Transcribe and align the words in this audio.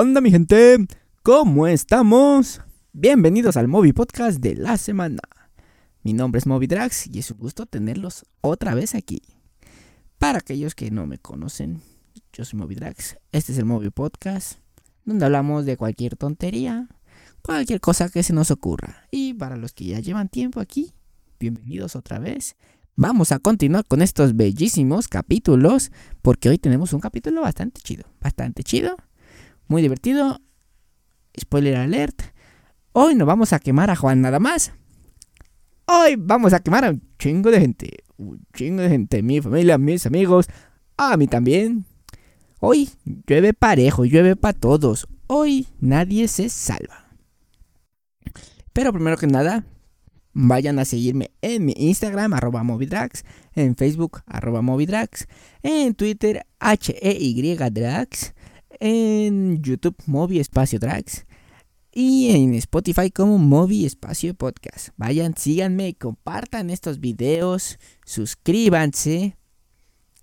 onda 0.00 0.22
mi 0.22 0.30
gente? 0.30 0.78
¿Cómo 1.22 1.66
estamos? 1.66 2.62
Bienvenidos 2.94 3.58
al 3.58 3.68
Moby 3.68 3.92
Podcast 3.92 4.40
de 4.40 4.54
la 4.54 4.78
semana. 4.78 5.20
Mi 6.02 6.14
nombre 6.14 6.38
es 6.38 6.46
Moby 6.46 6.68
y 7.12 7.18
es 7.18 7.30
un 7.30 7.36
gusto 7.36 7.66
tenerlos 7.66 8.24
otra 8.40 8.74
vez 8.74 8.94
aquí. 8.94 9.20
Para 10.16 10.38
aquellos 10.38 10.74
que 10.74 10.90
no 10.90 11.06
me 11.06 11.18
conocen, 11.18 11.82
yo 12.32 12.46
soy 12.46 12.58
Moby. 12.58 12.78
Este 13.30 13.52
es 13.52 13.58
el 13.58 13.66
Moby 13.66 13.90
Podcast, 13.90 14.58
donde 15.04 15.26
hablamos 15.26 15.66
de 15.66 15.76
cualquier 15.76 16.16
tontería, 16.16 16.88
cualquier 17.42 17.82
cosa 17.82 18.08
que 18.08 18.22
se 18.22 18.32
nos 18.32 18.50
ocurra. 18.50 19.06
Y 19.10 19.34
para 19.34 19.58
los 19.58 19.74
que 19.74 19.84
ya 19.84 20.00
llevan 20.00 20.30
tiempo 20.30 20.60
aquí, 20.60 20.94
bienvenidos 21.38 21.94
otra 21.94 22.18
vez. 22.18 22.56
Vamos 22.96 23.32
a 23.32 23.38
continuar 23.38 23.84
con 23.84 24.00
estos 24.00 24.34
bellísimos 24.34 25.08
capítulos, 25.08 25.92
porque 26.22 26.48
hoy 26.48 26.56
tenemos 26.56 26.94
un 26.94 27.00
capítulo 27.00 27.42
bastante 27.42 27.82
chido, 27.82 28.04
bastante 28.18 28.62
chido 28.62 28.96
muy 29.70 29.82
divertido. 29.82 30.40
Spoiler 31.38 31.76
alert. 31.76 32.22
Hoy 32.92 33.14
no 33.14 33.24
vamos 33.24 33.52
a 33.52 33.60
quemar 33.60 33.88
a 33.88 33.96
Juan 33.96 34.20
nada 34.20 34.40
más. 34.40 34.72
Hoy 35.86 36.16
vamos 36.18 36.52
a 36.52 36.58
quemar 36.58 36.84
a 36.84 36.90
un 36.90 37.02
chingo 37.20 37.52
de 37.52 37.60
gente. 37.60 38.02
Un 38.16 38.44
chingo 38.52 38.82
de 38.82 38.88
gente. 38.88 39.22
Mi 39.22 39.40
familia, 39.40 39.78
mis 39.78 40.06
amigos. 40.06 40.48
A 40.96 41.16
mí 41.16 41.28
también. 41.28 41.84
Hoy 42.58 42.90
llueve 43.28 43.54
parejo, 43.54 44.04
llueve 44.04 44.34
para 44.34 44.58
todos. 44.58 45.06
Hoy 45.28 45.68
nadie 45.78 46.26
se 46.26 46.48
salva. 46.48 47.06
Pero 48.72 48.92
primero 48.92 49.16
que 49.16 49.28
nada, 49.28 49.64
vayan 50.32 50.80
a 50.80 50.84
seguirme 50.84 51.30
en 51.42 51.64
mi 51.64 51.74
Instagram, 51.76 52.32
arroba 52.32 52.64
Movidrax, 52.64 53.24
en 53.54 53.76
Facebook, 53.76 54.22
arroba 54.26 54.62
Movidrax, 54.62 55.28
en 55.62 55.94
Twitter, 55.94 56.44
H-E-Y-Drax, 56.58 58.34
en 58.80 59.62
YouTube 59.62 59.96
Movi 60.06 60.40
Espacio 60.40 60.78
Drags 60.78 61.26
y 61.92 62.30
en 62.30 62.54
Spotify 62.54 63.10
como 63.10 63.38
Movi 63.38 63.84
Espacio 63.84 64.34
Podcast. 64.34 64.88
Vayan, 64.96 65.36
síganme, 65.36 65.94
compartan 65.94 66.70
estos 66.70 66.98
videos, 66.98 67.78
suscríbanse 68.04 69.36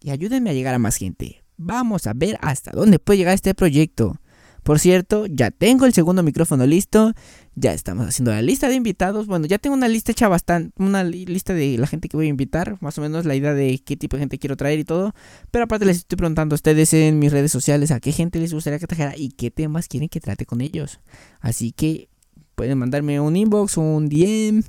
y 0.02 0.10
ayúdenme 0.10 0.50
a 0.50 0.54
llegar 0.54 0.74
a 0.74 0.80
más 0.80 0.98
gente. 0.98 1.44
Vamos 1.58 2.08
a 2.08 2.14
ver 2.14 2.38
hasta 2.42 2.72
dónde 2.72 3.00
puede 3.00 3.20
llegar 3.20 3.36
este 3.36 3.54
proyecto. 3.54 4.20
Por 4.68 4.80
cierto, 4.80 5.28
ya 5.28 5.50
tengo 5.50 5.86
el 5.86 5.94
segundo 5.94 6.24
micrófono 6.24 6.66
listo. 6.66 7.14
Ya 7.56 7.72
estamos 7.72 8.06
haciendo 8.06 8.32
la 8.32 8.42
lista 8.42 8.68
de 8.68 8.76
invitados. 8.76 9.26
Bueno, 9.26 9.46
ya 9.46 9.60
tengo 9.60 9.74
una 9.78 9.88
lista 9.88 10.12
hecha 10.12 10.28
bastante. 10.28 10.74
Una 10.78 11.06
lista 11.06 11.54
de 11.54 11.78
la 11.78 11.88
gente 11.88 12.10
que 12.10 12.18
voy 12.18 12.26
a 12.26 12.30
invitar. 12.32 12.76
Más 12.82 12.98
o 12.98 13.02
menos 13.02 13.24
la 13.24 13.34
idea 13.34 13.54
de 13.54 13.80
qué 13.80 13.96
tipo 13.96 14.18
de 14.18 14.24
gente 14.24 14.40
quiero 14.40 14.58
traer 14.58 14.80
y 14.80 14.84
todo. 14.84 15.16
Pero 15.52 15.64
aparte 15.64 15.86
les 15.86 16.00
estoy 16.00 16.18
preguntando 16.18 16.54
a 16.54 16.58
ustedes 16.58 16.94
en 16.94 17.18
mis 17.18 17.32
redes 17.32 17.50
sociales 17.50 17.92
a 17.92 18.02
qué 18.02 18.12
gente 18.12 18.40
les 18.40 18.54
gustaría 18.54 18.78
que 18.78 18.88
trajera 18.88 19.14
y 19.16 19.30
qué 19.30 19.52
temas 19.52 19.88
quieren 19.88 20.10
que 20.10 20.20
trate 20.20 20.46
con 20.46 20.60
ellos. 20.60 21.00
Así 21.40 21.72
que 21.72 22.10
pueden 22.56 22.78
mandarme 22.78 23.22
un 23.22 23.38
inbox, 23.38 23.78
un 23.78 24.10
DM, 24.10 24.64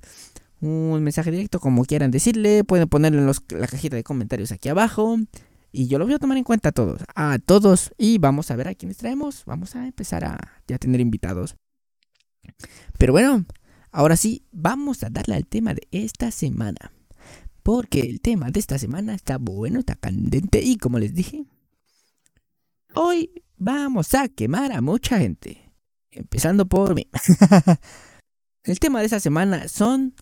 un 0.61 1.03
mensaje 1.03 1.33
directo, 1.33 1.59
como 1.59 1.85
quieran 1.85 2.13
decirle. 2.13 2.63
Pueden 2.63 2.89
ponerlo 2.89 3.19
en 3.21 3.27
la 3.61 3.67
cajita 3.67 3.97
de 3.97 4.05
comentarios 4.05 4.53
aquí 4.53 4.69
abajo. 4.69 5.19
Y 5.79 5.87
yo 5.87 6.01
lo 6.01 6.07
voy 6.07 6.15
a 6.15 6.19
tomar 6.19 6.37
en 6.37 6.43
cuenta 6.43 6.71
a 6.71 6.73
todos, 6.73 7.03
a 7.15 7.39
todos. 7.39 7.93
Y 7.97 8.19
vamos 8.19 8.51
a 8.51 8.57
ver 8.57 8.67
a 8.67 8.75
quiénes 8.75 8.97
traemos. 8.97 9.45
Vamos 9.45 9.77
a 9.77 9.87
empezar 9.87 10.25
a 10.25 10.61
ya 10.67 10.77
tener 10.77 11.01
invitados. 11.01 11.55
Pero 12.99 13.13
bueno, 13.13 13.45
ahora 13.93 14.17
sí, 14.17 14.45
vamos 14.51 15.05
a 15.05 15.09
darle 15.09 15.37
al 15.37 15.47
tema 15.47 15.75
de 15.75 15.87
esta 15.93 16.33
semana. 16.33 16.91
Porque 17.63 18.01
el 18.01 18.21
tema 18.21 18.51
de 18.51 18.59
esta 18.59 18.77
semana 18.77 19.15
está 19.15 19.39
bueno, 19.39 19.79
está 19.79 19.95
candente. 19.95 20.61
Y 20.61 20.79
como 20.79 20.99
les 20.99 21.15
dije, 21.15 21.45
hoy 22.95 23.31
vamos 23.57 24.15
a 24.15 24.27
quemar 24.27 24.73
a 24.73 24.81
mucha 24.81 25.21
gente. 25.21 25.73
Empezando 26.11 26.67
por 26.67 26.97
mí. 26.97 27.09
el 28.65 28.81
tema 28.81 28.99
de 28.99 29.05
esta 29.05 29.21
semana 29.21 29.69
son 29.69 30.17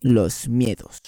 los 0.00 0.48
miedos. 0.48 1.02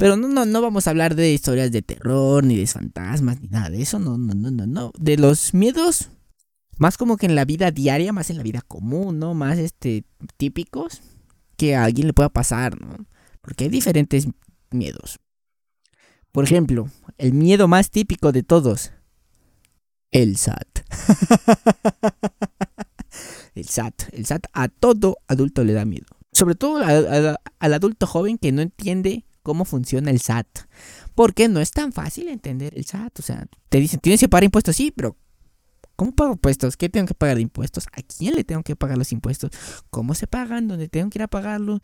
Pero 0.00 0.16
no, 0.16 0.28
no, 0.28 0.46
no 0.46 0.62
vamos 0.62 0.86
a 0.86 0.90
hablar 0.90 1.14
de 1.14 1.30
historias 1.30 1.70
de 1.70 1.82
terror, 1.82 2.42
ni 2.42 2.56
de 2.56 2.66
fantasmas, 2.66 3.38
ni 3.42 3.48
nada 3.48 3.68
de 3.68 3.82
eso. 3.82 3.98
No, 3.98 4.16
no, 4.16 4.32
no, 4.32 4.50
no, 4.50 4.66
no. 4.66 4.92
De 4.98 5.18
los 5.18 5.52
miedos, 5.52 6.08
más 6.78 6.96
como 6.96 7.18
que 7.18 7.26
en 7.26 7.34
la 7.34 7.44
vida 7.44 7.70
diaria, 7.70 8.10
más 8.10 8.30
en 8.30 8.38
la 8.38 8.42
vida 8.42 8.62
común, 8.66 9.18
¿no? 9.18 9.34
Más 9.34 9.58
este 9.58 10.06
típicos 10.38 11.02
que 11.58 11.76
a 11.76 11.84
alguien 11.84 12.06
le 12.06 12.14
pueda 12.14 12.30
pasar, 12.30 12.80
¿no? 12.80 13.04
Porque 13.42 13.64
hay 13.64 13.70
diferentes 13.70 14.26
miedos. 14.70 15.18
Por 16.32 16.44
ejemplo, 16.44 16.88
el 17.18 17.34
miedo 17.34 17.68
más 17.68 17.90
típico 17.90 18.32
de 18.32 18.42
todos. 18.42 18.92
El 20.12 20.38
SAT. 20.38 20.78
el 23.54 23.66
SAT. 23.66 24.14
El 24.14 24.24
SAT 24.24 24.46
a 24.54 24.68
todo 24.68 25.18
adulto 25.28 25.62
le 25.62 25.74
da 25.74 25.84
miedo. 25.84 26.06
Sobre 26.32 26.54
todo 26.54 26.78
al 26.78 27.74
adulto 27.74 28.06
joven 28.06 28.38
que 28.38 28.50
no 28.50 28.62
entiende 28.62 29.26
cómo 29.42 29.64
funciona 29.64 30.10
el 30.10 30.20
SAT. 30.20 30.46
Porque 31.14 31.48
no 31.48 31.60
es 31.60 31.70
tan 31.70 31.92
fácil 31.92 32.28
entender 32.28 32.72
el 32.76 32.84
SAT. 32.84 33.18
O 33.18 33.22
sea, 33.22 33.46
te 33.68 33.78
dicen, 33.78 34.00
tienes 34.00 34.20
que 34.20 34.28
pagar 34.28 34.44
impuestos, 34.44 34.76
sí, 34.76 34.92
pero 34.94 35.16
¿cómo 35.96 36.14
pago 36.14 36.32
impuestos? 36.32 36.76
¿Qué 36.76 36.88
tengo 36.88 37.06
que 37.06 37.14
pagar 37.14 37.36
de 37.36 37.42
impuestos? 37.42 37.86
¿A 37.92 38.02
quién 38.02 38.34
le 38.34 38.44
tengo 38.44 38.62
que 38.62 38.76
pagar 38.76 38.98
los 38.98 39.12
impuestos? 39.12 39.50
¿Cómo 39.90 40.14
se 40.14 40.26
pagan? 40.26 40.68
¿Dónde 40.68 40.88
tengo 40.88 41.10
que 41.10 41.18
ir 41.18 41.22
a 41.22 41.28
pagarlo? 41.28 41.80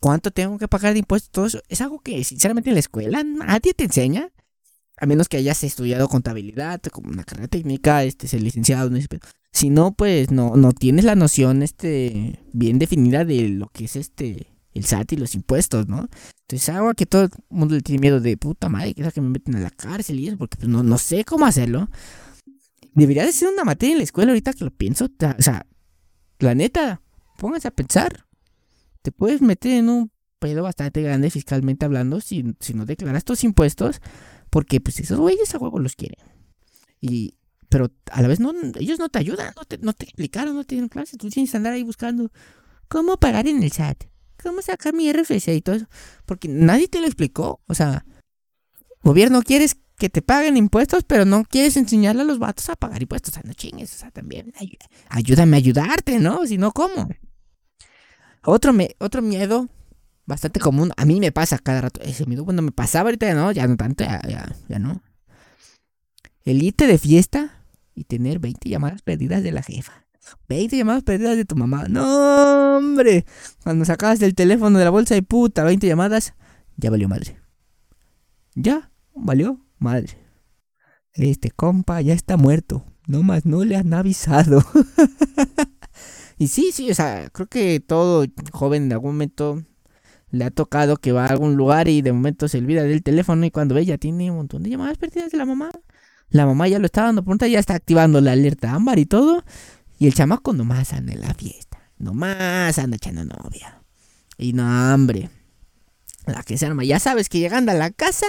¿Cuánto 0.00 0.30
tengo 0.30 0.58
que 0.58 0.68
pagar 0.68 0.92
de 0.92 1.00
impuestos? 1.00 1.30
Todo 1.30 1.46
eso 1.46 1.62
es 1.68 1.80
algo 1.80 2.00
que 2.00 2.22
sinceramente 2.24 2.70
en 2.70 2.74
la 2.74 2.80
escuela 2.80 3.24
nadie 3.24 3.74
te 3.74 3.84
enseña. 3.84 4.30
A 4.98 5.04
menos 5.04 5.28
que 5.28 5.36
hayas 5.36 5.62
estudiado 5.62 6.08
contabilidad, 6.08 6.80
como 6.84 7.10
una 7.10 7.24
carrera 7.24 7.48
técnica, 7.48 8.02
este, 8.04 8.28
ser 8.28 8.40
licenciado, 8.40 8.88
no 8.88 8.98
si 9.52 9.70
no, 9.70 9.94
pues 9.94 10.30
no, 10.30 10.54
no 10.56 10.72
tienes 10.72 11.06
la 11.06 11.14
noción 11.14 11.62
este, 11.62 12.40
bien 12.52 12.78
definida 12.78 13.24
de 13.24 13.48
lo 13.48 13.68
que 13.68 13.86
es 13.86 13.96
este 13.96 14.55
el 14.76 14.84
SAT 14.84 15.12
y 15.12 15.16
los 15.16 15.34
impuestos, 15.34 15.88
¿no? 15.88 16.08
Entonces 16.42 16.68
algo 16.68 16.92
que 16.94 17.06
todo 17.06 17.24
el 17.24 17.30
mundo 17.48 17.74
le 17.74 17.80
tiene 17.80 18.00
miedo 18.00 18.20
de 18.20 18.36
puta 18.36 18.68
madre, 18.68 18.94
que 18.94 19.10
que 19.10 19.20
me 19.20 19.30
meten 19.30 19.56
a 19.56 19.60
la 19.60 19.70
cárcel 19.70 20.20
y 20.20 20.28
eso, 20.28 20.36
porque 20.36 20.56
pues, 20.56 20.68
no, 20.68 20.82
no 20.82 20.98
sé 20.98 21.24
cómo 21.24 21.46
hacerlo. 21.46 21.88
Debería 22.94 23.24
de 23.24 23.32
ser 23.32 23.48
una 23.48 23.64
materia 23.64 23.92
en 23.92 23.98
la 23.98 24.04
escuela 24.04 24.32
ahorita 24.32 24.52
que 24.52 24.64
lo 24.64 24.70
pienso. 24.70 25.06
O 25.06 25.42
sea, 25.42 25.66
la 26.38 26.54
neta, 26.54 27.02
pónganse 27.38 27.68
a 27.68 27.70
pensar. 27.70 28.26
Te 29.02 29.12
puedes 29.12 29.42
meter 29.42 29.72
en 29.72 29.88
un 29.88 30.10
pedo 30.38 30.62
bastante 30.62 31.02
grande 31.02 31.30
fiscalmente 31.30 31.84
hablando 31.84 32.20
si, 32.20 32.54
si 32.60 32.74
no 32.74 32.84
declaras 32.84 33.24
tus 33.24 33.44
impuestos, 33.44 34.00
porque 34.50 34.80
pues 34.80 35.00
esos 35.00 35.18
güeyes 35.18 35.54
a 35.54 35.58
huevo 35.58 35.78
los 35.78 35.96
quieren. 35.96 36.18
Y, 37.00 37.38
pero 37.68 37.90
a 38.10 38.22
la 38.22 38.28
vez 38.28 38.40
no, 38.40 38.52
ellos 38.78 38.98
no 38.98 39.08
te 39.08 39.18
ayudan, 39.18 39.52
no 39.56 39.64
te, 39.64 39.78
no 39.78 39.92
te 39.92 40.04
explicaron, 40.04 40.54
no 40.54 40.64
te 40.64 40.74
dieron 40.74 40.88
clases. 40.88 41.18
Tú 41.18 41.28
tienes 41.30 41.50
que 41.50 41.56
andar 41.56 41.72
ahí 41.72 41.82
buscando 41.82 42.30
cómo 42.88 43.18
pagar 43.18 43.46
en 43.46 43.62
el 43.62 43.72
SAT. 43.72 44.04
¿Cómo 44.46 44.62
sacar 44.62 44.94
mi 44.94 45.12
RFC 45.12 45.48
y 45.48 45.60
todo 45.60 45.74
eso? 45.74 45.86
Porque 46.24 46.46
nadie 46.46 46.86
te 46.86 47.00
lo 47.00 47.06
explicó. 47.06 47.60
O 47.66 47.74
sea, 47.74 48.06
gobierno 49.02 49.42
quieres 49.42 49.76
que 49.98 50.08
te 50.08 50.22
paguen 50.22 50.56
impuestos, 50.56 51.02
pero 51.02 51.24
no 51.24 51.42
quieres 51.42 51.76
enseñarle 51.76 52.22
a 52.22 52.24
los 52.24 52.38
vatos 52.38 52.68
a 52.68 52.76
pagar 52.76 53.02
impuestos. 53.02 53.32
O 53.32 53.34
sea, 53.34 53.42
no 53.44 53.54
chingues. 53.54 53.92
O 53.92 53.98
sea, 53.98 54.12
también 54.12 54.52
ayúdame 55.08 55.56
a 55.56 55.58
ayudarte, 55.58 56.20
¿no? 56.20 56.46
Si 56.46 56.58
no, 56.58 56.70
¿cómo? 56.70 57.08
Otro, 58.44 58.72
me, 58.72 58.94
otro 59.00 59.20
miedo 59.20 59.68
bastante 60.26 60.60
común. 60.60 60.92
A 60.96 61.04
mí 61.04 61.18
me 61.18 61.32
pasa 61.32 61.58
cada 61.58 61.80
rato. 61.80 62.00
Ese 62.02 62.24
miedo 62.26 62.44
cuando 62.44 62.62
me 62.62 62.70
pasaba 62.70 63.08
ahorita 63.08 63.34
no, 63.34 63.50
ya 63.50 63.66
no 63.66 63.76
tanto, 63.76 64.04
ya, 64.04 64.20
ya, 64.28 64.54
ya 64.68 64.78
no. 64.78 65.02
El 66.44 66.62
irte 66.62 66.86
de 66.86 66.98
fiesta 66.98 67.64
y 67.96 68.04
tener 68.04 68.38
20 68.38 68.68
llamadas 68.68 69.02
perdidas 69.02 69.42
de 69.42 69.50
la 69.50 69.64
jefa. 69.64 70.05
20 70.48 70.76
llamadas 70.76 71.02
perdidas 71.02 71.36
de 71.36 71.44
tu 71.44 71.56
mamá. 71.56 71.86
No, 71.88 72.76
hombre. 72.76 73.26
Cuando 73.62 73.84
sacabas 73.84 74.20
el 74.22 74.34
teléfono 74.34 74.78
de 74.78 74.84
la 74.84 74.90
bolsa 74.90 75.14
de 75.14 75.22
puta, 75.22 75.64
20 75.64 75.86
llamadas, 75.86 76.34
ya 76.76 76.90
valió 76.90 77.08
madre. 77.08 77.38
Ya, 78.54 78.90
valió 79.14 79.60
madre. 79.78 80.18
Este 81.12 81.50
compa 81.50 82.00
ya 82.00 82.14
está 82.14 82.36
muerto. 82.36 82.84
No 83.06 83.22
más 83.22 83.46
no 83.46 83.64
le 83.64 83.76
han 83.76 83.94
avisado. 83.94 84.62
y 86.38 86.48
sí, 86.48 86.70
sí, 86.72 86.90
o 86.90 86.94
sea, 86.94 87.30
creo 87.30 87.46
que 87.46 87.80
todo 87.80 88.26
joven 88.52 88.84
en 88.84 88.92
algún 88.92 89.12
momento 89.12 89.62
le 90.30 90.44
ha 90.44 90.50
tocado 90.50 90.96
que 90.96 91.12
va 91.12 91.24
a 91.24 91.28
algún 91.28 91.56
lugar 91.56 91.88
y 91.88 92.02
de 92.02 92.12
momento 92.12 92.48
se 92.48 92.58
olvida 92.58 92.82
del 92.82 93.02
teléfono 93.02 93.46
y 93.46 93.50
cuando 93.50 93.74
ve 93.74 93.84
ya 93.84 93.96
tiene 93.98 94.30
un 94.30 94.38
montón 94.38 94.62
de 94.62 94.70
llamadas 94.70 94.98
perdidas 94.98 95.30
de 95.30 95.38
la 95.38 95.46
mamá. 95.46 95.70
La 96.28 96.44
mamá 96.44 96.66
ya 96.68 96.78
lo 96.78 96.86
está 96.86 97.04
dando 97.04 97.24
pronto, 97.24 97.46
ya 97.46 97.60
está 97.60 97.74
activando 97.74 98.20
la 98.20 98.32
alerta 98.32 98.72
ámbar 98.72 98.98
y 98.98 99.06
todo. 99.06 99.44
Y 99.98 100.06
el 100.06 100.14
chamaco 100.14 100.52
nomás 100.52 100.92
anda 100.92 101.12
en 101.12 101.20
la 101.20 101.34
fiesta. 101.34 101.90
Nomás 101.98 102.78
anda 102.78 102.96
echando 102.96 103.24
novia. 103.24 103.82
Y 104.36 104.52
no, 104.52 104.94
hombre. 104.94 105.30
La 106.26 106.42
que 106.42 106.58
se 106.58 106.66
arma. 106.66 106.84
Ya 106.84 106.98
sabes 106.98 107.28
que 107.28 107.38
llegando 107.38 107.72
a 107.72 107.74
la 107.74 107.90
casa, 107.90 108.26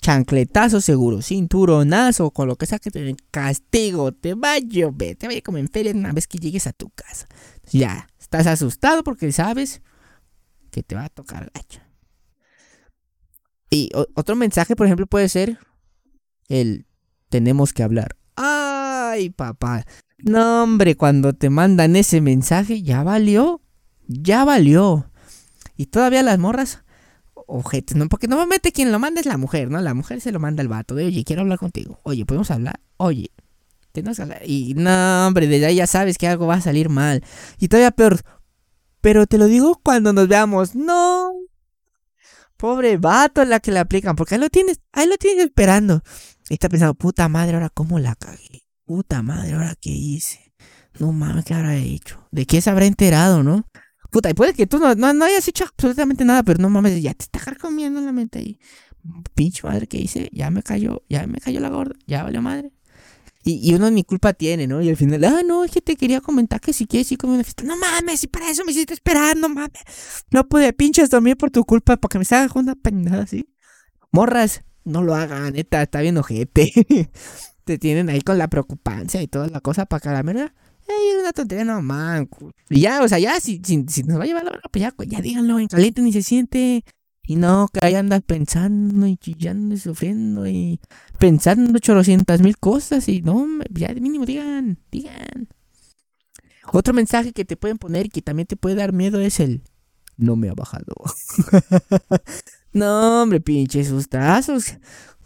chancletazo 0.00 0.80
seguro, 0.80 1.22
cinturonazo, 1.22 2.30
con 2.30 2.48
lo 2.48 2.56
que 2.56 2.66
sea 2.66 2.78
que 2.78 2.90
te 2.90 3.16
castigo. 3.30 4.12
Te 4.12 4.34
va 4.34 4.54
a 4.54 4.58
llover. 4.58 5.16
Te 5.16 5.28
va 5.28 5.34
como 5.42 5.58
en 5.58 5.68
feria 5.68 5.92
una 5.92 6.12
vez 6.12 6.26
que 6.26 6.38
llegues 6.38 6.66
a 6.66 6.72
tu 6.72 6.90
casa. 6.90 7.26
Ya, 7.70 8.08
estás 8.18 8.46
asustado 8.46 9.04
porque 9.04 9.30
sabes 9.30 9.82
que 10.70 10.82
te 10.82 10.94
va 10.94 11.04
a 11.04 11.08
tocar 11.10 11.50
gacho. 11.54 11.80
Y 13.70 13.90
otro 14.14 14.36
mensaje, 14.36 14.74
por 14.76 14.86
ejemplo, 14.86 15.06
puede 15.06 15.28
ser 15.28 15.58
el 16.48 16.86
tenemos 17.28 17.72
que 17.72 17.82
hablar. 17.82 18.16
Ay, 18.36 19.30
papá. 19.30 19.84
No, 20.24 20.62
hombre, 20.62 20.96
cuando 20.96 21.34
te 21.34 21.50
mandan 21.50 21.96
ese 21.96 22.22
mensaje, 22.22 22.82
ya 22.82 23.02
valió. 23.02 23.60
Ya 24.06 24.46
valió. 24.46 25.10
Y 25.76 25.86
todavía 25.86 26.22
las 26.22 26.38
morras, 26.38 26.82
ojetes, 27.34 27.94
¿no? 27.94 28.08
Porque 28.08 28.26
normalmente 28.26 28.72
quien 28.72 28.90
lo 28.90 28.98
manda 28.98 29.20
es 29.20 29.26
la 29.26 29.36
mujer, 29.36 29.70
¿no? 29.70 29.82
La 29.82 29.92
mujer 29.92 30.22
se 30.22 30.32
lo 30.32 30.40
manda 30.40 30.62
al 30.62 30.68
vato. 30.68 30.94
De, 30.94 31.04
oye, 31.04 31.24
quiero 31.24 31.42
hablar 31.42 31.58
contigo. 31.58 32.00
Oye, 32.04 32.24
¿podemos 32.24 32.50
hablar? 32.50 32.80
Oye, 32.96 33.32
tenemos 33.92 34.16
que 34.16 34.22
hablar. 34.22 34.40
Y 34.46 34.72
no, 34.72 35.26
hombre, 35.26 35.46
desde 35.46 35.66
ahí 35.66 35.76
ya 35.76 35.86
sabes 35.86 36.16
que 36.16 36.26
algo 36.26 36.46
va 36.46 36.54
a 36.54 36.60
salir 36.62 36.88
mal. 36.88 37.22
Y 37.58 37.68
todavía 37.68 37.90
peor. 37.90 38.22
Pero 39.02 39.26
te 39.26 39.36
lo 39.36 39.44
digo 39.44 39.78
cuando 39.84 40.14
nos 40.14 40.26
veamos. 40.26 40.74
No. 40.74 41.34
Pobre 42.56 42.96
vato 42.96 43.44
la 43.44 43.60
que 43.60 43.72
le 43.72 43.78
aplican. 43.78 44.16
Porque 44.16 44.36
ahí 44.36 44.40
lo 44.40 44.48
tienes, 44.48 44.80
ahí 44.92 45.06
lo 45.06 45.18
tienes 45.18 45.44
esperando. 45.44 46.02
Y 46.48 46.54
está 46.54 46.70
pensando, 46.70 46.94
puta 46.94 47.28
madre, 47.28 47.56
ahora 47.56 47.68
cómo 47.68 47.98
la 47.98 48.14
cagué. 48.14 48.63
Puta 48.84 49.22
madre, 49.22 49.54
ahora 49.54 49.74
qué 49.80 49.90
hice. 49.90 50.52
No 50.98 51.12
mames, 51.12 51.44
¿qué 51.44 51.54
habrá 51.54 51.76
hecho? 51.76 52.26
¿De 52.30 52.46
qué 52.46 52.60
se 52.60 52.70
habrá 52.70 52.86
enterado, 52.86 53.42
no? 53.42 53.66
Puta, 54.10 54.30
y 54.30 54.34
puede 54.34 54.54
que 54.54 54.66
tú 54.66 54.78
no, 54.78 54.94
no, 54.94 55.24
hayas 55.24 55.48
hecho 55.48 55.64
absolutamente 55.64 56.24
nada, 56.24 56.42
pero 56.42 56.60
no 56.60 56.70
mames, 56.70 57.02
ya 57.02 57.14
te 57.14 57.24
está 57.24 57.40
comiendo 57.56 58.00
la 58.00 58.12
mente 58.12 58.38
ahí. 58.38 58.58
Pinche 59.34 59.62
madre, 59.66 59.86
¿qué 59.86 59.98
hice? 59.98 60.30
Ya 60.32 60.50
me 60.50 60.62
cayó, 60.62 61.02
ya 61.08 61.26
me 61.26 61.40
cayó 61.40 61.60
la 61.60 61.68
gorda, 61.68 61.94
ya 62.06 62.22
valió 62.22 62.40
madre. 62.42 62.72
Y, 63.42 63.70
y, 63.70 63.74
uno 63.74 63.90
ni 63.90 64.04
culpa 64.04 64.32
tiene, 64.32 64.66
¿no? 64.66 64.80
Y 64.80 64.88
al 64.88 64.96
final, 64.96 65.22
ah, 65.24 65.42
no, 65.44 65.64
es 65.64 65.70
que 65.70 65.82
te 65.82 65.96
quería 65.96 66.20
comentar 66.20 66.60
que 66.60 66.72
si 66.72 66.86
quieres 66.86 67.10
ir 67.12 67.18
con 67.18 67.30
una 67.30 67.42
fiesta. 67.42 67.64
No 67.64 67.76
mames, 67.76 68.22
y 68.24 68.26
para 68.26 68.48
eso 68.50 68.64
me 68.64 68.72
hiciste 68.72 68.94
esperar, 68.94 69.36
no 69.36 69.48
mames. 69.48 69.82
No 70.30 70.48
pude 70.48 70.72
pinches 70.72 71.10
dormir 71.10 71.36
por 71.36 71.50
tu 71.50 71.64
culpa, 71.64 71.96
porque 71.96 72.18
me 72.18 72.24
salga 72.24 72.58
una 72.58 72.74
pendejada 72.74 73.24
así. 73.24 73.48
Morras, 74.12 74.62
no 74.84 75.02
lo 75.02 75.14
hagan, 75.14 75.52
neta, 75.54 75.82
está 75.82 76.00
bien 76.00 76.16
ojete. 76.16 76.72
te 77.64 77.78
tienen 77.78 78.08
ahí 78.08 78.20
con 78.20 78.38
la 78.38 78.48
preocupancia 78.48 79.22
y 79.22 79.28
toda 79.28 79.48
la 79.48 79.60
cosa 79.60 79.86
para 79.86 80.00
cada 80.00 80.22
mierda. 80.22 80.54
Ey, 80.86 81.20
una 81.20 81.32
tontería, 81.32 81.64
no 81.64 81.80
man. 81.82 82.28
Y 82.68 82.80
ya, 82.80 83.02
o 83.02 83.08
sea, 83.08 83.18
ya, 83.18 83.40
si, 83.40 83.60
si, 83.64 84.02
nos 84.02 84.18
va 84.18 84.24
a 84.24 84.26
llevar 84.26 84.44
la 84.44 84.50
hora, 84.50 84.62
pues 84.70 84.82
ya, 84.82 84.94
ya 85.06 85.20
díganlo 85.20 85.58
en 85.58 85.68
caliente 85.68 86.02
ni 86.02 86.12
se 86.12 86.22
siente. 86.22 86.84
Y 87.26 87.36
no, 87.36 87.68
que 87.72 87.80
ahí 87.82 87.94
andas 87.94 88.20
pensando 88.22 89.06
y 89.06 89.16
chillando 89.16 89.74
y 89.74 89.78
sufriendo 89.78 90.46
y 90.46 90.78
pensando 91.18 91.78
chorrocientas 91.78 92.42
mil 92.42 92.58
cosas 92.58 93.08
y 93.08 93.22
no, 93.22 93.46
ya 93.70 93.94
de 93.94 94.00
mínimo 94.02 94.26
digan, 94.26 94.78
digan. 94.90 95.48
Otro 96.70 96.92
mensaje 96.92 97.32
que 97.32 97.46
te 97.46 97.56
pueden 97.56 97.78
poner 97.78 98.06
y 98.06 98.08
que 98.10 98.20
también 98.20 98.46
te 98.46 98.56
puede 98.56 98.74
dar 98.74 98.92
miedo 98.92 99.20
es 99.20 99.40
el 99.40 99.62
no 100.16 100.36
me 100.36 100.50
ha 100.50 100.54
bajado. 100.54 100.94
no, 102.72 103.22
hombre, 103.22 103.40
pinches 103.40 103.88
sustazos. 103.88 104.76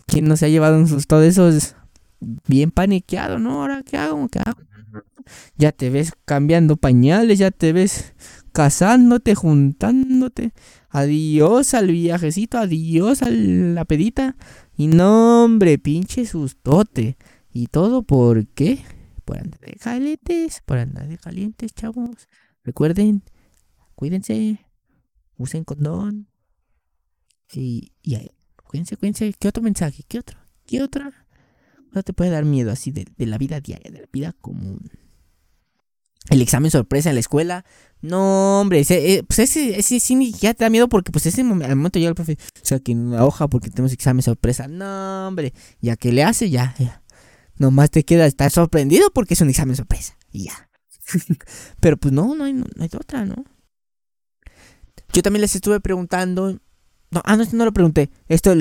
¿Quién 0.07 0.27
no 0.27 0.37
se 0.37 0.47
ha 0.47 0.49
llevado 0.49 0.79
un 0.79 0.89
susto 0.89 1.19
de 1.19 1.29
esos 1.29 1.75
bien 2.21 2.71
paniqueado, 2.71 3.39
no? 3.39 3.63
Ahora, 3.63 3.83
¿qué 3.83 3.97
hago? 3.97 4.29
¿Qué 4.29 4.41
hago? 4.41 4.61
Ya 5.57 5.73
te 5.73 5.91
ves 5.91 6.13
cambiando 6.25 6.77
pañales, 6.77 7.39
ya 7.39 7.51
te 7.51 7.73
ves 7.73 8.15
casándote, 8.53 9.35
juntándote. 9.35 10.53
Adiós 10.89 11.75
al 11.75 11.89
viajecito, 11.89 12.59
adiós 12.59 13.23
a 13.23 13.31
la 13.31 13.85
pedita. 13.85 14.37
Y 14.77 14.87
no, 14.87 15.45
hombre, 15.45 15.79
pinche 15.79 16.25
sustote. 16.25 17.19
¿Y 17.53 17.67
todo 17.67 18.03
por 18.03 18.47
qué? 18.49 18.85
Por 19.25 19.39
andar 19.39 19.61
de 19.61 19.73
calientes, 19.73 20.63
por 20.65 20.79
andar 20.79 21.09
de 21.09 21.19
calientes, 21.19 21.75
chavos. 21.75 22.29
Recuerden, 22.65 23.23
cuídense, 23.95 24.61
usen 25.37 25.65
condón. 25.65 26.29
Y, 27.53 27.93
y 28.03 28.17
cuídense, 28.65 28.97
cuídense. 28.97 29.35
¿Qué 29.39 29.49
otro 29.49 29.63
mensaje? 29.63 30.05
¿Qué 30.09 30.19
otro? 30.19 30.39
¿Qué 30.67 30.83
otra? 30.83 31.28
No 31.93 32.03
te 32.03 32.13
puede 32.13 32.31
dar 32.31 32.45
miedo 32.45 32.71
así 32.71 32.91
de, 32.91 33.07
de 33.17 33.27
la 33.27 33.39
vida 33.39 33.61
diaria, 33.61 33.91
de 33.91 34.01
la 34.01 34.09
vida 34.13 34.35
común 34.41 34.91
el 36.31 36.43
examen 36.43 36.71
sorpresa 36.71 37.09
en 37.09 37.17
la 37.17 37.21
escuela. 37.21 37.65
No, 38.01 38.61
hombre, 38.61 38.85
eh, 38.89 39.25
pues 39.27 39.39
ese, 39.41 39.79
ese 39.79 39.99
sí 39.99 40.33
ya 40.33 40.55
te 40.55 40.65
da 40.65 40.71
miedo 40.71 40.89
porque 40.89 41.11
pues 41.11 41.27
ese 41.27 41.41
al 41.41 41.47
momento 41.47 41.99
llega 41.99 42.11
el 42.11 42.15
profe, 42.15 42.39
o 42.63 42.65
sea, 42.65 42.79
que 42.79 42.93
en 42.93 43.11
la 43.11 43.25
hoja 43.25 43.49
porque 43.49 43.71
tenemos 43.71 43.93
examen 43.93 44.23
sorpresa. 44.23 44.69
No, 44.69 45.29
hombre, 45.29 45.53
ya 45.81 45.97
que 45.97 46.13
le 46.13 46.23
hace, 46.23 46.51
ya. 46.51 46.75
Nomás 47.57 47.91
te 47.91 48.05
queda 48.05 48.27
estar 48.27 48.51
sorprendido 48.51 49.11
porque 49.13 49.35
es 49.35 49.41
un 49.41 49.51
examen 49.51 49.75
sorpresa. 49.75 50.17
Y 50.31 50.45
ya. 50.45 50.71
Pero 51.81 51.97
pues 51.97 52.13
no, 52.13 52.35
no 52.35 52.45
hay, 52.45 52.53
no 52.53 52.67
hay 52.79 52.91
otra, 52.95 53.25
¿no? 53.25 53.45
Yo 55.13 55.23
también 55.23 55.41
les 55.41 55.57
estuve 55.57 55.81
preguntando 55.81 56.61
no, 57.11 57.23
ah, 57.25 57.37
no, 57.37 57.45
no 57.53 57.65
lo 57.65 57.73
pregunté. 57.73 58.11
Esto 58.29 58.55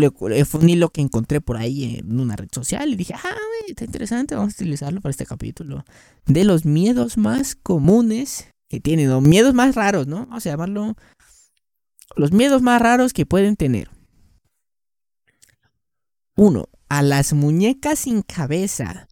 fue 0.46 0.60
un 0.62 0.70
hilo 0.70 0.90
que 0.90 1.02
encontré 1.02 1.42
por 1.42 1.58
ahí 1.58 1.98
en 1.98 2.20
una 2.20 2.36
red 2.36 2.48
social 2.52 2.90
y 2.90 2.96
dije, 2.96 3.14
ah, 3.14 3.22
güey, 3.22 3.72
está 3.72 3.84
interesante, 3.84 4.36
vamos 4.36 4.54
a 4.54 4.64
utilizarlo 4.64 5.02
para 5.02 5.12
este 5.12 5.26
capítulo. 5.26 5.84
De 6.26 6.46
los 6.46 6.66
miedos 6.66 7.18
más 7.18 7.56
comunes 7.56 8.48
que 8.70 8.80
tienen, 8.80 9.12
o 9.12 9.22
miedos 9.22 9.54
más 9.54 9.76
raros, 9.76 10.08
¿no? 10.08 10.28
Vamos 10.28 10.46
a 10.46 10.50
llamarlo 10.50 10.96
los 12.16 12.32
miedos 12.32 12.62
más 12.62 12.82
raros 12.82 13.12
que 13.12 13.26
pueden 13.26 13.58
tener. 13.58 13.90
Uno, 16.36 16.70
a 16.88 17.02
las 17.02 17.34
muñecas 17.34 18.00
sin 18.00 18.22
cabeza. 18.22 19.08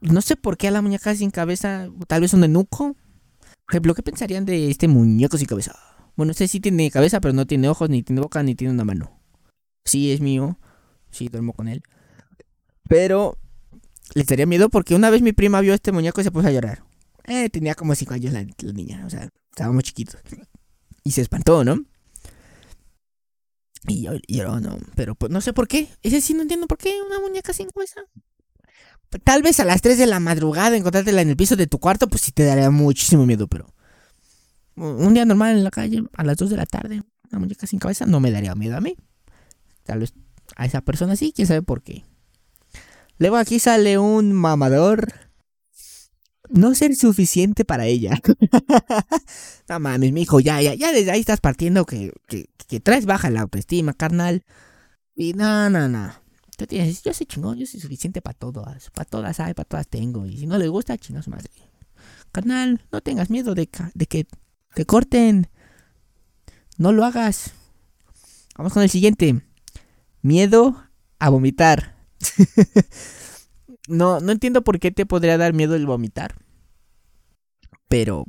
No 0.00 0.22
sé 0.22 0.36
por 0.36 0.56
qué 0.56 0.68
a 0.68 0.70
la 0.70 0.82
muñeca 0.82 1.14
sin 1.14 1.30
cabeza, 1.30 1.88
tal 2.06 2.22
vez 2.22 2.32
un 2.32 2.44
enuco. 2.44 2.94
Por 3.66 3.74
ejemplo, 3.74 3.94
¿qué 3.94 4.02
pensarían 4.02 4.46
de 4.46 4.70
este 4.70 4.88
muñeco 4.88 5.36
sin 5.36 5.48
cabeza? 5.48 5.95
Bueno, 6.16 6.32
este 6.32 6.48
sí 6.48 6.60
tiene 6.60 6.90
cabeza, 6.90 7.20
pero 7.20 7.34
no 7.34 7.46
tiene 7.46 7.68
ojos, 7.68 7.90
ni 7.90 8.02
tiene 8.02 8.22
boca, 8.22 8.42
ni 8.42 8.54
tiene 8.54 8.72
una 8.72 8.84
mano. 8.84 9.20
Sí, 9.84 10.12
es 10.12 10.20
mío. 10.20 10.58
Sí, 11.10 11.28
duermo 11.28 11.52
con 11.52 11.68
él. 11.68 11.82
Pero 12.88 13.38
le 14.14 14.22
estaría 14.22 14.46
miedo 14.46 14.70
porque 14.70 14.94
una 14.94 15.10
vez 15.10 15.22
mi 15.22 15.32
prima 15.32 15.60
vio 15.60 15.74
este 15.74 15.92
muñeco 15.92 16.20
y 16.20 16.24
se 16.24 16.30
puso 16.30 16.48
a 16.48 16.52
llorar. 16.52 16.84
Eh, 17.24 17.50
tenía 17.50 17.74
como 17.74 17.94
5 17.94 18.14
años 18.14 18.32
la, 18.32 18.44
niña, 18.72 19.04
o 19.04 19.10
sea, 19.10 19.28
estábamos 19.50 19.82
chiquitos. 19.84 20.20
Y 21.04 21.10
se 21.10 21.22
espantó, 21.22 21.64
¿no? 21.64 21.84
Y 23.88 24.02
yo 24.02 24.12
lloró, 24.26 24.60
no. 24.60 24.78
Pero 24.94 25.14
pues 25.14 25.30
no 25.30 25.40
sé 25.40 25.52
por 25.52 25.68
qué. 25.68 25.88
Ese 26.02 26.20
sí 26.20 26.34
no 26.34 26.42
entiendo 26.42 26.66
por 26.66 26.78
qué 26.78 26.94
una 27.06 27.20
muñeca 27.20 27.52
sin 27.52 27.68
cabeza. 27.68 28.02
Tal 29.22 29.42
vez 29.42 29.60
a 29.60 29.64
las 29.64 29.82
3 29.82 29.98
de 29.98 30.06
la 30.06 30.18
madrugada 30.18 30.76
encontrártela 30.76 31.22
en 31.22 31.30
el 31.30 31.36
piso 31.36 31.56
de 31.56 31.66
tu 31.66 31.78
cuarto, 31.78 32.08
pues 32.08 32.22
sí 32.22 32.32
te 32.32 32.44
daría 32.44 32.70
muchísimo 32.70 33.26
miedo, 33.26 33.46
pero 33.46 33.72
un 34.76 35.14
día 35.14 35.24
normal 35.24 35.56
en 35.56 35.64
la 35.64 35.70
calle, 35.70 36.04
a 36.14 36.24
las 36.24 36.36
2 36.36 36.50
de 36.50 36.56
la 36.56 36.66
tarde, 36.66 37.02
una 37.30 37.40
muñeca 37.40 37.66
sin 37.66 37.78
cabeza, 37.78 38.06
no 38.06 38.20
me 38.20 38.30
daría 38.30 38.54
miedo 38.54 38.76
a 38.76 38.80
mí. 38.80 38.96
Tal 39.84 40.00
vez 40.00 40.14
a 40.56 40.66
esa 40.66 40.80
persona 40.80 41.16
sí, 41.16 41.32
quién 41.34 41.48
sabe 41.48 41.62
por 41.62 41.82
qué. 41.82 42.04
Luego 43.18 43.36
aquí 43.36 43.58
sale 43.58 43.98
un 43.98 44.32
mamador. 44.32 45.12
No 46.48 46.74
ser 46.74 46.94
suficiente 46.94 47.64
para 47.64 47.86
ella. 47.86 48.20
no 49.68 49.80
mames, 49.80 50.12
mi 50.12 50.22
hijo, 50.22 50.38
ya, 50.38 50.62
ya, 50.62 50.74
ya 50.74 50.92
desde 50.92 51.10
ahí 51.10 51.20
estás 51.20 51.40
partiendo 51.40 51.84
que, 51.84 52.12
que, 52.28 52.46
que 52.68 52.78
traes 52.78 53.04
baja 53.04 53.30
la 53.30 53.40
autoestima, 53.40 53.94
carnal. 53.94 54.44
Y 55.16 55.32
no, 55.32 55.68
no, 55.70 55.88
no. 55.88 56.12
Tú 56.56 56.66
tienes, 56.66 57.02
yo 57.02 57.12
soy 57.12 57.26
chingón, 57.26 57.58
yo 57.58 57.66
soy 57.66 57.80
suficiente 57.80 58.22
para 58.22 58.38
todas. 58.38 58.90
Para 58.90 59.08
todas 59.08 59.40
hay, 59.40 59.54
para 59.54 59.68
todas 59.68 59.88
tengo. 59.88 60.24
Y 60.24 60.38
si 60.38 60.46
no 60.46 60.56
le 60.56 60.68
gusta, 60.68 60.96
chingados 60.96 61.28
madre. 61.28 61.50
Carnal, 62.30 62.80
no 62.92 63.00
tengas 63.00 63.28
miedo 63.28 63.54
de, 63.54 63.68
de 63.94 64.06
que 64.06 64.26
que 64.76 64.84
corten. 64.84 65.48
No 66.76 66.92
lo 66.92 67.04
hagas. 67.04 67.54
Vamos 68.56 68.74
con 68.74 68.82
el 68.82 68.90
siguiente. 68.90 69.40
Miedo 70.20 70.76
a 71.18 71.30
vomitar. 71.30 71.96
no, 73.88 74.20
no 74.20 74.32
entiendo 74.32 74.62
por 74.62 74.78
qué 74.78 74.90
te 74.90 75.06
podría 75.06 75.38
dar 75.38 75.54
miedo 75.54 75.74
el 75.74 75.86
vomitar. 75.86 76.36
Pero, 77.88 78.26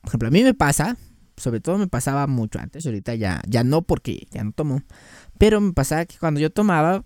por 0.00 0.08
ejemplo, 0.08 0.28
a 0.28 0.32
mí 0.32 0.42
me 0.42 0.54
pasa, 0.54 0.96
sobre 1.36 1.60
todo 1.60 1.78
me 1.78 1.86
pasaba 1.86 2.26
mucho 2.26 2.58
antes, 2.58 2.84
ahorita 2.84 3.14
ya, 3.14 3.40
ya 3.46 3.62
no 3.62 3.82
porque 3.82 4.26
ya 4.32 4.42
no 4.42 4.50
tomo. 4.50 4.82
Pero 5.38 5.60
me 5.60 5.72
pasaba 5.72 6.04
que 6.06 6.18
cuando 6.18 6.40
yo 6.40 6.50
tomaba, 6.50 7.04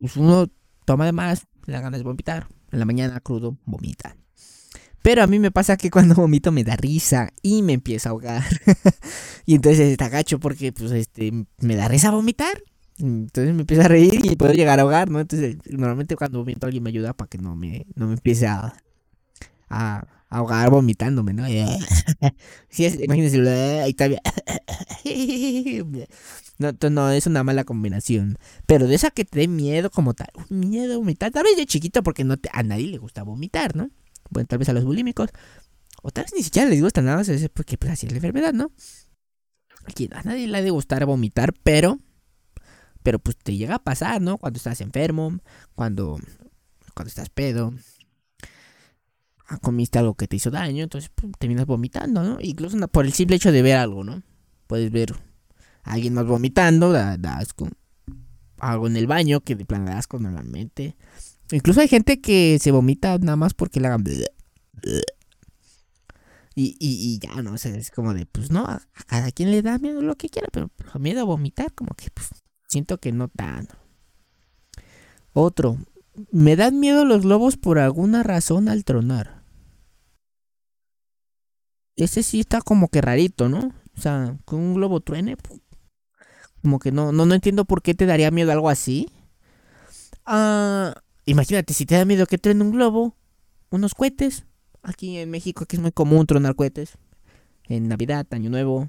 pues 0.00 0.16
uno 0.16 0.48
toma 0.84 1.06
de 1.06 1.12
más, 1.12 1.46
le 1.66 1.74
da 1.74 1.80
ganas 1.80 2.00
de 2.00 2.04
vomitar. 2.04 2.48
En 2.72 2.80
la 2.80 2.86
mañana 2.86 3.20
crudo, 3.20 3.56
vomita. 3.66 4.16
Pero 5.02 5.22
a 5.22 5.26
mí 5.26 5.38
me 5.38 5.50
pasa 5.50 5.76
que 5.76 5.90
cuando 5.90 6.14
vomito 6.16 6.52
me 6.52 6.64
da 6.64 6.76
risa 6.76 7.32
y 7.42 7.62
me 7.62 7.74
empieza 7.74 8.08
a 8.08 8.12
ahogar. 8.12 8.44
y 9.46 9.54
entonces 9.54 9.90
está 9.90 10.08
gacho 10.08 10.38
porque 10.38 10.72
pues 10.72 10.92
este 10.92 11.32
me 11.58 11.76
da 11.76 11.88
risa 11.88 12.10
vomitar. 12.10 12.62
Entonces 12.98 13.54
me 13.54 13.62
empieza 13.62 13.84
a 13.84 13.88
reír 13.88 14.20
y 14.24 14.36
puedo 14.36 14.52
llegar 14.52 14.78
a 14.78 14.82
ahogar, 14.82 15.10
¿no? 15.10 15.20
Entonces 15.20 15.56
normalmente 15.70 16.16
cuando 16.16 16.40
vomito 16.40 16.66
alguien 16.66 16.82
me 16.82 16.90
ayuda 16.90 17.14
para 17.14 17.28
que 17.28 17.38
no 17.38 17.56
me, 17.56 17.86
no 17.94 18.08
me 18.08 18.12
empiece 18.12 18.46
a, 18.46 18.74
a 19.70 20.06
ahogar 20.30 20.70
vomitándome, 20.70 21.32
¿no? 21.32 21.46
sí, 22.68 22.84
es, 22.84 23.00
imagínense, 23.00 23.40
ahí 23.80 23.90
está 23.90 24.08
No, 26.58 26.72
no, 26.90 27.10
es 27.10 27.26
una 27.26 27.42
mala 27.42 27.64
combinación. 27.64 28.38
Pero 28.66 28.86
de 28.86 28.94
esa 28.94 29.10
que 29.10 29.24
te 29.24 29.40
dé 29.40 29.48
miedo 29.48 29.90
como 29.90 30.14
tal, 30.14 30.28
miedo 30.48 30.98
vomitar, 30.98 31.32
tal 31.32 31.44
vez 31.44 31.56
de 31.56 31.66
chiquito 31.66 32.02
porque 32.02 32.24
no 32.24 32.36
te, 32.36 32.50
a 32.52 32.62
nadie 32.62 32.86
le 32.86 32.98
gusta 32.98 33.22
vomitar, 33.22 33.74
¿no? 33.76 33.90
Bueno, 34.30 34.46
tal 34.46 34.58
vez 34.58 34.68
a 34.68 34.72
los 34.72 34.84
bulímicos, 34.84 35.30
o 36.02 36.10
tal 36.10 36.24
vez 36.24 36.32
ni 36.34 36.42
siquiera 36.42 36.68
les 36.68 36.80
gusta 36.80 37.02
nada, 37.02 37.22
porque 37.52 37.76
pues 37.76 37.92
así 37.92 38.06
es 38.06 38.12
la 38.12 38.18
enfermedad, 38.18 38.52
¿no? 38.52 38.72
Aquí 39.86 40.08
a 40.12 40.22
nadie 40.22 40.46
le 40.46 40.58
ha 40.58 40.62
de 40.62 40.70
gustar 40.70 41.04
vomitar, 41.04 41.52
pero, 41.62 41.98
pero 43.02 43.18
pues 43.18 43.36
te 43.36 43.56
llega 43.56 43.76
a 43.76 43.82
pasar, 43.82 44.20
¿no? 44.20 44.38
Cuando 44.38 44.58
estás 44.58 44.80
enfermo, 44.80 45.38
cuando, 45.74 46.18
cuando 46.94 47.08
estás 47.08 47.28
pedo. 47.30 47.72
comiste 49.62 49.98
algo 49.98 50.14
que 50.14 50.28
te 50.28 50.36
hizo 50.36 50.50
daño, 50.50 50.84
entonces 50.84 51.10
pues, 51.14 51.32
terminas 51.38 51.66
vomitando, 51.66 52.22
¿no? 52.22 52.38
Incluso 52.40 52.76
por 52.88 53.06
el 53.06 53.12
simple 53.12 53.36
hecho 53.36 53.52
de 53.52 53.62
ver 53.62 53.76
algo, 53.76 54.04
¿no? 54.04 54.22
Puedes 54.66 54.90
ver 54.90 55.14
a 55.82 55.92
alguien 55.92 56.14
más 56.14 56.26
vomitando, 56.26 56.92
da, 56.92 57.14
asco. 57.38 57.68
Algo 58.58 58.86
en 58.86 58.96
el 58.96 59.06
baño 59.06 59.40
que 59.40 59.56
de 59.56 59.64
plan 59.64 59.86
da 59.86 59.98
asco 59.98 60.18
normalmente. 60.18 60.96
Incluso 61.52 61.80
hay 61.80 61.88
gente 61.88 62.20
que 62.20 62.58
se 62.60 62.70
vomita 62.70 63.18
nada 63.18 63.36
más 63.36 63.54
porque 63.54 63.80
le 63.80 63.88
hagan... 63.88 64.04
Y, 66.54 66.76
y, 66.78 67.18
ya, 67.20 67.42
¿no? 67.42 67.56
Sea, 67.56 67.74
es 67.76 67.90
como 67.90 68.12
de, 68.12 68.26
pues 68.26 68.50
no, 68.50 68.64
a, 68.64 68.82
cada 69.06 69.30
quien 69.30 69.50
le 69.50 69.62
da 69.62 69.78
miedo 69.78 70.02
lo 70.02 70.16
que 70.16 70.28
quiera, 70.28 70.48
pero 70.52 70.70
miedo 70.98 71.20
a 71.20 71.24
vomitar, 71.24 71.72
como 71.72 71.94
que 71.94 72.10
pues, 72.10 72.28
siento 72.68 72.98
que 72.98 73.12
no 73.12 73.28
tanto. 73.28 73.76
Otro, 75.32 75.78
me 76.32 76.56
dan 76.56 76.80
miedo 76.80 77.04
los 77.04 77.22
globos 77.22 77.56
por 77.56 77.78
alguna 77.78 78.22
razón 78.22 78.68
al 78.68 78.84
tronar. 78.84 79.42
Ese 81.96 82.22
sí 82.22 82.40
está 82.40 82.60
como 82.60 82.88
que 82.88 83.00
rarito, 83.00 83.48
¿no? 83.48 83.72
O 83.96 84.00
sea, 84.00 84.36
con 84.44 84.60
un 84.60 84.74
globo 84.74 85.00
truene, 85.00 85.36
como 86.62 86.78
que 86.78 86.92
no, 86.92 87.12
no, 87.12 87.26
no 87.26 87.34
entiendo 87.34 87.64
por 87.64 87.82
qué 87.82 87.94
te 87.94 88.06
daría 88.06 88.30
miedo 88.30 88.52
algo 88.52 88.68
así. 88.68 89.08
Ah, 90.26 90.94
imagínate, 91.24 91.74
si 91.74 91.86
te 91.86 91.96
da 91.96 92.04
miedo 92.04 92.26
que 92.26 92.38
truene 92.38 92.62
un 92.62 92.72
globo, 92.72 93.16
unos 93.70 93.94
cohetes. 93.94 94.44
Aquí 94.82 95.18
en 95.18 95.30
México, 95.30 95.66
que 95.66 95.76
es 95.76 95.82
muy 95.82 95.92
común 95.92 96.26
tronar 96.26 96.54
cohetes. 96.54 96.96
En 97.68 97.88
Navidad, 97.88 98.26
Año 98.30 98.50
Nuevo. 98.50 98.88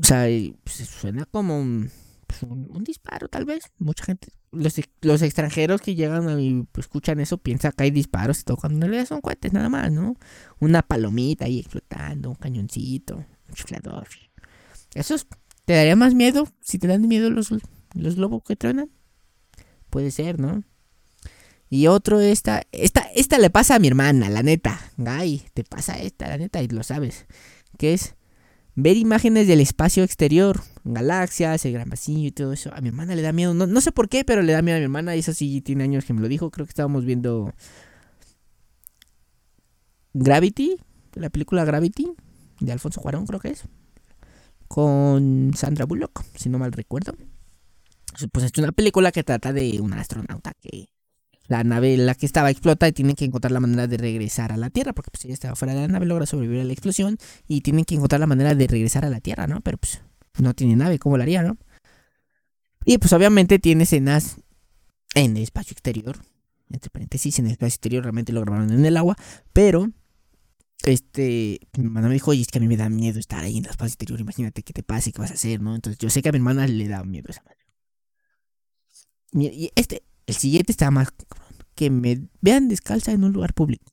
O 0.00 0.04
sea, 0.04 0.26
pues, 0.64 0.76
suena 0.88 1.26
como 1.26 1.58
un, 1.58 1.90
pues, 2.26 2.42
un, 2.44 2.84
disparo, 2.84 3.28
tal 3.28 3.44
vez. 3.44 3.64
Mucha 3.78 4.04
gente, 4.04 4.28
los, 4.52 4.74
los 5.00 5.22
extranjeros 5.22 5.80
que 5.80 5.94
llegan 5.94 6.40
y 6.40 6.62
pues, 6.72 6.86
escuchan 6.86 7.20
eso, 7.20 7.36
piensan 7.38 7.72
que 7.72 7.84
hay 7.84 7.90
disparos 7.90 8.40
y 8.40 8.44
todo. 8.44 8.56
Cuando 8.56 8.76
en 8.76 8.92
realidad 8.92 9.08
son 9.08 9.20
cohetes, 9.20 9.52
nada 9.52 9.68
más, 9.68 9.90
¿no? 9.90 10.16
Una 10.60 10.82
palomita 10.82 11.46
ahí 11.46 11.58
explotando, 11.58 12.30
un 12.30 12.36
cañoncito, 12.36 13.16
un 13.16 13.54
chiflador. 13.54 14.08
Eso 14.94 15.16
¿Te 15.64 15.74
daría 15.74 15.96
más 15.96 16.14
miedo 16.14 16.48
si 16.60 16.78
te 16.78 16.88
dan 16.88 17.06
miedo 17.06 17.30
los, 17.30 17.50
los 17.94 18.16
globos 18.16 18.42
que 18.42 18.56
truenan? 18.56 18.90
Puede 19.92 20.10
ser, 20.10 20.40
¿no? 20.40 20.64
Y 21.68 21.86
otro, 21.86 22.18
esta, 22.18 22.62
esta, 22.72 23.02
esta 23.14 23.38
le 23.38 23.50
pasa 23.50 23.74
a 23.74 23.78
mi 23.78 23.88
hermana, 23.88 24.30
la 24.30 24.42
neta. 24.42 24.80
Ay, 25.04 25.42
te 25.52 25.64
pasa 25.64 25.98
esta, 25.98 26.28
la 26.28 26.38
neta, 26.38 26.62
y 26.62 26.68
lo 26.68 26.82
sabes. 26.82 27.26
Que 27.76 27.92
es 27.92 28.14
ver 28.74 28.96
imágenes 28.96 29.46
del 29.46 29.60
espacio 29.60 30.02
exterior, 30.02 30.62
galaxias, 30.84 31.62
el 31.66 31.74
gran 31.74 31.90
vacío 31.90 32.26
y 32.26 32.32
todo 32.32 32.54
eso. 32.54 32.72
A 32.72 32.80
mi 32.80 32.88
hermana 32.88 33.14
le 33.14 33.20
da 33.20 33.32
miedo. 33.32 33.52
No, 33.52 33.66
no 33.66 33.82
sé 33.82 33.92
por 33.92 34.08
qué, 34.08 34.24
pero 34.24 34.40
le 34.40 34.54
da 34.54 34.62
miedo 34.62 34.76
a 34.76 34.80
mi 34.80 34.84
hermana. 34.84 35.14
Y 35.14 35.18
eso 35.18 35.34
sí 35.34 35.60
tiene 35.60 35.84
años 35.84 36.06
que 36.06 36.14
me 36.14 36.22
lo 36.22 36.28
dijo. 36.28 36.50
Creo 36.50 36.64
que 36.64 36.70
estábamos 36.70 37.04
viendo 37.04 37.52
Gravity, 40.14 40.78
la 41.16 41.28
película 41.28 41.66
Gravity, 41.66 42.14
de 42.60 42.72
Alfonso 42.72 43.02
Cuarón, 43.02 43.26
creo 43.26 43.40
que 43.40 43.50
es. 43.50 43.64
Con 44.68 45.52
Sandra 45.54 45.84
Bullock, 45.84 46.24
si 46.34 46.48
no 46.48 46.58
mal 46.58 46.72
recuerdo. 46.72 47.14
Pues 48.32 48.44
es 48.44 48.52
una 48.58 48.72
película 48.72 49.12
que 49.12 49.24
trata 49.24 49.52
de 49.52 49.80
un 49.80 49.92
astronauta 49.94 50.52
que 50.60 50.88
la 51.48 51.64
nave 51.64 51.96
la 51.96 52.14
que 52.14 52.26
estaba 52.26 52.50
explota 52.50 52.88
y 52.88 52.92
tienen 52.92 53.14
que 53.14 53.24
encontrar 53.24 53.52
la 53.52 53.60
manera 53.60 53.86
de 53.86 53.96
regresar 53.96 54.52
a 54.52 54.56
la 54.56 54.70
Tierra, 54.70 54.92
porque 54.92 55.10
pues 55.10 55.24
ella 55.24 55.34
estaba 55.34 55.54
fuera 55.54 55.74
de 55.74 55.80
la 55.80 55.88
nave, 55.88 56.06
logra 56.06 56.26
sobrevivir 56.26 56.60
a 56.60 56.64
la 56.64 56.72
explosión 56.72 57.18
y 57.46 57.60
tienen 57.60 57.84
que 57.84 57.94
encontrar 57.94 58.20
la 58.20 58.26
manera 58.26 58.54
de 58.54 58.66
regresar 58.66 59.04
a 59.04 59.10
la 59.10 59.20
Tierra, 59.20 59.46
¿no? 59.46 59.60
Pero 59.60 59.78
pues 59.78 60.00
no 60.38 60.54
tiene 60.54 60.76
nave, 60.76 60.98
¿cómo 60.98 61.16
lo 61.16 61.22
haría, 61.22 61.42
no? 61.42 61.58
Y 62.84 62.98
pues 62.98 63.12
obviamente 63.12 63.58
tiene 63.58 63.84
escenas 63.84 64.36
en 65.14 65.36
el 65.36 65.42
espacio 65.42 65.72
exterior, 65.72 66.16
entre 66.70 66.90
paréntesis, 66.90 67.38
en 67.38 67.46
el 67.46 67.52
espacio 67.52 67.74
exterior 67.74 68.02
realmente 68.02 68.32
lo 68.32 68.40
grabaron 68.40 68.72
en 68.72 68.84
el 68.84 68.96
agua, 68.96 69.16
pero 69.52 69.90
este, 70.84 71.60
mi 71.76 71.84
hermana 71.84 72.08
me 72.08 72.14
dijo, 72.14 72.30
oye, 72.30 72.42
es 72.42 72.48
que 72.48 72.58
a 72.58 72.60
mí 72.60 72.66
me 72.66 72.76
da 72.76 72.88
miedo 72.88 73.20
estar 73.20 73.44
ahí 73.44 73.58
en 73.58 73.64
el 73.64 73.70
espacio 73.70 73.92
exterior, 73.92 74.20
imagínate 74.20 74.62
qué 74.62 74.72
te 74.72 74.82
pasa 74.82 75.12
qué 75.12 75.20
vas 75.20 75.30
a 75.30 75.34
hacer, 75.34 75.60
¿no? 75.60 75.74
Entonces 75.74 75.98
yo 75.98 76.10
sé 76.10 76.22
que 76.22 76.30
a 76.30 76.32
mi 76.32 76.38
hermana 76.38 76.66
le 76.66 76.88
da 76.88 77.04
miedo 77.04 77.28
esa 77.28 77.42
madre. 77.42 77.61
Y 79.32 79.70
este, 79.74 80.02
el 80.26 80.34
siguiente 80.34 80.72
está 80.72 80.90
más 80.90 81.08
que 81.74 81.90
me 81.90 82.28
vean 82.40 82.68
descalza 82.68 83.12
en 83.12 83.24
un 83.24 83.32
lugar 83.32 83.54
público. 83.54 83.92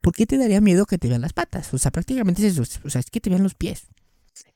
¿Por 0.00 0.14
qué 0.14 0.26
te 0.26 0.38
daría 0.38 0.60
miedo 0.60 0.86
que 0.86 0.98
te 0.98 1.08
vean 1.08 1.20
las 1.20 1.32
patas? 1.32 1.74
O 1.74 1.78
sea, 1.78 1.90
prácticamente 1.90 2.46
es 2.46 2.56
eso. 2.56 2.80
O 2.84 2.90
sea, 2.90 3.00
es 3.00 3.10
que 3.10 3.20
te 3.20 3.28
vean 3.28 3.42
los 3.42 3.54
pies 3.54 3.88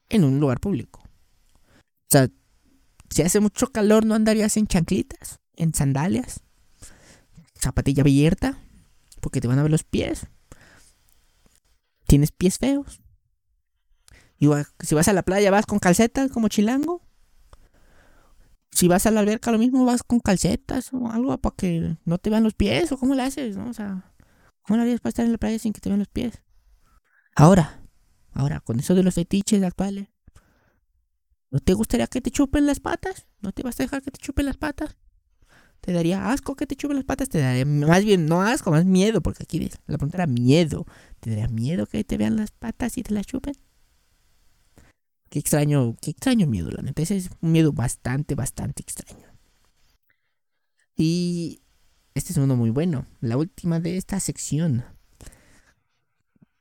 en 0.09 0.25
un 0.25 0.41
lugar 0.41 0.61
público. 0.61 1.03
O 1.05 2.11
sea, 2.11 2.31
si 3.11 3.23
hace 3.23 3.41
mucho 3.41 3.67
calor, 3.69 4.07
¿no 4.07 4.15
andarías 4.15 4.57
en 4.57 4.67
chanclitas? 4.67 5.41
¿En 5.57 5.75
sandalias? 5.75 6.41
¿Zapatilla 7.61 8.03
abierta? 8.03 8.59
Porque 9.21 9.41
te 9.41 9.49
van 9.49 9.59
a 9.59 9.63
ver 9.63 9.71
los 9.71 9.85
pies. 9.85 10.27
¿Tienes 12.07 12.33
pies 12.33 12.59
feos? 12.59 13.01
Si 14.39 14.95
vas 14.95 15.09
a 15.09 15.13
la 15.13 15.23
playa, 15.23 15.51
vas 15.51 15.67
con 15.67 15.79
calcetas 15.79 16.31
como 16.31 16.49
chilango 16.49 17.04
si 18.75 18.89
vas 18.89 19.07
a 19.07 19.11
la 19.11 19.21
alberca 19.21 19.53
lo 19.53 19.59
mismo 19.59 19.85
vas 19.85 20.03
con 20.03 20.21
calcetas 20.21 20.93
o 20.93 21.11
algo 21.11 21.37
para 21.39 21.55
que 21.57 21.97
no 22.05 22.19
te 22.19 22.31
vean 22.31 22.43
los 22.43 22.55
pies 22.55 22.91
o 22.93 22.99
cómo 22.99 23.15
le 23.15 23.23
haces, 23.23 23.57
¿no? 23.57 23.71
O 23.71 23.73
sea, 23.73 24.13
¿cómo 24.63 24.77
le 24.77 24.83
harías 24.83 25.01
para 25.01 25.11
estar 25.11 25.25
en 25.25 25.33
la 25.33 25.39
playa 25.39 25.59
sin 25.59 25.73
que 25.73 25.81
te 25.81 25.89
vean 25.89 26.01
los 26.01 26.09
pies? 26.09 26.43
Ahora, 27.37 27.81
ahora, 28.33 28.61
con 28.61 28.81
eso 28.81 28.95
de 28.95 29.03
los 29.03 29.15
fetiches 29.15 29.63
actuales, 29.63 30.09
¿no 31.51 31.61
te 31.61 31.73
gustaría 31.73 32.07
que 32.09 32.21
te 32.21 32.31
chupen 32.31 32.67
las 32.67 32.81
patas? 32.81 33.27
¿No 33.41 33.53
te 33.53 33.63
vas 33.63 33.79
a 33.79 33.85
dejar 33.85 34.03
que 34.03 34.11
te 34.11 34.19
chupen 34.19 34.47
las 34.47 34.57
patas? 34.57 34.97
¿Te 35.81 35.93
daría 35.93 36.31
asco 36.31 36.57
que 36.57 36.67
te 36.67 36.77
chupen 36.77 36.97
las 36.97 37.05
patas? 37.05 37.29
Te 37.29 37.39
daría 37.39 37.67
más 37.67 38.05
bien, 38.05 38.27
no 38.27 38.43
asco, 38.43 38.71
más 38.71 38.87
miedo, 38.87 39.21
porque 39.21 39.43
aquí 39.45 39.61
la 39.87 39.99
pregunta 39.99 40.17
era 40.17 40.27
miedo. 40.27 40.87
¿Te 41.21 41.31
daría 41.31 41.49
miedo 41.49 41.87
que 41.87 42.03
te 42.05 42.17
vean 42.17 42.37
las 42.37 42.51
patas 42.51 42.97
y 42.99 43.03
te 43.03 43.13
las 43.13 43.27
chupen? 43.27 43.55
Qué 45.35 45.41
extraño, 45.41 45.97
qué 46.01 46.13
extraño 46.13 46.47
miedo, 46.47 46.71
la 46.71 46.81
neta. 46.81 47.03
Ese 47.03 47.17
es 47.17 47.29
un 47.41 47.51
miedo 47.51 47.73
bastante, 47.73 48.37
bastante 48.37 48.83
extraño. 48.85 49.27
Y 50.95 51.61
este 52.15 52.31
es 52.31 52.39
uno 52.39 52.55
muy 52.55 52.71
bueno. 52.71 53.05
La 53.21 53.37
última 53.37 53.81
de 53.81 53.97
esta 53.97 54.21
sección. 54.21 54.85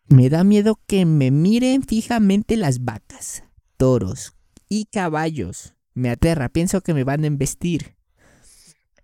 Me 0.07 0.27
da 0.27 0.43
miedo 0.43 0.79
que 0.87 1.05
me 1.05 1.29
miren 1.29 1.83
fijamente 1.83 2.57
las 2.57 2.83
vacas, 2.83 3.43
toros 3.77 4.33
y 4.67 4.85
caballos. 4.85 5.75
Me 5.93 6.09
aterra, 6.09 6.49
pienso 6.49 6.81
que 6.81 6.95
me 6.95 7.03
van 7.03 7.25
a 7.25 7.27
embestir. 7.27 7.95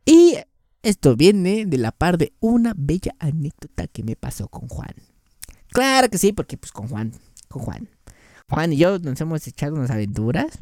Y 0.03 0.33
esto 0.81 1.15
viene 1.15 1.67
de 1.67 1.77
la 1.77 1.91
par 1.91 2.17
de 2.17 2.33
una 2.39 2.73
bella 2.75 3.13
anécdota 3.19 3.85
que 3.85 4.01
me 4.01 4.15
pasó 4.15 4.47
con 4.47 4.67
Juan. 4.67 4.95
Claro 5.67 6.09
que 6.09 6.17
sí, 6.17 6.33
porque 6.33 6.57
pues 6.57 6.71
con 6.71 6.87
Juan, 6.87 7.13
con 7.47 7.61
Juan. 7.61 7.87
Juan 8.49 8.73
y 8.73 8.77
yo 8.77 8.99
nos 8.99 9.19
hemos 9.21 9.45
echado 9.47 9.75
unas 9.75 9.91
aventuras. 9.91 10.59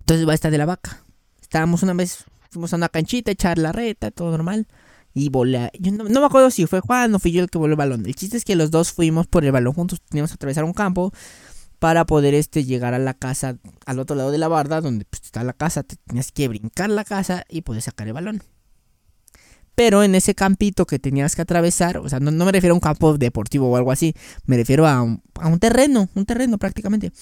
Entonces 0.00 0.28
va 0.28 0.34
esta 0.34 0.50
de 0.50 0.58
la 0.58 0.66
vaca. 0.66 1.04
Estábamos 1.40 1.82
una 1.82 1.94
vez, 1.94 2.24
fuimos 2.50 2.72
a 2.72 2.76
una 2.76 2.88
canchita, 2.88 3.30
echar 3.30 3.58
la 3.58 3.72
reta, 3.72 4.10
todo 4.10 4.30
normal. 4.30 4.66
Y 5.14 5.28
volé. 5.28 5.70
Yo 5.78 5.92
no, 5.92 6.04
me 6.04 6.26
acuerdo 6.26 6.50
si 6.50 6.66
fue 6.66 6.80
Juan 6.80 7.14
o 7.14 7.18
fui 7.18 7.32
yo 7.32 7.42
el 7.42 7.50
que 7.50 7.58
voló 7.58 7.72
el 7.72 7.78
balón. 7.78 8.06
El 8.06 8.14
chiste 8.14 8.36
es 8.36 8.44
que 8.44 8.54
los 8.54 8.70
dos 8.70 8.92
fuimos 8.92 9.26
por 9.26 9.44
el 9.44 9.52
balón 9.52 9.72
juntos. 9.72 10.00
Teníamos 10.08 10.30
que 10.30 10.34
atravesar 10.34 10.64
un 10.64 10.72
campo 10.72 11.12
para 11.78 12.04
poder 12.06 12.34
este, 12.34 12.64
llegar 12.64 12.94
a 12.94 12.98
la 12.98 13.14
casa 13.14 13.56
al 13.86 13.98
otro 13.98 14.14
lado 14.14 14.30
de 14.30 14.38
la 14.38 14.48
barda, 14.48 14.80
donde 14.80 15.04
pues, 15.04 15.22
está 15.22 15.42
la 15.42 15.52
casa. 15.52 15.82
tenías 15.82 16.30
que 16.30 16.46
brincar 16.48 16.90
la 16.90 17.04
casa 17.04 17.44
y 17.48 17.62
poder 17.62 17.82
sacar 17.82 18.06
el 18.06 18.12
balón. 18.12 18.42
Pero 19.80 20.02
en 20.02 20.14
ese 20.14 20.34
campito 20.34 20.84
que 20.84 20.98
tenías 20.98 21.34
que 21.34 21.40
atravesar, 21.40 21.96
o 21.96 22.06
sea, 22.06 22.20
no, 22.20 22.30
me 22.32 22.52
refiero 22.52 22.74
a 22.74 22.76
un 22.76 22.82
campo 22.82 23.16
deportivo 23.16 23.70
o 23.70 23.76
algo 23.78 23.90
así, 23.90 24.12
me 24.44 24.58
refiero 24.58 24.86
a 24.86 25.00
un, 25.00 25.22
terreno, 25.58 26.10
un 26.14 26.26
terreno 26.26 26.58
prácticamente. 26.58 27.12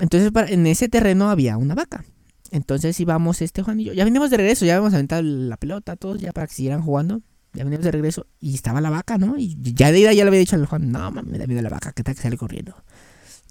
Entonces 0.00 0.32
en 0.48 0.66
ese 0.66 0.88
terreno 0.88 1.28
había 1.28 1.58
una 1.58 1.74
vaca. 1.74 2.06
Entonces 2.52 2.98
íbamos 2.98 3.42
este 3.42 3.62
Juan 3.62 3.80
y 3.80 3.84
yo, 3.84 3.92
ya 3.92 4.06
venimos 4.06 4.30
de 4.30 4.38
regreso, 4.38 4.64
ya 4.64 4.76
habíamos 4.76 4.94
aventado 4.94 5.20
la 5.20 5.58
pelota, 5.58 5.96
todos 5.96 6.18
ya 6.22 6.32
para 6.32 6.46
que 6.46 6.54
siguieran 6.54 6.80
jugando. 6.80 7.20
Ya 7.52 7.64
venimos 7.64 7.84
de 7.84 7.90
regreso 7.90 8.26
y 8.40 8.54
estaba 8.54 8.80
la 8.80 8.88
vaca, 8.88 9.18
¿no? 9.18 9.36
Y 9.36 9.54
ya 9.60 9.92
de 9.92 10.00
ida 10.00 10.14
ya 10.14 10.24
le 10.24 10.28
había 10.28 10.40
dicho 10.40 10.56
al 10.56 10.64
Juan, 10.64 10.90
no, 10.90 11.10
me 11.10 11.36
da 11.36 11.46
miedo 11.46 11.60
la 11.60 11.68
vaca, 11.68 11.92
que 11.92 12.02
tal 12.02 12.14
que 12.14 12.22
sale 12.22 12.38
corriendo. 12.38 12.82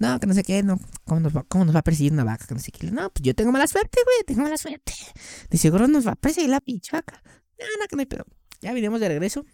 No, 0.00 0.18
que 0.18 0.26
no 0.26 0.34
sé 0.34 0.42
qué, 0.42 0.64
no, 0.64 0.80
¿cómo 1.04 1.20
nos 1.20 1.36
va, 1.36 1.44
cómo 1.46 1.66
nos 1.66 1.74
va 1.76 1.80
a 1.80 1.84
perseguir 1.84 2.12
una 2.12 2.24
vaca? 2.24 2.46
Que 2.48 2.54
no 2.54 2.60
sé 2.60 2.72
qué. 2.72 2.90
No, 2.90 3.10
pues 3.10 3.22
yo 3.22 3.36
tengo 3.36 3.52
mala 3.52 3.68
suerte, 3.68 4.00
güey, 4.04 4.24
tengo 4.26 4.42
mala 4.42 4.56
suerte. 4.56 4.92
De 5.50 5.56
seguro 5.56 5.86
nos 5.86 6.04
va 6.04 6.12
a 6.12 6.16
perseguir 6.16 6.50
la 6.50 6.60
pinche 6.60 6.90
vaca. 6.90 7.22
No, 7.58 7.66
no, 7.80 7.86
que 7.88 7.96
no 7.96 8.00
hay 8.00 8.06
pedo. 8.06 8.24
Ya 8.60 8.72
vinimos 8.72 9.00
de 9.00 9.08
regreso. 9.08 9.44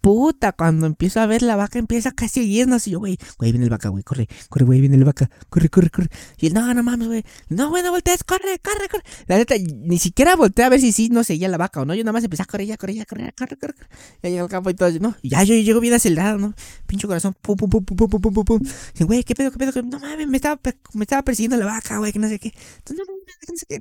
Puta, 0.00 0.52
cuando 0.52 0.86
empiezo 0.86 1.20
a 1.20 1.26
ver 1.26 1.42
la 1.42 1.56
vaca 1.56 1.78
empieza 1.78 2.12
casi 2.12 2.40
a 2.40 2.42
irnos 2.42 2.86
y 2.86 2.92
yo, 2.92 3.00
güey, 3.00 3.18
güey, 3.38 3.52
viene 3.52 3.64
el 3.64 3.70
vaca, 3.70 3.90
güey, 3.90 4.02
corre, 4.02 4.28
corre, 4.48 4.64
güey, 4.64 4.80
viene 4.80 4.96
la 4.96 5.04
vaca, 5.04 5.30
corre, 5.50 5.68
corre, 5.68 5.90
corre. 5.90 6.08
Y 6.38 6.46
él, 6.46 6.54
no, 6.54 6.72
no 6.72 6.82
mames, 6.82 7.08
güey, 7.08 7.24
no, 7.50 7.68
güey, 7.68 7.82
no 7.82 7.90
voltees, 7.90 8.24
corre, 8.24 8.58
corre, 8.62 8.88
corre. 8.88 9.04
La 9.26 9.36
neta, 9.36 9.56
ni 9.58 9.98
siquiera 9.98 10.36
volteé 10.36 10.64
a 10.64 10.70
ver 10.70 10.80
si 10.80 10.92
sí 10.92 11.10
no 11.10 11.22
seguía 11.22 11.48
la 11.48 11.58
vaca 11.58 11.82
o 11.82 11.84
no, 11.84 11.94
yo 11.94 12.02
nada 12.02 12.12
más 12.12 12.24
empecé 12.24 12.42
a 12.42 12.46
correr, 12.46 12.66
ya, 12.66 12.76
corre, 12.78 12.94
ya, 12.94 13.04
corre, 13.04 13.32
corre, 13.36 13.56
corre, 13.56 13.74
corre. 13.74 13.88
Ya 14.22 14.30
llegué 14.30 14.40
al 14.40 14.48
campo 14.48 14.70
y 14.70 14.74
todo, 14.74 14.90
no, 15.00 15.14
ya 15.22 15.42
yo 15.42 15.54
llego 15.54 15.80
bien 15.80 15.92
acelerado, 15.92 16.38
¿no? 16.38 16.54
Pincho 16.86 17.06
corazón, 17.06 17.36
pum, 17.40 17.56
pum, 17.56 17.68
pum, 17.68 17.84
pum, 17.84 17.96
pum, 17.96 18.20
pum, 18.20 18.32
pum, 18.32 18.44
pum. 18.44 18.60
Y, 18.98 19.04
güey, 19.04 19.22
¿qué 19.22 19.34
pedo, 19.34 19.50
qué 19.50 19.58
pedo? 19.58 19.82
No 19.82 19.98
mames, 19.98 20.28
me 20.28 20.36
estaba, 20.38 20.58
me 20.94 21.02
estaba 21.02 21.22
persiguiendo 21.22 21.58
la 21.58 21.66
vaca, 21.66 21.98
güey, 21.98 22.12
que 22.12 22.18
no 22.18 22.28
sé 22.28 22.38
qué. 22.38 22.54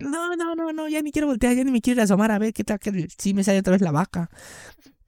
no, 0.02 0.36
no, 0.36 0.56
no, 0.56 0.74
no, 0.74 0.88
ya 0.90 1.02
ni 1.02 1.12
quiero 1.12 1.28
voltear, 1.28 1.56
ya 1.56 1.64
ni 1.64 1.72
me 1.72 1.82
quiero 1.82 1.98
ir 1.98 2.02
a 2.02 2.04
asomar 2.04 2.32
a 2.32 2.40
ver 2.40 2.54
qué 2.54 2.64
tal, 2.66 2.80
que 2.80 3.08
sí 3.18 3.34
me 3.34 3.44
sale 3.44 3.60
otra 3.60 3.72
vez 3.72 3.82
la 3.82 3.92
vaca. 3.92 4.30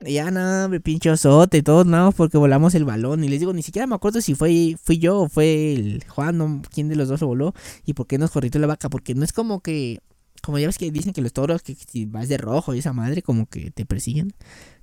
Ya 0.04 0.32
nada, 0.32 0.68
me 0.68 0.80
pincho 0.80 1.16
sote 1.16 1.60
y 1.60 1.62
todo, 1.62 1.84
no, 1.84 2.12
porque 2.12 2.38
volamos 2.38 2.74
el 2.74 2.86
balón. 2.86 3.24
Y 3.24 3.30
les 3.30 3.40
digo, 3.40 3.54
ni 3.54 3.62
siquiera 3.62 3.86
me 3.86 3.96
acuerdo 3.96 4.20
si 4.22 4.34
fue 4.34 4.76
fui 4.82 4.98
yo 4.98 5.22
o 5.22 5.30
fue 5.30 5.74
el 5.74 6.04
Juan, 6.08 6.38
no, 6.38 6.62
quién 6.74 6.90
de 6.90 6.96
los 6.96 7.08
dos 7.08 7.22
lo 7.22 7.28
voló 7.28 7.54
y 7.86 7.94
por 7.94 8.08
qué 8.08 8.18
nos 8.18 8.32
corrió 8.32 8.50
la 8.60 8.68
vaca. 8.68 8.90
Porque 8.90 9.14
no 9.14 9.24
es 9.24 9.32
como 9.32 9.62
que, 9.62 10.00
como 10.42 10.58
ya 10.58 10.66
ves 10.66 10.80
que 10.80 10.90
dicen 10.90 11.14
que 11.14 11.22
los 11.22 11.34
toros, 11.34 11.62
que 11.62 11.76
si 11.76 12.06
vas 12.06 12.30
de 12.30 12.38
rojo 12.38 12.74
y 12.74 12.80
esa 12.80 12.94
madre, 12.94 13.22
como 13.22 13.46
que 13.46 13.70
te 13.70 13.86
persiguen. 13.86 14.34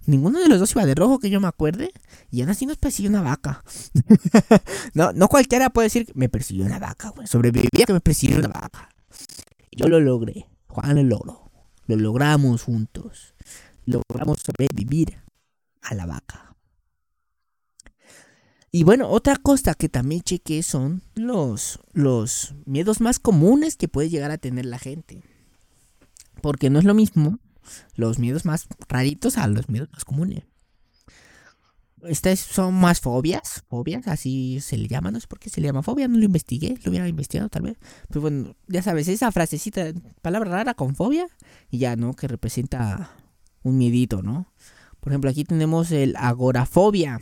Ninguno 0.06 0.38
de 0.38 0.48
los 0.48 0.60
dos 0.60 0.70
iba 0.72 0.86
de 0.86 0.94
rojo 0.94 1.18
que 1.18 1.30
yo 1.30 1.40
me 1.40 1.48
acuerde. 1.48 1.90
Y 2.30 2.40
aún 2.42 2.50
así 2.50 2.64
nos 2.64 2.78
persiguió 2.78 3.10
una 3.10 3.22
vaca. 3.22 3.64
no, 4.94 5.12
no 5.12 5.28
cualquiera 5.28 5.70
puede 5.70 5.86
decir 5.86 6.12
me 6.14 6.28
persiguió 6.28 6.64
una 6.64 6.78
vaca, 6.78 7.10
güey. 7.10 7.26
Sobrevivía 7.26 7.86
que 7.86 7.92
me 7.92 8.00
persiguió 8.00 8.38
una 8.38 8.48
vaca. 8.48 8.88
Yo 9.72 9.88
lo 9.88 9.98
logré. 9.98 10.46
Juan 10.68 10.94
lo 10.94 11.02
logró. 11.02 11.50
Lo 11.88 11.96
logramos 11.96 12.62
juntos 12.62 13.34
logramos 13.88 14.40
sobrevivir 14.40 15.18
a 15.82 15.94
la 15.94 16.06
vaca. 16.06 16.56
Y 18.70 18.84
bueno, 18.84 19.08
otra 19.08 19.36
cosa 19.36 19.74
que 19.74 19.88
también 19.88 20.20
chequé 20.20 20.62
son 20.62 21.02
los, 21.14 21.80
los 21.92 22.54
miedos 22.66 23.00
más 23.00 23.18
comunes 23.18 23.76
que 23.76 23.88
puede 23.88 24.10
llegar 24.10 24.30
a 24.30 24.38
tener 24.38 24.66
la 24.66 24.78
gente. 24.78 25.22
Porque 26.42 26.68
no 26.68 26.78
es 26.78 26.84
lo 26.84 26.94
mismo 26.94 27.38
los 27.94 28.18
miedos 28.18 28.44
más 28.44 28.68
raritos 28.88 29.38
a 29.38 29.46
los 29.46 29.68
miedos 29.68 29.88
más 29.92 30.04
comunes. 30.04 30.44
Estas 32.02 32.38
son 32.38 32.74
más 32.74 33.00
fobias, 33.00 33.64
fobias, 33.68 34.06
así 34.06 34.60
se 34.60 34.78
le 34.78 34.86
llama, 34.86 35.10
no 35.10 35.18
sé 35.18 35.26
por 35.26 35.40
qué 35.40 35.50
se 35.50 35.60
le 35.60 35.66
llama 35.66 35.82
fobia, 35.82 36.06
no 36.06 36.16
lo 36.16 36.24
investigué, 36.24 36.78
lo 36.84 36.90
hubiera 36.90 37.08
investigado 37.08 37.48
tal 37.48 37.62
vez. 37.62 37.78
Pero 38.08 38.20
bueno, 38.20 38.54
ya 38.68 38.82
sabes, 38.82 39.08
esa 39.08 39.32
frasecita, 39.32 39.92
palabra 40.22 40.50
rara 40.50 40.74
con 40.74 40.94
fobia, 40.94 41.26
y 41.70 41.78
ya, 41.78 41.96
¿no? 41.96 42.14
Que 42.14 42.28
representa 42.28 43.10
un 43.62 43.78
miedito, 43.78 44.22
¿no? 44.22 44.52
Por 45.00 45.12
ejemplo, 45.12 45.30
aquí 45.30 45.44
tenemos 45.44 45.90
el 45.92 46.16
agorafobia, 46.16 47.20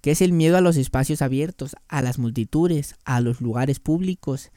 que 0.00 0.10
es 0.10 0.22
el 0.22 0.32
miedo 0.32 0.56
a 0.56 0.60
los 0.60 0.76
espacios 0.76 1.22
abiertos, 1.22 1.76
a 1.88 2.02
las 2.02 2.18
multitudes, 2.18 2.96
a 3.04 3.20
los 3.20 3.40
lugares 3.40 3.80
públicos. 3.80 4.50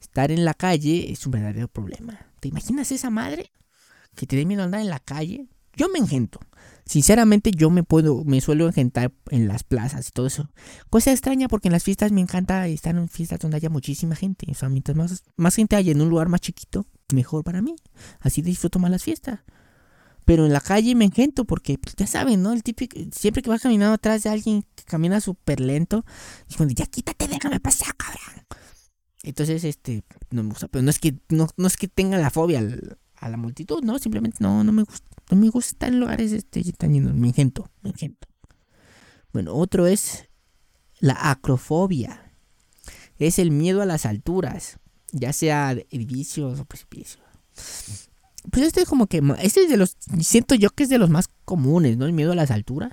Estar 0.00 0.30
en 0.30 0.44
la 0.44 0.54
calle 0.54 1.12
es 1.12 1.24
un 1.26 1.32
verdadero 1.32 1.68
problema. 1.68 2.18
¿Te 2.40 2.48
imaginas 2.48 2.92
esa 2.92 3.10
madre? 3.10 3.52
Que 4.14 4.26
te 4.26 4.36
dé 4.36 4.44
miedo 4.44 4.62
andar 4.62 4.80
en 4.80 4.90
la 4.90 5.00
calle. 5.00 5.46
Yo 5.76 5.88
me 5.88 5.98
engento. 5.98 6.40
Sinceramente 6.84 7.52
yo 7.52 7.70
me 7.70 7.84
puedo, 7.84 8.24
me 8.24 8.40
suelo 8.40 8.66
engentar 8.66 9.12
en 9.30 9.46
las 9.46 9.62
plazas 9.62 10.08
y 10.08 10.10
todo 10.10 10.26
eso. 10.26 10.50
Cosa 10.90 11.12
extraña 11.12 11.46
porque 11.46 11.68
en 11.68 11.72
las 11.72 11.84
fiestas 11.84 12.12
me 12.12 12.20
encanta 12.20 12.66
estar 12.66 12.96
en 12.96 13.08
fiestas 13.08 13.38
donde 13.40 13.58
haya 13.58 13.70
muchísima 13.70 14.16
gente. 14.16 14.46
O 14.50 14.54
sea, 14.54 14.68
mientras 14.68 14.96
más, 14.96 15.22
más 15.36 15.54
gente 15.54 15.76
haya 15.76 15.92
en 15.92 16.00
un 16.00 16.08
lugar 16.08 16.28
más 16.28 16.40
chiquito, 16.40 16.86
mejor 17.12 17.44
para 17.44 17.62
mí. 17.62 17.76
Así 18.20 18.42
disfruto 18.42 18.78
más 18.78 18.90
las 18.90 19.04
fiestas. 19.04 19.40
Pero 20.28 20.44
en 20.44 20.52
la 20.52 20.60
calle 20.60 20.94
me 20.94 21.06
engento 21.06 21.46
porque, 21.46 21.78
pues, 21.78 21.96
ya 21.96 22.06
saben, 22.06 22.42
¿no? 22.42 22.52
El 22.52 22.62
típico, 22.62 22.98
siempre 23.12 23.40
que 23.40 23.48
vas 23.48 23.62
caminando 23.62 23.94
atrás 23.94 24.24
de 24.24 24.28
alguien 24.28 24.62
que 24.74 24.84
camina 24.84 25.22
súper 25.22 25.58
lento, 25.58 26.04
y 26.50 26.54
cuando 26.54 26.74
ya 26.74 26.84
quítate, 26.84 27.28
déjame 27.28 27.60
pasar, 27.60 27.96
cabrón. 27.96 28.44
Entonces, 29.22 29.64
este, 29.64 30.04
no 30.30 30.42
me 30.42 30.50
gusta, 30.50 30.68
pero 30.68 30.82
no 30.82 30.90
es 30.90 30.98
que, 30.98 31.16
no, 31.30 31.48
no 31.56 31.66
es 31.66 31.78
que 31.78 31.88
tenga 31.88 32.18
la 32.18 32.28
fobia 32.28 32.62
a 33.16 33.28
la 33.30 33.38
multitud, 33.38 33.82
no, 33.82 33.98
simplemente 33.98 34.36
no, 34.40 34.64
no 34.64 34.70
me 34.70 34.82
gusta, 34.82 35.08
no 35.30 35.38
me 35.38 35.48
gusta 35.48 35.70
estar 35.70 35.88
en 35.88 36.00
lugares, 36.00 36.32
este, 36.32 36.62
tan 36.74 36.92
llenos, 36.92 37.14
me 37.14 37.28
engento, 37.28 37.70
me 37.80 37.88
engento. 37.88 38.28
Bueno, 39.32 39.54
otro 39.54 39.86
es 39.86 40.28
la 41.00 41.30
acrofobia. 41.30 42.34
Es 43.18 43.38
el 43.38 43.50
miedo 43.50 43.80
a 43.80 43.86
las 43.86 44.04
alturas, 44.04 44.78
ya 45.10 45.32
sea 45.32 45.72
edificios 45.72 46.60
o 46.60 46.66
precipicios. 46.66 47.24
Pues 48.50 48.66
este 48.66 48.82
es 48.82 48.88
como 48.88 49.06
que. 49.06 49.22
Este 49.40 49.62
es 49.62 49.68
de 49.68 49.76
los. 49.76 49.96
Siento 50.20 50.54
yo 50.54 50.70
que 50.70 50.84
es 50.84 50.88
de 50.88 50.98
los 50.98 51.10
más 51.10 51.28
comunes, 51.44 51.96
¿no? 51.96 52.06
El 52.06 52.12
miedo 52.12 52.32
a 52.32 52.36
las 52.36 52.50
alturas. 52.50 52.92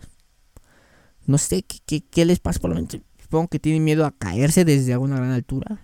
No 1.25 1.37
sé 1.37 1.63
qué, 1.63 2.01
qué, 2.01 2.25
les 2.25 2.39
pasa 2.39 2.59
por. 2.59 2.75
Supongo 3.21 3.47
que 3.47 3.59
tienen 3.59 3.83
miedo 3.83 4.05
a 4.05 4.11
caerse 4.11 4.65
desde 4.65 4.97
una 4.97 5.17
gran 5.17 5.31
altura. 5.31 5.81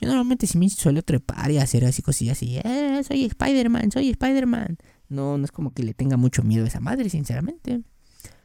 Yo 0.00 0.08
normalmente 0.08 0.46
sí 0.46 0.58
me 0.58 0.68
suelo 0.68 1.02
trepar 1.02 1.50
y 1.50 1.58
hacer 1.58 1.84
así 1.84 2.02
cosillas 2.02 2.36
así. 2.36 2.58
Eh, 2.62 3.02
soy 3.06 3.24
Spider-Man, 3.24 3.90
soy 3.90 4.10
Spider-Man. 4.10 4.76
No, 5.08 5.38
no 5.38 5.44
es 5.44 5.52
como 5.52 5.72
que 5.72 5.82
le 5.82 5.94
tenga 5.94 6.16
mucho 6.16 6.42
miedo 6.42 6.64
a 6.64 6.68
esa 6.68 6.80
madre, 6.80 7.08
sinceramente. 7.08 7.82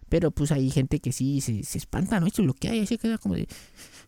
Pero 0.09 0.31
pues 0.31 0.51
hay 0.51 0.69
gente 0.69 0.99
que 0.99 1.11
sí 1.11 1.41
se, 1.41 1.63
se 1.63 1.77
espanta, 1.77 2.19
¿no? 2.19 2.27
Y 2.27 2.31
se 2.31 2.41
bloquea 2.41 2.75
y 2.75 2.79
así 2.79 2.97
queda 2.97 3.17
como 3.17 3.35
de 3.35 3.47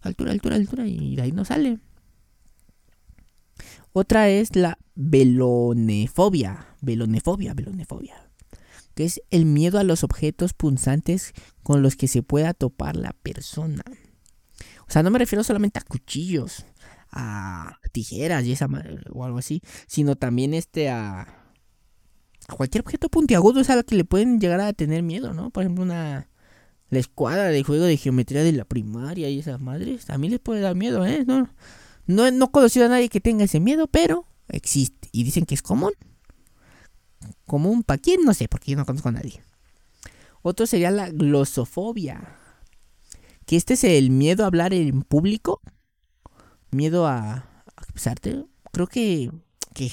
altura, 0.02 0.32
altura, 0.32 0.56
altura 0.56 0.88
y 0.88 1.16
de 1.16 1.22
ahí 1.22 1.32
no 1.32 1.46
sale. 1.46 1.80
Otra 3.92 4.30
es 4.30 4.56
la 4.56 4.78
velonefobia, 4.96 6.76
velonefobia, 6.82 7.54
velonefobia, 7.54 8.30
que 8.96 9.06
es 9.06 9.22
el 9.30 9.46
miedo 9.46 9.80
a 9.80 9.84
los 9.84 10.04
objetos 10.04 10.54
punzantes 10.54 11.34
con 11.62 11.82
los 11.82 11.96
que 11.96 12.08
se 12.08 12.24
pueda 12.24 12.54
topar 12.54 12.96
la 12.96 13.14
persona. 13.14 13.84
O 14.88 14.92
sea, 14.92 15.04
no 15.04 15.12
me 15.12 15.20
refiero 15.20 15.44
solamente 15.44 15.80
a 15.80 15.84
cuchillos, 15.84 16.66
a 17.12 17.80
tijeras 17.92 18.46
y 18.46 18.52
esa 18.52 18.68
o 19.12 19.24
algo 19.24 19.38
así, 19.38 19.62
sino 19.88 20.16
también 20.16 20.54
este 20.54 20.90
a, 20.90 21.52
cualquier 22.56 22.82
objeto 22.82 23.10
puntiagudo 23.10 23.62
es 23.62 23.70
algo 23.70 23.84
que 23.84 23.96
le 23.96 24.06
pueden 24.06 24.40
llegar 24.40 24.60
a 24.60 24.74
tener 24.74 25.04
miedo, 25.04 25.34
¿no? 25.34 25.50
Por 25.50 25.64
ejemplo, 25.64 25.84
una 25.84 26.30
la 26.90 27.00
escuadra 27.00 27.46
de 27.46 27.64
juego 27.64 27.86
de 27.86 27.98
geometría 27.98 28.44
de 28.44 28.52
la 28.52 28.66
primaria 28.66 29.30
y 29.30 29.40
esas 29.40 29.60
madres, 29.60 30.06
también 30.06 30.32
les 30.32 30.40
puede 30.40 30.62
dar 30.62 30.76
miedo, 30.76 31.06
¿eh? 31.06 31.24
¿No? 31.26 31.50
No, 32.06 32.30
no 32.32 32.46
he 32.46 32.52
conocido 32.52 32.86
a 32.86 32.90
nadie 32.90 33.10
que 33.10 33.22
tenga 33.22 33.46
ese 33.46 33.60
miedo, 33.60 33.88
pero 33.88 34.26
existe. 34.48 35.10
Y 35.12 35.24
dicen 35.24 35.46
que 35.46 35.56
es 35.56 35.62
común. 35.62 35.92
Común 37.46 37.84
para 37.84 38.00
quién, 38.00 38.24
no 38.24 38.34
sé, 38.34 38.48
porque 38.48 38.72
yo 38.72 38.78
no 38.78 38.86
conozco 38.86 39.10
a 39.10 39.14
nadie. 39.14 39.42
Otro 40.42 40.68
sería 40.68 40.92
la 40.92 41.10
glosofobia. 41.10 42.38
Que 43.46 43.56
este 43.56 43.74
es 43.76 43.84
el 43.84 44.10
miedo 44.10 44.44
a 44.44 44.48
hablar 44.48 44.74
en 44.74 45.02
público. 45.04 45.62
Miedo 46.72 47.08
a, 47.08 47.46
expresarte. 47.78 48.46
Creo 48.72 48.88
que, 48.88 49.32
que 49.74 49.92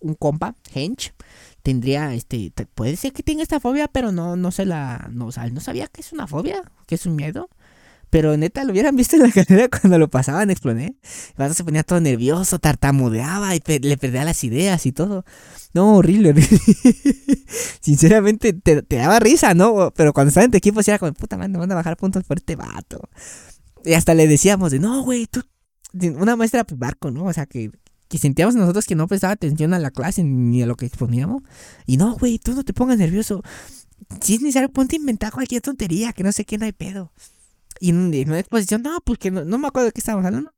un 0.00 0.14
compa, 0.14 0.54
Hench, 0.74 1.12
tendría 1.62 2.14
este. 2.14 2.52
Puede 2.74 2.96
ser 2.96 3.12
que 3.12 3.22
tenga 3.22 3.42
esta 3.42 3.60
fobia, 3.60 3.88
pero 3.88 4.12
no, 4.12 4.36
no 4.36 4.50
se 4.50 4.64
la. 4.64 5.08
No, 5.12 5.26
no 5.26 5.60
sabía 5.60 5.86
que 5.88 6.00
es 6.00 6.12
una 6.12 6.26
fobia, 6.26 6.62
que 6.86 6.94
es 6.94 7.06
un 7.06 7.16
miedo. 7.16 7.48
Pero 8.12 8.36
neta, 8.36 8.62
lo 8.64 8.72
hubieran 8.72 8.94
visto 8.94 9.16
en 9.16 9.22
la 9.22 9.30
carrera 9.32 9.70
cuando 9.70 9.98
lo 9.98 10.10
pasaban, 10.10 10.50
exploné. 10.50 10.98
El 11.38 11.54
se 11.54 11.64
ponía 11.64 11.82
todo 11.82 11.98
nervioso, 11.98 12.58
tartamudeaba 12.58 13.56
y 13.56 13.62
le 13.80 13.96
perdía 13.96 14.22
las 14.22 14.44
ideas 14.44 14.84
y 14.84 14.92
todo. 14.92 15.24
No, 15.72 15.96
horrible, 15.96 16.34
Sinceramente, 17.80 18.52
te, 18.52 18.82
daba 18.82 19.18
risa, 19.18 19.54
¿no? 19.54 19.94
Pero 19.96 20.12
cuando 20.12 20.28
estaba 20.28 20.44
en 20.44 20.50
tu 20.50 20.58
equipo, 20.58 20.80
era 20.86 20.98
como, 20.98 21.14
puta 21.14 21.38
madre, 21.38 21.52
me 21.52 21.58
van 21.58 21.72
a 21.72 21.74
bajar 21.74 21.96
puntos 21.96 22.22
por 22.24 22.36
este 22.36 22.54
vato. 22.54 23.00
Y 23.82 23.94
hasta 23.94 24.12
le 24.12 24.28
decíamos 24.28 24.72
de, 24.72 24.78
no, 24.78 25.02
güey, 25.04 25.26
tú. 25.26 25.42
Una 25.94 26.36
maestra 26.36 26.66
barco, 26.76 27.10
¿no? 27.10 27.24
O 27.24 27.32
sea, 27.32 27.46
que, 27.46 27.70
que 28.08 28.18
sentíamos 28.18 28.54
nosotros 28.54 28.84
que 28.84 28.94
no 28.94 29.08
prestaba 29.08 29.32
atención 29.32 29.72
a 29.72 29.78
la 29.78 29.90
clase 29.90 30.22
ni 30.22 30.62
a 30.62 30.66
lo 30.66 30.76
que 30.76 30.84
exponíamos. 30.84 31.42
Y 31.86 31.96
no, 31.96 32.14
güey, 32.18 32.38
tú 32.38 32.52
no 32.52 32.62
te 32.62 32.74
pongas 32.74 32.98
nervioso. 32.98 33.42
Si 34.20 34.34
es 34.34 34.42
necesario, 34.42 34.68
ponte 34.68 34.98
a 35.22 35.30
cualquier 35.30 35.62
tontería, 35.62 36.12
que 36.12 36.22
no 36.22 36.32
sé 36.32 36.44
qué, 36.44 36.58
no 36.58 36.66
hay 36.66 36.72
pedo. 36.72 37.10
Y 37.80 37.90
en, 37.90 38.28
una 38.28 38.38
exposición, 38.38 38.82
no, 38.82 39.00
pues 39.04 39.18
que 39.18 39.30
no, 39.30 39.58
me 39.58 39.66
acuerdo 39.66 39.86
de 39.86 39.92
qué 39.92 40.00
estábamos 40.00 40.26
hablando. 40.26 40.52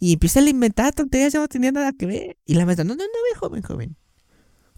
Y 0.00 0.14
empieza 0.14 0.40
a 0.40 0.48
inventar 0.48 0.94
tonterías, 0.94 1.32
ya 1.32 1.40
no 1.40 1.48
tenía 1.48 1.72
nada 1.72 1.92
que 1.92 2.06
ver. 2.06 2.36
Y 2.46 2.54
la 2.54 2.64
maestra, 2.64 2.84
no, 2.84 2.94
no, 2.94 3.04
no, 3.04 3.40
joven, 3.40 3.62
joven. 3.62 3.96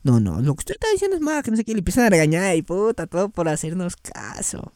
No, 0.02 0.18
no, 0.18 0.40
lo 0.40 0.54
que 0.54 0.60
usted 0.60 0.74
está 0.74 0.86
diciendo 0.92 1.16
es 1.16 1.22
malo, 1.22 1.42
que 1.42 1.50
no 1.50 1.56
sé 1.56 1.64
qué. 1.64 1.72
Le 1.72 1.80
empiezan 1.80 2.04
a 2.04 2.10
regañar 2.10 2.56
y 2.56 2.62
puta, 2.62 3.06
todo 3.06 3.28
por 3.28 3.48
hacernos 3.48 3.96
caso. 3.96 4.72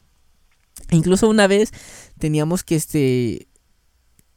E 0.91 0.97
incluso 0.97 1.29
una 1.29 1.47
vez 1.47 1.71
teníamos 2.19 2.63
que, 2.63 2.75
este, 2.75 3.49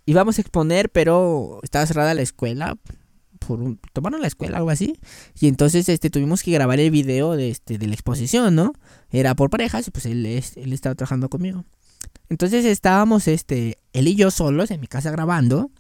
íbamos 0.06 0.38
a 0.38 0.42
exponer, 0.42 0.90
pero 0.90 1.60
estaba 1.64 1.86
cerrada 1.86 2.14
la 2.14 2.22
escuela. 2.22 2.78
Por 3.40 3.78
tomaron 3.94 4.22
la 4.22 4.28
escuela, 4.28 4.58
algo 4.58 4.70
así. 4.70 4.98
Y 5.40 5.48
entonces, 5.48 5.90
este, 5.90 6.10
tuvimos 6.10 6.42
que 6.42 6.52
grabar 6.52 6.80
el 6.80 6.92
video 6.92 7.36
de, 7.36 7.50
este, 7.50 7.78
de 7.78 7.88
la 7.88 7.94
exposición, 7.94 8.56
¿no? 8.56 8.74
Era 9.12 9.36
por 9.36 9.50
parejas 9.50 9.88
y 9.88 9.92
pues 9.92 10.06
él, 10.06 10.26
él 10.26 10.74
estaba 10.74 10.96
trabajando 10.96 11.30
conmigo. 11.30 11.66
Entonces 12.30 12.66
estábamos, 12.66 13.28
este, 13.28 13.78
él 13.94 14.08
y 14.08 14.16
yo 14.16 14.32
solos 14.32 14.72
en 14.72 14.82
mi 14.82 14.88
casa 14.88 15.12
grabando. 15.12 15.72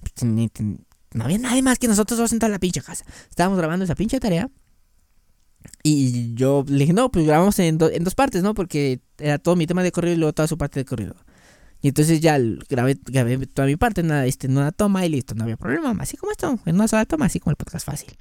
Pues, 0.00 0.30
no 1.12 1.24
había 1.24 1.38
nadie 1.38 1.62
más 1.62 1.78
que 1.78 1.88
nosotros 1.88 2.18
dos 2.18 2.32
en 2.32 2.38
toda 2.38 2.50
la 2.50 2.58
pinche 2.58 2.82
casa. 2.82 3.04
Estábamos 3.30 3.58
grabando 3.58 3.84
esa 3.84 3.94
pinche 3.94 4.20
tarea. 4.20 4.50
Y 5.82 6.34
yo 6.34 6.64
le 6.68 6.78
dije, 6.78 6.92
no, 6.92 7.10
pues 7.10 7.26
grabamos 7.26 7.58
en, 7.58 7.78
en 7.80 8.04
dos 8.04 8.14
partes, 8.14 8.42
¿no? 8.42 8.54
Porque 8.54 9.00
era 9.18 9.38
todo 9.38 9.56
mi 9.56 9.66
tema 9.66 9.82
de 9.82 9.92
corrido 9.92 10.14
y 10.14 10.18
luego 10.18 10.32
toda 10.32 10.48
su 10.48 10.58
parte 10.58 10.80
de 10.80 10.84
corrido. 10.84 11.14
Y 11.80 11.88
entonces 11.88 12.20
ya 12.20 12.38
grabé, 12.68 12.98
grabé 13.04 13.46
toda 13.46 13.66
mi 13.66 13.76
parte 13.76 14.00
en 14.00 14.06
una, 14.06 14.26
este, 14.26 14.48
en 14.48 14.56
una 14.56 14.72
toma 14.72 15.06
y 15.06 15.08
listo, 15.08 15.34
no 15.34 15.44
había 15.44 15.56
problema. 15.56 15.94
Así 16.00 16.16
como 16.16 16.32
esto, 16.32 16.58
en 16.66 16.74
una 16.74 16.88
sola 16.88 17.04
toma, 17.06 17.26
así 17.26 17.38
como 17.38 17.52
el 17.52 17.56
podcast 17.56 17.86
fácil. 17.86 18.16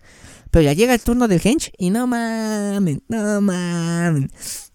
Pero 0.52 0.64
ya 0.64 0.74
llega 0.74 0.94
el 0.94 1.02
turno 1.02 1.28
del 1.28 1.42
hench 1.44 1.72
y 1.78 1.90
no 1.90 2.06
mames, 2.06 3.00
no 3.08 3.42
mames. 3.42 4.72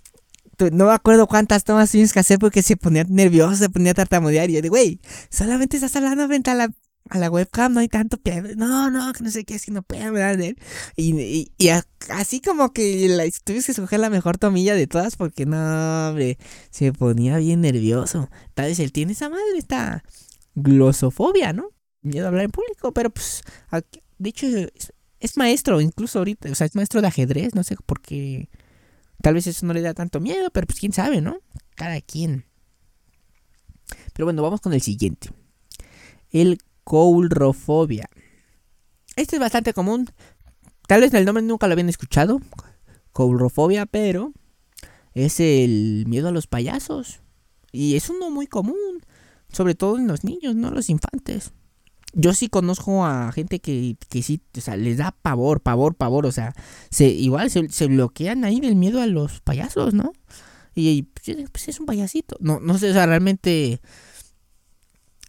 No 0.70 0.86
me 0.86 0.92
acuerdo 0.92 1.26
cuántas 1.26 1.64
tomas 1.64 1.90
tienes 1.90 2.12
que 2.12 2.20
hacer 2.20 2.38
porque 2.38 2.62
se 2.62 2.76
ponía 2.76 3.04
nervioso, 3.08 3.56
se 3.56 3.70
ponía 3.70 3.92
a 3.92 3.94
tartamudear. 3.94 4.50
Y 4.50 4.54
yo 4.54 4.62
de, 4.62 4.68
güey, 4.68 5.00
solamente 5.30 5.76
estás 5.76 5.94
hablando 5.96 6.26
frente 6.26 6.50
a 6.50 6.54
la 6.54 6.72
a 7.10 7.18
la 7.18 7.30
webcam 7.30 7.72
no 7.74 7.80
hay 7.80 7.88
tanto 7.88 8.16
pedo. 8.16 8.48
No, 8.56 8.90
no, 8.90 9.12
que 9.12 9.22
no 9.24 9.30
sé 9.30 9.44
qué, 9.44 9.58
que 9.58 9.70
no 9.70 9.82
puedo. 9.82 10.02
Y, 10.96 11.52
y, 11.58 11.68
así 12.10 12.40
como 12.40 12.72
que 12.72 13.06
tuviste 13.44 13.66
que 13.66 13.72
escoger 13.72 14.00
la 14.00 14.10
mejor 14.10 14.38
tomilla 14.38 14.74
de 14.74 14.86
todas 14.86 15.16
porque 15.16 15.46
no, 15.46 16.08
hombre, 16.08 16.38
se 16.70 16.92
ponía 16.92 17.38
bien 17.38 17.60
nervioso. 17.60 18.30
Tal 18.54 18.66
vez 18.66 18.78
él 18.78 18.92
tiene 18.92 19.12
esa 19.12 19.28
madre, 19.28 19.58
esta 19.58 20.04
glosofobia, 20.54 21.52
¿no? 21.52 21.70
Miedo 22.02 22.26
a 22.26 22.28
hablar 22.28 22.44
en 22.44 22.50
público, 22.50 22.92
pero 22.92 23.10
pues, 23.10 23.42
de 24.18 24.28
hecho, 24.28 24.46
es, 25.20 25.36
maestro, 25.36 25.80
incluso 25.80 26.18
ahorita, 26.18 26.50
o 26.50 26.54
sea, 26.54 26.66
es 26.66 26.74
maestro 26.74 27.00
de 27.00 27.08
ajedrez, 27.08 27.54
no 27.54 27.62
sé 27.62 27.76
por 27.86 28.00
qué. 28.00 28.48
Tal 29.22 29.34
vez 29.34 29.46
eso 29.46 29.64
no 29.66 29.72
le 29.72 29.80
da 29.80 29.94
tanto 29.94 30.20
miedo, 30.20 30.50
pero 30.50 30.66
pues 30.66 30.80
quién 30.80 30.92
sabe, 30.92 31.20
¿no? 31.20 31.38
Cada 31.76 32.00
quien. 32.00 32.44
Pero 34.12 34.26
bueno, 34.26 34.42
vamos 34.42 34.60
con 34.60 34.72
el 34.72 34.82
siguiente. 34.82 35.30
El 36.30 36.58
coulrofobia. 36.84 38.08
Este 39.16 39.36
es 39.36 39.40
bastante 39.40 39.72
común. 39.72 40.10
Tal 40.88 41.00
vez 41.00 41.14
el 41.14 41.24
nombre 41.24 41.42
nunca 41.42 41.66
lo 41.66 41.72
habían 41.72 41.88
escuchado. 41.88 42.40
Coulrofobia, 43.12 43.86
pero 43.86 44.32
es 45.14 45.38
el 45.40 46.04
miedo 46.08 46.28
a 46.28 46.32
los 46.32 46.46
payasos. 46.46 47.20
Y 47.70 47.96
es 47.96 48.10
uno 48.10 48.30
muy 48.30 48.46
común. 48.46 49.04
Sobre 49.52 49.74
todo 49.74 49.98
en 49.98 50.08
los 50.08 50.24
niños, 50.24 50.56
no 50.56 50.70
los 50.70 50.88
infantes. 50.88 51.52
Yo 52.12 52.34
sí 52.34 52.48
conozco 52.48 53.04
a 53.04 53.32
gente 53.32 53.60
que, 53.60 53.96
que 54.08 54.22
sí, 54.22 54.42
o 54.56 54.60
sea, 54.60 54.76
les 54.76 54.98
da 54.98 55.16
pavor, 55.22 55.60
pavor, 55.60 55.94
pavor. 55.94 56.26
O 56.26 56.32
sea, 56.32 56.54
se, 56.90 57.08
igual 57.08 57.50
se, 57.50 57.86
bloquean 57.86 58.44
ahí 58.44 58.60
del 58.60 58.76
miedo 58.76 59.00
a 59.00 59.06
los 59.06 59.40
payasos, 59.40 59.94
¿no? 59.94 60.12
Y 60.74 61.02
pues, 61.02 61.36
pues 61.50 61.68
es 61.68 61.80
un 61.80 61.86
payasito. 61.86 62.36
No, 62.40 62.60
no 62.60 62.78
sé, 62.78 62.90
o 62.90 62.92
sea, 62.92 63.06
realmente 63.06 63.80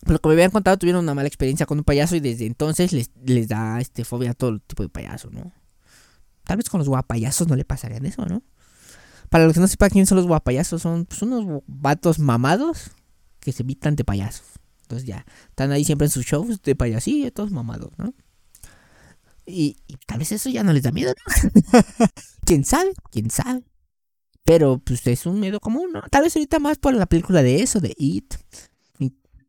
lo 0.05 0.19
que 0.19 0.27
me 0.27 0.33
habían 0.33 0.51
contado, 0.51 0.77
tuvieron 0.77 1.03
una 1.03 1.13
mala 1.13 1.27
experiencia 1.27 1.65
con 1.65 1.77
un 1.77 1.83
payaso 1.83 2.15
y 2.15 2.19
desde 2.19 2.45
entonces 2.45 2.91
les, 2.91 3.11
les 3.25 3.47
da 3.47 3.79
este 3.79 4.03
fobia 4.03 4.31
a 4.31 4.33
todo 4.33 4.59
tipo 4.59 4.83
de 4.83 4.89
payaso, 4.89 5.29
¿no? 5.31 5.53
Tal 6.43 6.57
vez 6.57 6.69
con 6.69 6.79
los 6.79 6.89
guapayasos 6.89 7.47
no 7.47 7.55
le 7.55 7.63
pasarían 7.63 8.05
eso, 8.05 8.25
¿no? 8.25 8.43
Para 9.29 9.45
los 9.45 9.53
que 9.53 9.59
no 9.59 9.67
sepan 9.67 9.89
quién 9.89 10.05
son 10.05 10.17
los 10.17 10.27
guapayazos, 10.27 10.81
son 10.81 11.05
pues, 11.05 11.21
unos 11.21 11.63
vatos 11.67 12.19
mamados 12.19 12.91
que 13.39 13.51
se 13.51 13.63
evitan 13.63 13.95
de 13.95 14.03
payasos. 14.03 14.45
Entonces 14.83 15.07
ya, 15.07 15.25
están 15.49 15.71
ahí 15.71 15.83
siempre 15.83 16.05
en 16.05 16.11
sus 16.11 16.25
shows 16.25 16.61
de 16.61 16.75
payasillo, 16.75 17.31
todos 17.31 17.51
mamados, 17.51 17.91
¿no? 17.97 18.13
Y, 19.45 19.77
tal 20.07 20.19
vez 20.19 20.31
eso 20.31 20.49
ya 20.49 20.63
no 20.63 20.71
les 20.71 20.83
da 20.83 20.91
miedo, 20.91 21.13
¿no? 21.13 21.81
¿Quién 22.45 22.63
sabe? 22.63 22.91
¿Quién 23.11 23.29
sabe? 23.29 23.63
Pero 24.45 24.79
pues 24.79 25.05
es 25.07 25.25
un 25.25 25.39
miedo 25.39 25.59
común, 25.59 25.91
¿no? 25.93 26.01
Tal 26.11 26.23
vez 26.23 26.35
ahorita 26.35 26.59
más 26.59 26.77
por 26.77 26.93
la 26.93 27.05
película 27.05 27.43
de 27.43 27.61
eso, 27.61 27.79
de 27.79 27.93
It 27.97 28.35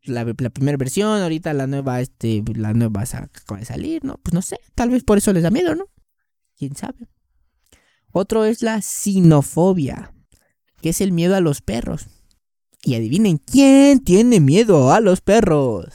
la, 0.07 0.25
primera 0.51 0.77
versión, 0.77 1.21
ahorita 1.21 1.53
la 1.53 1.67
nueva, 1.67 2.01
este, 2.01 2.43
la 2.55 2.73
nueva 2.73 3.01
acaba 3.01 3.59
de 3.59 3.65
salir, 3.65 4.03
¿no? 4.03 4.17
Pues 4.17 4.33
no 4.33 4.41
sé, 4.41 4.59
tal 4.75 4.89
vez 4.89 5.03
por 5.03 5.17
eso 5.17 5.33
les 5.33 5.43
da 5.43 5.51
miedo, 5.51 5.75
¿no? 5.75 5.85
¿Quién 6.57 6.75
sabe? 6.75 7.07
Otro 8.11 8.45
es 8.45 8.61
la 8.61 8.81
sinofobia, 8.81 10.13
que 10.81 10.89
es 10.89 11.01
el 11.01 11.11
miedo 11.11 11.35
a 11.35 11.41
los 11.41 11.61
perros. 11.61 12.07
Y 12.85 12.93
adivinen, 12.93 13.39
¿quién 13.39 13.99
tiene 13.99 14.39
miedo 14.39 14.93
a 14.93 14.99
los 14.99 15.19
perros? 15.19 15.87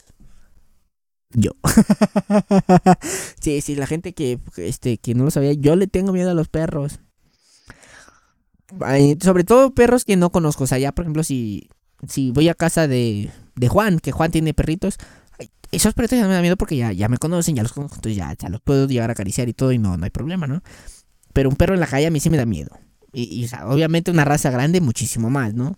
Yo. 1.29 1.51
sí, 3.39 3.61
sí, 3.61 3.75
la 3.75 3.87
gente 3.87 4.11
que, 4.11 4.39
este, 4.57 4.97
que 4.97 5.15
no 5.15 5.23
lo 5.23 5.31
sabía, 5.31 5.53
yo 5.53 5.77
le 5.77 5.87
tengo 5.87 6.11
miedo 6.11 6.29
a 6.29 6.33
los 6.33 6.49
perros. 6.49 6.99
Sobre 9.21 9.45
todo 9.45 9.73
perros 9.73 10.03
que 10.03 10.17
no 10.17 10.33
conozco. 10.33 10.65
O 10.65 10.67
sea, 10.67 10.79
ya, 10.79 10.91
por 10.91 11.05
ejemplo, 11.05 11.23
si, 11.23 11.69
si 12.09 12.31
voy 12.31 12.49
a 12.49 12.55
casa 12.55 12.89
de, 12.89 13.31
de 13.55 13.67
Juan, 13.69 13.99
que 13.99 14.11
Juan 14.11 14.31
tiene 14.31 14.53
perritos. 14.53 14.97
Esos 15.71 15.93
perritos 15.93 16.19
ya 16.19 16.27
me 16.27 16.33
dan 16.33 16.41
miedo 16.41 16.57
porque 16.57 16.75
ya, 16.75 16.91
ya 16.91 17.07
me 17.07 17.17
conocen, 17.17 17.55
ya 17.55 17.63
los 17.63 17.71
conozco, 17.71 17.95
entonces 17.95 18.17
ya, 18.17 18.35
ya 18.37 18.49
los 18.49 18.59
puedo 18.59 18.85
llegar 18.87 19.09
a 19.09 19.13
acariciar 19.13 19.47
y 19.47 19.53
todo 19.53 19.71
y 19.71 19.77
no, 19.77 19.95
no 19.95 20.03
hay 20.03 20.09
problema, 20.09 20.45
¿no? 20.45 20.61
Pero 21.31 21.47
un 21.47 21.55
perro 21.55 21.73
en 21.73 21.79
la 21.79 21.87
calle 21.87 22.07
a 22.07 22.11
mí 22.11 22.19
sí 22.19 22.29
me 22.29 22.35
da 22.35 22.45
miedo. 22.45 22.77
Y, 23.13 23.49
obviamente 23.63 24.11
una 24.11 24.25
raza 24.25 24.51
grande 24.51 24.81
muchísimo 24.81 25.29
más, 25.29 25.53
¿no? 25.53 25.77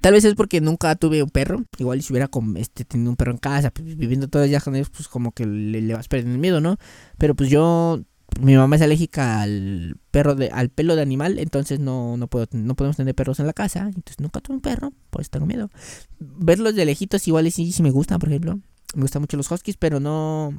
Tal 0.00 0.14
vez 0.14 0.24
es 0.24 0.34
porque 0.34 0.60
nunca 0.60 0.94
tuve 0.96 1.22
un 1.22 1.30
perro. 1.30 1.64
Igual 1.78 2.02
si 2.02 2.12
hubiera 2.12 2.30
este, 2.56 2.84
tenido 2.84 3.10
un 3.10 3.16
perro 3.16 3.32
en 3.32 3.38
casa, 3.38 3.70
pues, 3.70 3.96
viviendo 3.96 4.28
los 4.32 4.48
días 4.48 4.64
con 4.64 4.74
ellos, 4.74 4.90
pues 4.90 5.08
como 5.08 5.32
que 5.32 5.46
le, 5.46 5.80
le 5.80 5.94
vas 5.94 6.08
perdiendo 6.08 6.34
el 6.34 6.40
miedo, 6.40 6.60
¿no? 6.60 6.76
Pero 7.18 7.34
pues 7.34 7.50
yo 7.50 8.02
mi 8.40 8.56
mamá 8.56 8.76
es 8.76 8.82
alérgica 8.82 9.42
al 9.42 9.96
perro 10.10 10.34
de, 10.34 10.48
al 10.48 10.70
pelo 10.70 10.96
de 10.96 11.02
animal, 11.02 11.38
entonces 11.38 11.80
no, 11.80 12.16
no 12.16 12.28
puedo 12.28 12.46
no 12.52 12.74
podemos 12.74 12.96
tener 12.96 13.14
perros 13.14 13.40
en 13.40 13.46
la 13.46 13.52
casa, 13.52 13.80
entonces 13.80 14.20
nunca 14.20 14.40
tuve 14.40 14.56
un 14.56 14.62
perro, 14.62 14.92
pues 15.10 15.30
tengo 15.30 15.46
miedo. 15.46 15.70
Verlos 16.18 16.74
de 16.74 16.84
lejitos 16.84 17.26
igual 17.28 17.50
sí, 17.52 17.72
sí 17.72 17.82
me 17.82 17.90
gustan, 17.90 18.18
por 18.18 18.30
ejemplo. 18.30 18.58
Me 18.94 19.02
gustan 19.02 19.22
mucho 19.22 19.36
los 19.36 19.50
huskies, 19.50 19.76
pero 19.76 20.00
no 20.00 20.58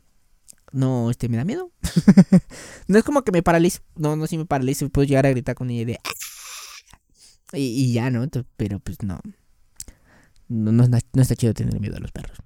no 0.71 1.09
este 1.09 1.29
me 1.29 1.37
da 1.37 1.45
miedo. 1.45 1.71
no 2.87 2.97
es 2.97 3.03
como 3.03 3.23
que 3.23 3.31
me 3.31 3.43
paralizo, 3.43 3.81
no 3.95 4.15
no 4.15 4.27
si 4.27 4.37
me 4.37 4.45
paralizo, 4.45 4.87
puedo 4.89 5.05
llegar 5.05 5.25
a 5.25 5.29
gritar 5.29 5.55
con 5.55 5.69
ella 5.69 5.85
de 5.85 5.99
ah", 6.03 6.09
y, 7.53 7.61
y 7.61 7.93
ya, 7.93 8.09
¿no? 8.09 8.27
Pero 8.57 8.79
pues 8.79 9.01
no. 9.03 9.19
No, 10.47 10.71
no, 10.71 10.87
no 10.87 11.21
está 11.21 11.35
chido 11.35 11.53
tener 11.53 11.79
miedo 11.79 11.97
a 11.97 11.99
los 11.99 12.11
perros. 12.11 12.37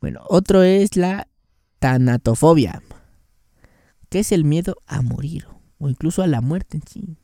Bueno, 0.00 0.22
otro 0.28 0.62
es 0.62 0.96
la 0.96 1.28
tanatofobia 1.78 2.82
¿Qué 4.08 4.20
es 4.20 4.32
el 4.32 4.44
miedo 4.44 4.76
a 4.86 5.02
morir? 5.02 5.46
O 5.78 5.88
incluso 5.88 6.22
a 6.22 6.26
la 6.26 6.40
muerte 6.40 6.78
en 6.78 6.82
sí. 6.86 7.16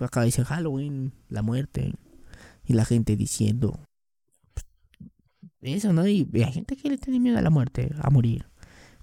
Acá 0.00 0.22
dice 0.22 0.44
Halloween, 0.44 1.12
la 1.28 1.42
muerte. 1.42 1.92
Y 2.64 2.74
la 2.74 2.84
gente 2.84 3.16
diciendo 3.16 3.78
eso, 5.60 5.92
¿no? 5.92 6.06
Y 6.06 6.28
hay 6.34 6.52
gente 6.52 6.76
que 6.76 6.88
le 6.88 6.98
tiene 6.98 7.20
miedo 7.20 7.38
a 7.38 7.42
la 7.42 7.50
muerte, 7.50 7.92
a 8.00 8.10
morir. 8.10 8.46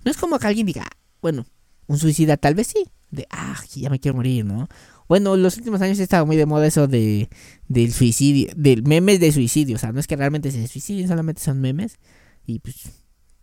No 0.06 0.12
es 0.12 0.18
como 0.18 0.40
que 0.40 0.48
alguien 0.48 0.66
diga, 0.66 0.88
bueno, 1.22 1.46
un 1.88 1.98
suicida 1.98 2.38
tal 2.38 2.56
vez 2.56 2.68
sí. 2.68 2.86
De, 3.10 3.28
ah, 3.30 3.60
ya 3.76 3.90
me 3.90 4.00
quiero 4.00 4.16
morir, 4.16 4.46
¿no? 4.46 4.70
Bueno, 5.12 5.36
los 5.36 5.58
últimos 5.58 5.82
años 5.82 6.00
he 6.00 6.04
estado 6.04 6.26
muy 6.26 6.38
de 6.38 6.46
moda 6.46 6.66
eso 6.66 6.88
de 6.88 7.28
del 7.68 7.92
suicidio, 7.92 8.50
del 8.56 8.84
memes 8.84 9.20
de 9.20 9.34
suicidio. 9.34 9.76
O 9.76 9.78
sea, 9.78 9.92
no 9.92 10.00
es 10.00 10.08
que 10.08 10.16
realmente 10.16 10.52
se 10.52 10.66
suiciden, 10.70 11.10
solamente 11.10 11.42
son 11.42 11.60
memes. 11.60 12.00
Y 12.46 12.60
pues 12.60 12.78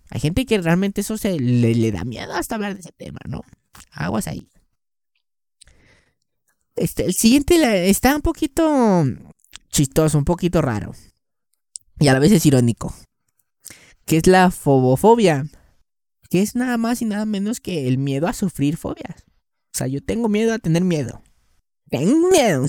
hay 0.09 0.19
gente 0.19 0.47
que 0.47 0.57
realmente 0.63 1.03
eso 1.03 1.19
se 1.19 1.39
le, 1.39 1.93
da 1.93 2.05
miedo 2.05 2.33
hasta 2.33 2.55
hablar 2.55 2.73
de 2.73 2.81
ese 2.81 2.93
tema, 2.93 3.19
¿no? 3.29 3.43
Aguas 3.91 4.29
ahí. 4.29 4.49
Este, 6.75 7.05
el 7.05 7.13
siguiente 7.13 7.91
está 7.91 8.17
un 8.17 8.23
poquito 8.23 9.05
chistoso, 9.69 10.17
un 10.17 10.25
poquito 10.25 10.63
raro. 10.63 10.95
Y 12.01 12.09
a 12.09 12.15
la 12.15 12.19
vez 12.19 12.33
es 12.33 12.47
irónico. 12.47 12.95
Que 14.07 14.17
es 14.17 14.27
la 14.27 14.51
fobofobia. 14.51 15.45
Que 16.31 16.41
es 16.41 16.55
nada 16.55 16.79
más 16.79 17.03
y 17.03 17.05
nada 17.05 17.27
menos 17.27 17.61
que 17.61 17.89
el 17.89 17.99
miedo 17.99 18.27
a 18.27 18.33
sufrir 18.33 18.79
fobias. 18.79 19.27
O 19.75 19.77
sea, 19.77 19.87
yo 19.87 20.03
tengo 20.03 20.31
miedo 20.31 20.55
a 20.55 20.59
tener 20.59 20.83
miedo. 20.83 21.23
Tengo 21.91 22.31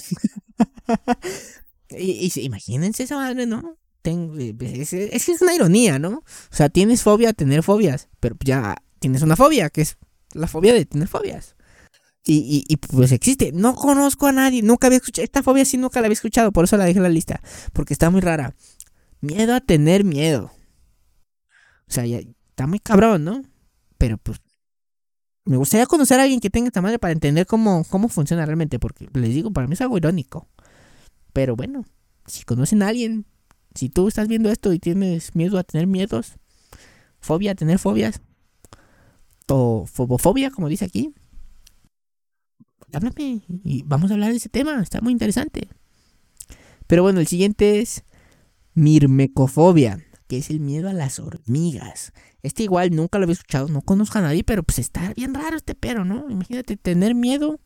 y, 1.90 2.32
y, 2.36 2.42
imagínense 2.42 3.04
esa 3.04 3.16
madre, 3.16 3.46
¿no? 3.46 3.78
Eh, 4.04 4.56
es, 4.60 4.94
es, 4.94 5.30
es 5.30 5.42
una 5.42 5.54
ironía, 5.54 6.00
¿no? 6.00 6.20
O 6.20 6.56
sea, 6.56 6.70
tienes 6.70 7.04
fobia 7.04 7.30
a 7.30 7.34
tener 7.34 7.64
fobias, 7.64 8.10
pero 8.20 8.36
ya 8.44 8.76
tienes 9.00 9.22
una 9.22 9.36
fobia, 9.36 9.70
que 9.70 9.82
es 9.82 9.98
la 10.34 10.48
fobia 10.48 10.74
de 10.74 10.86
tener 10.86 11.08
fobias. 11.08 11.56
Y, 12.26 12.64
y, 12.68 12.78
pues 12.78 13.12
existe. 13.12 13.52
No 13.54 13.74
conozco 13.74 14.28
a 14.28 14.32
nadie, 14.32 14.62
nunca 14.62 14.88
había 14.88 14.98
escuchado. 14.98 15.24
Esta 15.24 15.42
fobia 15.42 15.66
sí 15.66 15.78
nunca 15.78 16.00
la 16.00 16.08
había 16.08 16.14
escuchado, 16.14 16.52
por 16.52 16.66
eso 16.66 16.78
la 16.78 16.86
dejé 16.86 16.98
en 16.98 17.04
la 17.04 17.10
lista. 17.10 17.42
Porque 17.74 17.94
está 17.94 18.10
muy 18.10 18.22
rara. 18.22 18.56
Miedo 19.22 19.56
a 19.56 19.62
tener 19.62 20.04
miedo. 20.04 20.52
O 21.88 21.92
sea, 21.92 22.06
ya 22.06 22.20
está 22.20 22.68
muy 22.68 22.80
cabrón, 22.80 23.24
¿no? 23.24 23.42
Pero 23.98 24.18
pues. 24.18 24.40
Me 25.50 25.58
gustaría 25.58 25.88
conocer 25.88 26.20
a 26.20 26.24
alguien 26.24 26.40
que 26.40 26.52
tenga 26.52 26.68
esta 26.68 26.80
madre 26.80 27.00
para 27.00 27.12
entender 27.12 27.48
cómo, 27.48 27.84
cómo 27.90 28.08
funciona 28.08 28.46
realmente. 28.46 28.78
Porque 28.78 29.10
les 29.14 29.34
digo, 29.34 29.52
para 29.52 29.66
mí 29.66 29.74
es 29.74 29.82
algo 29.82 29.98
irónico. 29.98 30.48
Pero 31.34 31.56
bueno, 31.56 31.86
si 32.28 32.44
conocen 32.44 32.84
a 32.84 32.88
alguien 32.88 33.26
si 33.74 33.90
tú 33.90 34.08
estás 34.08 34.28
viendo 34.28 34.52
esto 34.52 34.74
y 34.74 34.80
tienes 34.80 35.36
miedo 35.36 35.58
a 35.58 35.64
tener 35.64 35.88
miedos, 35.88 36.34
fobia 37.20 37.54
a 37.54 37.56
tener 37.56 37.80
fobias, 37.80 38.22
o 39.48 39.88
fobofobia, 39.88 40.52
como 40.52 40.70
dice 40.70 40.86
aquí, 40.86 41.16
háblame 42.94 43.42
y 43.64 43.82
vamos 43.88 44.12
a 44.12 44.14
hablar 44.14 44.30
de 44.30 44.38
ese 44.38 44.50
tema, 44.50 44.80
está 44.82 45.02
muy 45.02 45.14
interesante. 45.14 45.68
Pero 46.86 47.02
bueno, 47.02 47.22
el 47.22 47.28
siguiente 47.28 47.80
es 47.80 48.04
mirmecofobia, 48.76 50.06
que 50.30 50.38
es 50.38 50.52
el 50.52 50.60
miedo 50.60 50.88
a 50.88 50.94
las 50.94 51.20
hormigas. 51.20 52.14
Este 52.44 52.62
igual 52.62 52.96
nunca 52.96 53.18
lo 53.18 53.24
había 53.24 53.34
escuchado, 53.34 53.68
no 53.68 53.82
conozco 53.82 54.20
a 54.20 54.22
nadie, 54.22 54.44
pero 54.44 54.62
pues 54.62 54.78
está 54.78 55.12
bien 55.16 55.34
raro 55.34 55.58
este 55.58 55.74
pero, 55.74 56.06
¿no? 56.06 56.30
Imagínate 56.30 56.78
tener 56.78 57.16
miedo 57.16 57.60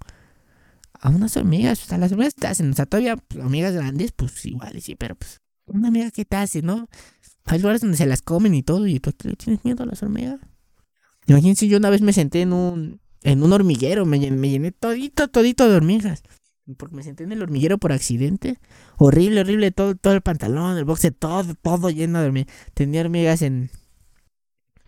a 0.93 1.09
unas 1.09 1.35
hormigas, 1.35 1.83
o 1.83 1.85
sea, 1.85 1.97
las 1.97 2.13
hormigas 2.13 2.35
te 2.35 2.47
hacen, 2.47 2.71
o 2.71 2.73
sea, 2.73 2.85
todavía 2.85 3.17
pues, 3.17 3.43
hormigas 3.43 3.73
grandes, 3.73 4.13
pues 4.13 4.45
igual, 4.45 4.81
sí, 4.81 4.95
pero 4.95 5.15
pues 5.15 5.41
una 5.65 5.89
amiga 5.89 6.09
que 6.09 6.23
te 6.23 6.37
hace, 6.37 6.61
¿no? 6.61 6.87
Hay 7.43 7.59
lugares 7.59 7.81
donde 7.81 7.97
se 7.97 8.05
las 8.05 8.21
comen 8.21 8.55
y 8.55 8.63
todo, 8.63 8.87
y 8.87 9.01
tú 9.01 9.11
tienes 9.11 9.65
miedo 9.65 9.83
a 9.83 9.85
las 9.85 10.01
hormigas. 10.01 10.39
Imagínense, 11.27 11.67
yo 11.67 11.77
una 11.77 11.89
vez 11.89 12.01
me 12.01 12.13
senté 12.13 12.41
en 12.43 12.53
un, 12.53 13.01
en 13.23 13.43
un 13.43 13.51
hormiguero, 13.51 14.05
me, 14.05 14.31
me 14.31 14.49
llené 14.49 14.71
todito, 14.71 15.27
todito 15.27 15.69
de 15.69 15.75
hormigas. 15.75 16.23
Porque 16.77 16.95
me 16.95 17.03
senté 17.03 17.25
en 17.25 17.33
el 17.33 17.41
hormiguero 17.41 17.77
por 17.77 17.91
accidente. 17.91 18.59
Horrible, 18.97 19.41
horrible, 19.41 19.71
todo, 19.71 19.95
todo 19.95 20.13
el 20.13 20.21
pantalón, 20.21 20.77
el 20.77 20.85
boxe, 20.85 21.11
todo, 21.11 21.55
todo 21.55 21.89
lleno 21.89 22.21
de 22.21 22.27
hormigas. 22.27 22.55
Tenía 22.73 23.01
hormigas 23.01 23.41
en, 23.41 23.69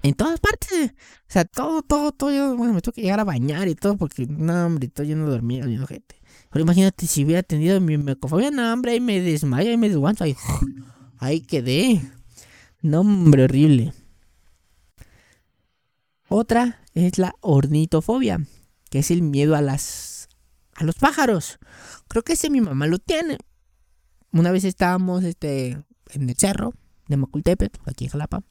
en 0.01 0.13
todas 0.13 0.39
partes. 0.39 0.91
O 0.91 1.25
sea, 1.27 1.43
todo, 1.43 1.81
todo, 1.81 2.13
todo. 2.13 2.55
bueno, 2.55 2.73
me 2.73 2.81
tuve 2.81 2.93
que 2.93 3.01
llegar 3.01 3.19
a 3.19 3.25
bañar 3.25 3.67
y 3.67 3.75
todo 3.75 3.97
porque, 3.97 4.25
no, 4.25 4.65
hombre, 4.65 4.87
todo 4.87 5.05
lleno 5.05 5.27
de 5.27 5.35
hormigas, 5.35 5.67
lleno 5.67 5.85
gente. 5.85 6.15
Pero 6.49 6.63
imagínate 6.63 7.07
si 7.07 7.25
hubiera 7.25 7.43
tenido 7.43 7.81
mi 7.81 7.97
mecofobia, 7.97 8.51
no, 8.51 8.71
hombre, 8.71 8.93
ahí 8.93 9.01
me 9.01 9.19
desmayo, 9.19 9.69
ahí 9.69 9.77
me 9.77 9.89
desguanto, 9.89 10.23
ahí, 10.23 10.35
ahí 11.17 11.41
quedé. 11.41 12.01
No, 12.81 13.01
hombre, 13.01 13.43
horrible. 13.43 13.93
Otra 16.29 16.81
es 16.93 17.17
la 17.17 17.35
ornitofobia, 17.41 18.45
que 18.89 18.99
es 18.99 19.11
el 19.11 19.21
miedo 19.21 19.55
a 19.55 19.61
las 19.61 20.14
a 20.75 20.83
los 20.83 20.95
pájaros. 20.95 21.59
Creo 22.07 22.23
que 22.23 22.33
ese 22.33 22.49
mi 22.49 22.61
mamá 22.61 22.87
lo 22.87 22.99
tiene. 22.99 23.37
Una 24.31 24.51
vez 24.51 24.63
estábamos 24.63 25.23
este 25.23 25.83
en 26.11 26.29
el 26.29 26.35
cerro 26.35 26.73
de 27.07 27.17
Macultepet, 27.17 27.77
aquí 27.85 28.05
en 28.05 28.11
Jalapa, 28.11 28.43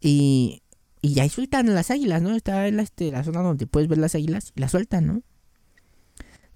y, 0.00 0.62
y 1.02 1.20
ahí 1.20 1.28
sueltan 1.28 1.72
las 1.74 1.90
águilas, 1.90 2.22
¿no? 2.22 2.34
Está 2.34 2.66
en 2.66 2.76
la, 2.76 2.82
este, 2.82 3.10
la 3.10 3.24
zona 3.24 3.42
donde 3.42 3.66
puedes 3.66 3.88
ver 3.88 3.98
las 3.98 4.14
águilas 4.14 4.52
y 4.56 4.60
las 4.60 4.70
sueltan, 4.72 5.06
¿no? 5.06 5.22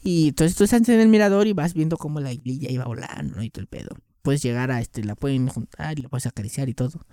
Y 0.02 0.28
entonces 0.28 0.56
tú 0.56 0.64
estás 0.64 0.88
en 0.88 1.00
el 1.00 1.08
mirador 1.08 1.46
y 1.46 1.52
vas 1.52 1.74
viendo 1.74 1.96
cómo 1.96 2.20
la 2.20 2.30
aguililla 2.30 2.70
iba 2.70 2.84
volando, 2.84 3.36
¿no? 3.36 3.42
Y 3.42 3.50
todo 3.50 3.62
el 3.62 3.68
pedo 3.68 3.96
puedes 4.22 4.42
llegar 4.42 4.70
a 4.70 4.80
este, 4.80 5.04
la 5.04 5.14
pueden 5.14 5.48
juntar 5.48 5.98
y 5.98 6.02
la 6.02 6.08
puedes 6.08 6.26
acariciar 6.26 6.68
y 6.68 6.74
todo. 6.74 7.04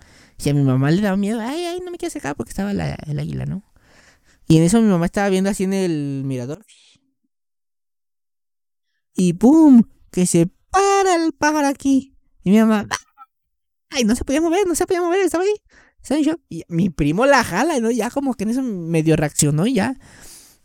Y 0.42 0.48
a 0.48 0.54
mi 0.54 0.62
mamá 0.62 0.90
le 0.90 1.02
daba 1.02 1.16
miedo, 1.16 1.40
ay, 1.40 1.64
ay, 1.64 1.80
no 1.84 1.90
me 1.90 1.98
quiero 1.98 2.12
sacar 2.12 2.36
porque 2.36 2.50
estaba 2.50 2.72
la, 2.72 2.94
el 3.06 3.18
águila, 3.18 3.46
¿no? 3.46 3.64
Y 4.48 4.56
en 4.56 4.62
eso 4.64 4.80
mi 4.80 4.88
mamá 4.88 5.06
estaba 5.06 5.28
viendo 5.28 5.50
así 5.50 5.64
en 5.64 5.72
el 5.74 6.22
mirador. 6.24 6.64
Y 9.14 9.34
¡pum! 9.34 9.82
Que 10.10 10.26
se 10.26 10.50
para 10.70 11.16
el 11.16 11.32
pájaro 11.32 11.68
aquí. 11.68 12.16
Y 12.42 12.50
mi 12.50 12.58
mamá, 12.58 12.86
ay, 13.90 14.04
no 14.04 14.14
se 14.14 14.24
podía 14.24 14.40
mover, 14.40 14.66
no 14.66 14.74
se 14.74 14.86
podía 14.86 15.02
mover, 15.02 15.20
estaba 15.20 15.44
ahí. 15.44 15.54
¿Saben 16.02 16.24
yo? 16.24 16.34
Y 16.48 16.64
mi 16.68 16.88
primo 16.88 17.26
la 17.26 17.44
jala, 17.44 17.78
¿no? 17.80 17.90
Ya 17.90 18.10
como 18.10 18.34
que 18.34 18.44
en 18.44 18.50
eso 18.50 18.62
medio 18.62 19.16
reaccionó 19.16 19.66
y 19.66 19.74
ya. 19.74 19.98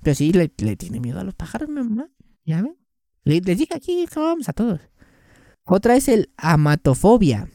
Pero 0.02 0.16
sí, 0.16 0.32
le, 0.32 0.48
tiene 0.48 1.00
miedo 1.00 1.20
a 1.20 1.24
los 1.24 1.36
pájaros, 1.36 1.68
mi 1.68 1.82
mamá. 1.82 2.10
¿Ya 2.46 2.62
ven? 2.62 2.78
Le, 3.24 3.42
les 3.42 3.58
dije 3.58 3.76
aquí, 3.76 4.06
vamos 4.16 4.48
a 4.48 4.54
todos. 4.54 4.80
Otra 5.66 5.96
es 5.96 6.08
el 6.08 6.32
amatofobia, 6.38 7.50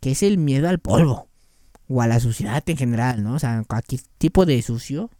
que 0.00 0.10
es 0.10 0.22
el 0.22 0.36
miedo 0.36 0.68
al 0.68 0.80
polvo 0.80 1.30
o 1.88 2.02
a 2.02 2.06
la 2.06 2.20
suciedad 2.20 2.62
en 2.66 2.76
general, 2.76 3.22
¿no? 3.22 3.34
O 3.34 3.38
sea, 3.38 3.62
cualquier 3.66 4.02
tipo 4.18 4.46
de 4.46 4.60
sucio. 4.62 5.10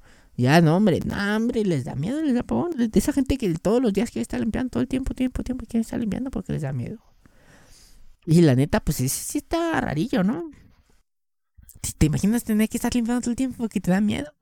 Ya, 0.41 0.61
no, 0.63 0.77
hombre, 0.77 1.01
no, 1.05 1.37
hombre, 1.37 1.65
les 1.65 1.85
da 1.85 1.95
miedo, 1.95 2.23
les 2.23 2.35
da 2.35 2.43
pavor. 2.43 2.75
De 2.75 2.99
esa 2.99 3.13
gente 3.13 3.37
que 3.37 3.53
todos 3.55 3.83
los 3.83 3.93
días 3.93 4.11
quiere 4.11 4.23
estar 4.23 4.41
limpiando, 4.41 4.71
todo 4.71 4.83
el 4.83 4.89
tiempo, 4.89 5.15
tiempo, 5.15 5.43
tiempo, 5.43 5.67
quiere 5.67 5.83
estar 5.83 6.01
limpiando 6.01 6.31
porque 6.31 6.53
les 6.53 6.63
da 6.63 6.73
miedo. 6.73 6.99
Y 8.25 8.41
la 8.41 8.55
neta, 8.55 8.81
pues 8.81 8.97
sí 8.97 9.39
está 9.39 9.81
rarillo, 9.81 10.25
¿no? 10.25 10.51
¿Te 11.99 12.07
imaginas 12.07 12.45
tener 12.45 12.69
que 12.69 12.79
estar 12.79 12.95
limpiando 12.95 13.21
todo 13.21 13.31
el 13.31 13.37
tiempo 13.37 13.59
porque 13.59 13.81
te 13.81 13.91
da 13.91 14.01
miedo? 14.01 14.33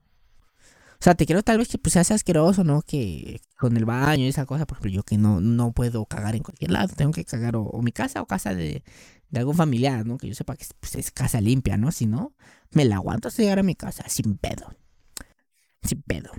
O 1.00 1.04
sea, 1.04 1.14
te 1.14 1.26
quiero 1.26 1.42
tal 1.42 1.58
vez 1.58 1.68
que 1.68 1.78
pues 1.78 1.92
seas 1.92 2.11
asqueroso, 2.11 2.64
¿no? 2.64 2.82
Que 2.82 3.40
con 3.56 3.76
el 3.76 3.84
baño 3.84 4.24
y 4.24 4.28
esa 4.28 4.46
cosa, 4.46 4.66
por 4.66 4.76
ejemplo, 4.76 4.90
yo 4.92 5.02
que 5.04 5.16
no, 5.18 5.40
no 5.40 5.72
puedo 5.72 6.06
cagar 6.06 6.34
en 6.34 6.42
cualquier 6.42 6.72
lado, 6.72 6.94
tengo 6.96 7.12
que 7.12 7.24
cagar 7.24 7.54
o, 7.56 7.80
mi 7.82 7.92
casa 7.92 8.20
o 8.20 8.26
casa 8.26 8.54
de, 8.54 8.82
de, 9.30 9.38
algún 9.38 9.54
familiar, 9.54 10.04
¿no? 10.06 10.18
Que 10.18 10.28
yo 10.28 10.34
sepa 10.34 10.56
que 10.56 10.66
pues, 10.80 10.96
es 10.96 11.11
casa 11.12 11.40
limpia, 11.40 11.76
¿no? 11.76 11.92
Si 11.92 12.06
no, 12.06 12.34
me 12.72 12.84
la 12.84 12.96
aguanto 12.96 13.28
hasta 13.28 13.42
llegar 13.42 13.61
a 13.61 13.62
mi 13.62 13.76
casa, 13.76 14.04
sin 14.08 14.37
pedo. 14.37 14.74
Sin 15.82 16.02
pedo. 16.02 16.30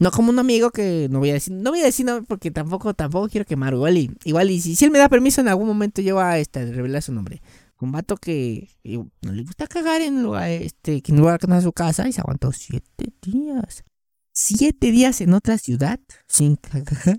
No 0.00 0.10
como 0.10 0.30
un 0.30 0.38
amigo 0.38 0.70
que 0.70 1.08
no 1.10 1.20
voy 1.20 1.30
a 1.30 1.34
decir, 1.34 1.52
no 1.54 1.70
voy 1.70 1.80
a 1.80 1.84
decir 1.84 2.04
no 2.04 2.24
porque 2.24 2.50
tampoco, 2.50 2.94
tampoco 2.94 3.28
quiero 3.28 3.46
quemar, 3.46 3.74
igual 3.74 3.96
y, 3.96 4.10
igual 4.24 4.50
y 4.50 4.60
si, 4.60 4.74
si 4.74 4.84
él 4.84 4.90
me 4.90 4.98
da 4.98 5.08
permiso 5.08 5.40
en 5.40 5.48
algún 5.48 5.68
momento 5.68 6.02
yo 6.02 6.18
a 6.18 6.38
este, 6.38 6.72
revelar 6.72 7.00
su 7.00 7.12
nombre 7.12 7.40
un 7.84 7.92
vato 7.92 8.16
que, 8.16 8.70
no 8.84 9.32
le 9.32 9.42
gusta 9.42 9.66
cagar 9.66 10.00
en 10.02 10.22
lugar, 10.22 10.48
este, 10.48 11.02
que 11.02 11.12
en 11.12 11.18
lugar 11.18 11.38
no 11.48 11.60
su 11.60 11.72
casa 11.72 12.08
y 12.08 12.12
se 12.12 12.20
aguantó 12.20 12.52
siete 12.52 13.12
días. 13.22 13.84
Siete 14.32 14.90
días 14.90 15.20
en 15.20 15.32
otra 15.34 15.58
ciudad 15.58 16.00
sin 16.26 16.56
cagar. 16.56 17.18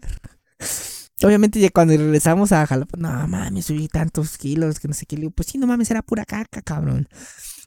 Obviamente 1.23 1.61
ya 1.61 1.69
cuando 1.69 1.95
regresamos 1.95 2.51
a 2.51 2.67
Jalapa, 2.67 2.97
no 2.97 3.27
mames, 3.27 3.65
subí 3.65 3.87
tantos 3.87 4.37
kilos 4.37 4.79
que 4.79 4.89
no 4.89 4.93
sé 4.93 5.05
qué. 5.05 5.15
Le 5.15 5.21
digo, 5.21 5.31
pues 5.31 5.47
sí, 5.47 5.57
no 5.57 5.65
mames, 5.65 5.89
era 5.91 6.01
pura 6.01 6.25
caca, 6.25 6.61
cabrón. 6.61 7.07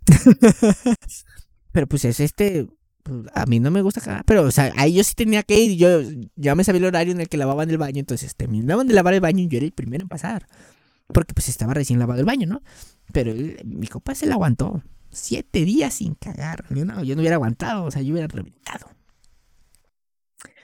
pero 1.72 1.86
pues 1.86 2.04
es 2.04 2.20
este, 2.20 2.68
a 3.34 3.46
mí 3.46 3.60
no 3.60 3.70
me 3.70 3.82
gusta 3.82 4.00
cagar. 4.00 4.24
Pero, 4.24 4.42
o 4.42 4.50
sea, 4.50 4.72
ahí 4.76 4.94
yo 4.94 5.04
sí 5.04 5.14
tenía 5.14 5.42
que 5.42 5.58
ir. 5.58 5.76
Yo 5.76 6.00
ya 6.36 6.54
me 6.54 6.64
sabía 6.64 6.80
el 6.80 6.86
horario 6.86 7.12
en 7.12 7.20
el 7.20 7.28
que 7.28 7.36
lavaban 7.36 7.70
el 7.70 7.78
baño. 7.78 8.00
Entonces 8.00 8.34
terminaban 8.36 8.86
de 8.86 8.94
lavar 8.94 9.14
el 9.14 9.20
baño 9.20 9.44
y 9.44 9.48
yo 9.48 9.58
era 9.58 9.66
el 9.66 9.72
primero 9.72 10.02
en 10.02 10.08
pasar. 10.08 10.46
Porque 11.08 11.34
pues 11.34 11.48
estaba 11.48 11.74
recién 11.74 11.98
lavado 11.98 12.20
el 12.20 12.26
baño, 12.26 12.46
¿no? 12.46 12.62
Pero 13.12 13.32
mi 13.64 13.86
copa 13.86 14.14
se 14.14 14.26
la 14.26 14.34
aguantó. 14.34 14.82
Siete 15.10 15.64
días 15.64 15.94
sin 15.94 16.14
cagar. 16.14 16.64
Yo 16.70 16.84
no, 16.84 17.02
yo 17.02 17.14
no 17.14 17.20
hubiera 17.20 17.36
aguantado, 17.36 17.84
o 17.84 17.90
sea, 17.90 18.02
yo 18.02 18.12
hubiera 18.12 18.28
reventado. 18.28 18.90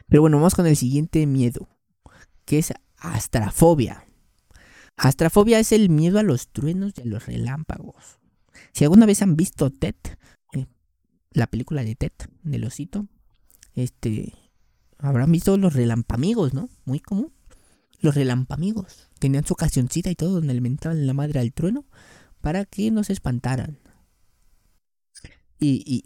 Pero 0.09 0.21
bueno, 0.21 0.37
vamos 0.37 0.55
con 0.55 0.67
el 0.67 0.77
siguiente 0.77 1.27
miedo, 1.27 1.69
que 2.45 2.59
es 2.59 2.73
astrafobia. 2.99 4.05
Astrafobia 4.97 5.59
es 5.59 5.73
el 5.73 5.89
miedo 5.89 6.19
a 6.19 6.23
los 6.23 6.49
truenos 6.49 6.93
y 6.97 7.03
a 7.03 7.05
los 7.07 7.27
relámpagos. 7.27 8.21
Si 8.73 8.85
alguna 8.85 9.07
vez 9.07 9.23
han 9.23 9.37
visto 9.37 9.71
Ted, 9.71 9.95
la 11.35 11.47
película 11.49 11.85
de 11.85 11.95
Ted, 11.95 12.13
del 12.43 12.65
osito, 12.65 13.07
este, 13.75 14.33
habrán 14.99 15.31
visto 15.31 15.57
los 15.59 15.75
relampamigos, 15.75 16.55
¿no? 16.55 16.71
Muy 16.87 17.01
común. 17.01 17.33
Los 18.01 18.15
relampamigos 18.15 19.11
tenían 19.19 19.45
su 19.45 19.55
ocasióncita 19.55 20.11
y 20.11 20.15
todo 20.15 20.35
donde 20.35 20.53
alimentaban 20.53 21.07
la 21.07 21.13
madre 21.13 21.41
al 21.41 21.53
trueno 21.53 21.85
para 22.41 22.65
que 22.65 22.91
no 22.91 23.05
se 23.05 23.13
espantaran. 23.13 23.79
Y, 25.61 26.05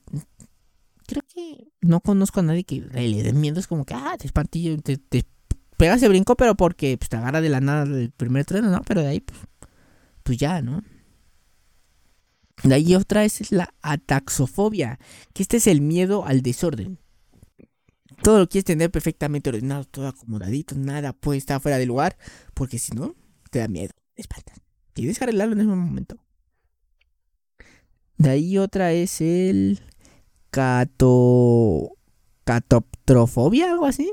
creo 1.06 1.22
que 1.26 1.72
no 1.80 2.00
conozco 2.00 2.38
a 2.38 2.42
nadie 2.44 2.62
que 2.62 2.80
le 2.80 3.22
den 3.24 3.40
miedo. 3.40 3.58
Es 3.58 3.66
como 3.66 3.84
que, 3.84 3.94
ah, 3.94 4.14
te 4.16 4.26
espantillo, 4.26 4.78
te, 4.78 4.98
te 4.98 5.24
pegas 5.76 6.00
el 6.02 6.10
brinco, 6.10 6.36
pero 6.36 6.54
porque 6.54 6.96
pues, 6.96 7.08
te 7.08 7.16
agarra 7.16 7.40
de 7.40 7.48
la 7.48 7.60
nada 7.60 7.82
el 7.82 8.12
primer 8.12 8.44
trueno, 8.44 8.70
¿no? 8.70 8.82
Pero 8.82 9.00
de 9.00 9.08
ahí, 9.08 9.20
pues, 9.20 9.40
pues 10.22 10.38
ya, 10.38 10.62
¿no? 10.62 10.82
De 12.64 12.74
ahí 12.74 12.94
otra 12.94 13.24
es 13.24 13.52
la 13.52 13.72
ataxofobia, 13.82 14.98
que 15.32 15.42
este 15.42 15.58
es 15.58 15.66
el 15.66 15.80
miedo 15.80 16.24
al 16.26 16.42
desorden 16.42 16.98
todo 18.22 18.38
lo 18.38 18.48
quieres 18.48 18.64
tener 18.64 18.90
perfectamente 18.90 19.50
ordenado, 19.50 19.84
todo 19.84 20.08
acomodadito, 20.08 20.74
nada 20.74 21.12
puede 21.12 21.38
estar 21.38 21.60
fuera 21.60 21.78
de 21.78 21.86
lugar, 21.86 22.16
porque 22.54 22.78
si 22.78 22.92
no, 22.92 23.14
te 23.50 23.60
da 23.60 23.68
miedo, 23.68 23.92
te 24.14 24.22
espantas. 24.22 24.60
Tienes 24.92 25.18
que 25.18 25.24
arreglarlo 25.24 25.54
en 25.54 25.60
ese 25.60 25.68
momento. 25.68 26.16
De 28.16 28.30
ahí 28.30 28.58
otra 28.58 28.92
es 28.92 29.20
el 29.20 29.80
cato... 30.50 31.92
catoptrofobia, 32.44 33.70
algo 33.70 33.86
así. 33.86 34.12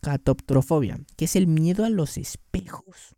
Catoptrofobia, 0.00 1.00
que 1.16 1.24
es 1.24 1.34
el 1.34 1.46
miedo 1.46 1.84
a 1.84 1.90
los 1.90 2.16
espejos. 2.16 3.16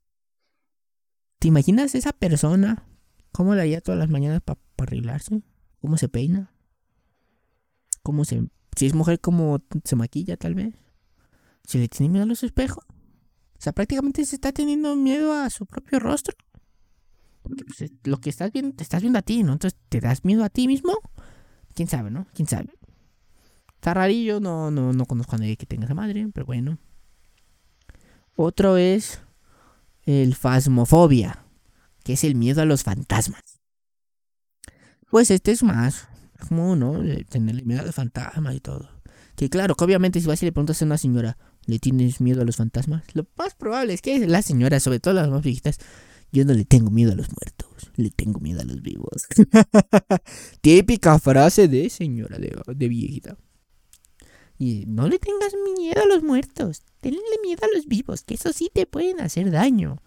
¿Te 1.38 1.48
imaginas 1.48 1.94
esa 1.94 2.12
persona? 2.12 2.86
¿Cómo 3.32 3.54
la 3.54 3.62
haría 3.62 3.80
todas 3.80 3.98
las 3.98 4.10
mañanas 4.10 4.42
para 4.42 4.60
arreglarse? 4.78 5.42
¿Cómo 5.80 5.96
se 5.96 6.08
peina? 6.08 6.52
¿Cómo 8.02 8.24
se 8.24 8.46
si 8.76 8.86
es 8.86 8.94
mujer, 8.94 9.20
como 9.20 9.60
se 9.84 9.96
maquilla 9.96 10.36
tal 10.36 10.54
vez? 10.54 10.74
Si 11.64 11.78
le 11.78 11.88
tiene 11.88 12.10
miedo 12.10 12.24
a 12.24 12.26
los 12.26 12.42
espejos. 12.42 12.84
O 12.88 13.60
sea, 13.60 13.72
prácticamente 13.72 14.24
se 14.24 14.36
está 14.36 14.52
teniendo 14.52 14.96
miedo 14.96 15.32
a 15.32 15.50
su 15.50 15.66
propio 15.66 16.00
rostro. 16.00 16.34
Porque 17.42 17.64
pues, 17.64 17.90
lo 18.04 18.18
que 18.18 18.30
estás 18.30 18.52
viendo, 18.52 18.74
te 18.74 18.82
estás 18.82 19.02
viendo 19.02 19.18
a 19.18 19.22
ti, 19.22 19.42
¿no? 19.42 19.52
Entonces, 19.52 19.78
¿te 19.88 20.00
das 20.00 20.24
miedo 20.24 20.42
a 20.44 20.48
ti 20.48 20.66
mismo? 20.66 20.94
¿Quién 21.74 21.88
sabe, 21.88 22.10
no? 22.10 22.26
¿Quién 22.34 22.48
sabe? 22.48 22.72
Está 23.74 23.94
rarillo, 23.94 24.40
no, 24.40 24.70
no, 24.70 24.92
no 24.92 25.06
conozco 25.06 25.36
a 25.36 25.38
nadie 25.38 25.56
que 25.56 25.66
tenga 25.66 25.84
esa 25.84 25.94
madre, 25.94 26.28
pero 26.32 26.46
bueno. 26.46 26.78
Otro 28.36 28.76
es 28.76 29.20
el 30.04 30.34
fasmofobia, 30.34 31.41
que 32.02 32.14
es 32.14 32.24
el 32.24 32.34
miedo 32.34 32.62
a 32.62 32.64
los 32.64 32.82
fantasmas. 32.82 33.60
Pues 35.10 35.30
este 35.30 35.52
es 35.52 35.62
más, 35.62 36.08
como, 36.48 36.74
¿no? 36.76 37.00
Tenerle 37.28 37.62
miedo 37.64 37.82
a 37.82 37.84
los 37.84 37.94
fantasmas 37.94 38.54
y 38.54 38.60
todo. 38.60 38.88
Que 39.36 39.48
claro, 39.48 39.74
que 39.74 39.84
obviamente 39.84 40.20
si 40.20 40.26
vas 40.26 40.42
y 40.42 40.46
le 40.46 40.52
preguntas 40.52 40.80
a 40.82 40.84
una 40.84 40.98
señora, 40.98 41.38
¿le 41.66 41.78
tienes 41.78 42.20
miedo 42.20 42.42
a 42.42 42.44
los 42.44 42.56
fantasmas? 42.56 43.02
Lo 43.14 43.26
más 43.36 43.54
probable 43.54 43.94
es 43.94 44.02
que 44.02 44.26
la 44.26 44.42
señora, 44.42 44.80
sobre 44.80 45.00
todo 45.00 45.14
las 45.14 45.28
más 45.28 45.42
viejitas, 45.42 45.78
Yo 46.32 46.46
no 46.46 46.54
le 46.54 46.64
tengo 46.64 46.90
miedo 46.90 47.12
a 47.12 47.14
los 47.14 47.28
muertos, 47.28 47.90
le 47.96 48.10
tengo 48.10 48.40
miedo 48.40 48.62
a 48.62 48.64
los 48.64 48.80
vivos. 48.80 49.26
Típica 50.62 51.18
frase 51.18 51.68
de 51.68 51.90
señora 51.90 52.38
de, 52.38 52.56
de 52.74 52.88
viejita. 52.88 53.36
Y 54.58 54.84
no 54.86 55.08
le 55.08 55.18
tengas 55.18 55.52
miedo 55.76 56.02
a 56.02 56.06
los 56.06 56.22
muertos, 56.22 56.82
tenle 57.00 57.20
miedo 57.42 57.60
a 57.64 57.76
los 57.76 57.86
vivos, 57.86 58.22
que 58.22 58.34
eso 58.34 58.52
sí 58.52 58.70
te 58.72 58.86
pueden 58.86 59.20
hacer 59.20 59.50
daño. 59.50 60.02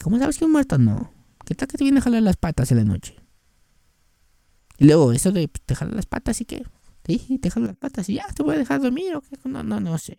¿Cómo 0.00 0.18
sabes 0.18 0.38
que 0.38 0.44
un 0.44 0.52
muerto 0.52 0.78
no? 0.78 1.12
¿Qué 1.44 1.54
tal 1.54 1.68
que 1.68 1.78
te 1.78 1.84
viene 1.84 1.98
a 1.98 2.02
jalar 2.02 2.22
las 2.22 2.36
patas 2.36 2.70
en 2.70 2.78
la 2.78 2.84
noche? 2.84 3.16
Y 4.78 4.86
luego, 4.86 5.12
eso 5.12 5.32
de 5.32 5.48
te 5.48 5.74
jalar 5.74 5.94
las 5.94 6.06
patas 6.06 6.40
y 6.40 6.44
qué. 6.44 6.64
Sí, 7.06 7.38
te 7.40 7.50
jalar 7.50 7.70
las 7.70 7.76
patas 7.76 8.08
y 8.08 8.14
ya 8.14 8.26
te 8.34 8.42
voy 8.42 8.54
a 8.54 8.58
dejar 8.58 8.80
dormir 8.80 9.14
o 9.14 9.20
qué. 9.20 9.36
No, 9.44 9.62
no, 9.62 9.80
no 9.80 9.98
sé. 9.98 10.18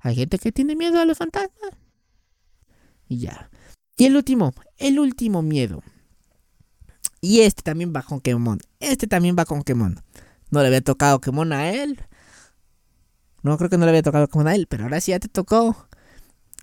Hay 0.00 0.14
gente 0.14 0.38
que 0.38 0.52
tiene 0.52 0.76
miedo 0.76 1.00
a 1.00 1.04
los 1.04 1.18
fantasmas. 1.18 1.70
Y 3.08 3.18
ya. 3.18 3.50
Y 3.96 4.06
el 4.06 4.16
último, 4.16 4.52
el 4.76 4.98
último 4.98 5.42
miedo. 5.42 5.82
Y 7.20 7.40
este 7.40 7.62
también 7.62 7.92
va 7.94 8.02
con 8.02 8.20
Kemon. 8.20 8.58
Este 8.80 9.06
también 9.06 9.36
va 9.38 9.44
con 9.46 9.62
Kemon. 9.62 10.02
No 10.50 10.60
le 10.60 10.66
había 10.66 10.82
tocado 10.82 11.20
Kemon 11.20 11.52
a 11.52 11.70
él. 11.70 11.98
No 13.42 13.56
creo 13.56 13.70
que 13.70 13.78
no 13.78 13.84
le 13.84 13.90
había 13.90 14.02
tocado 14.02 14.28
Kemon 14.28 14.48
a 14.48 14.54
él, 14.54 14.66
pero 14.68 14.84
ahora 14.84 15.00
sí 15.00 15.12
ya 15.12 15.20
te 15.20 15.28
tocó. 15.28 15.88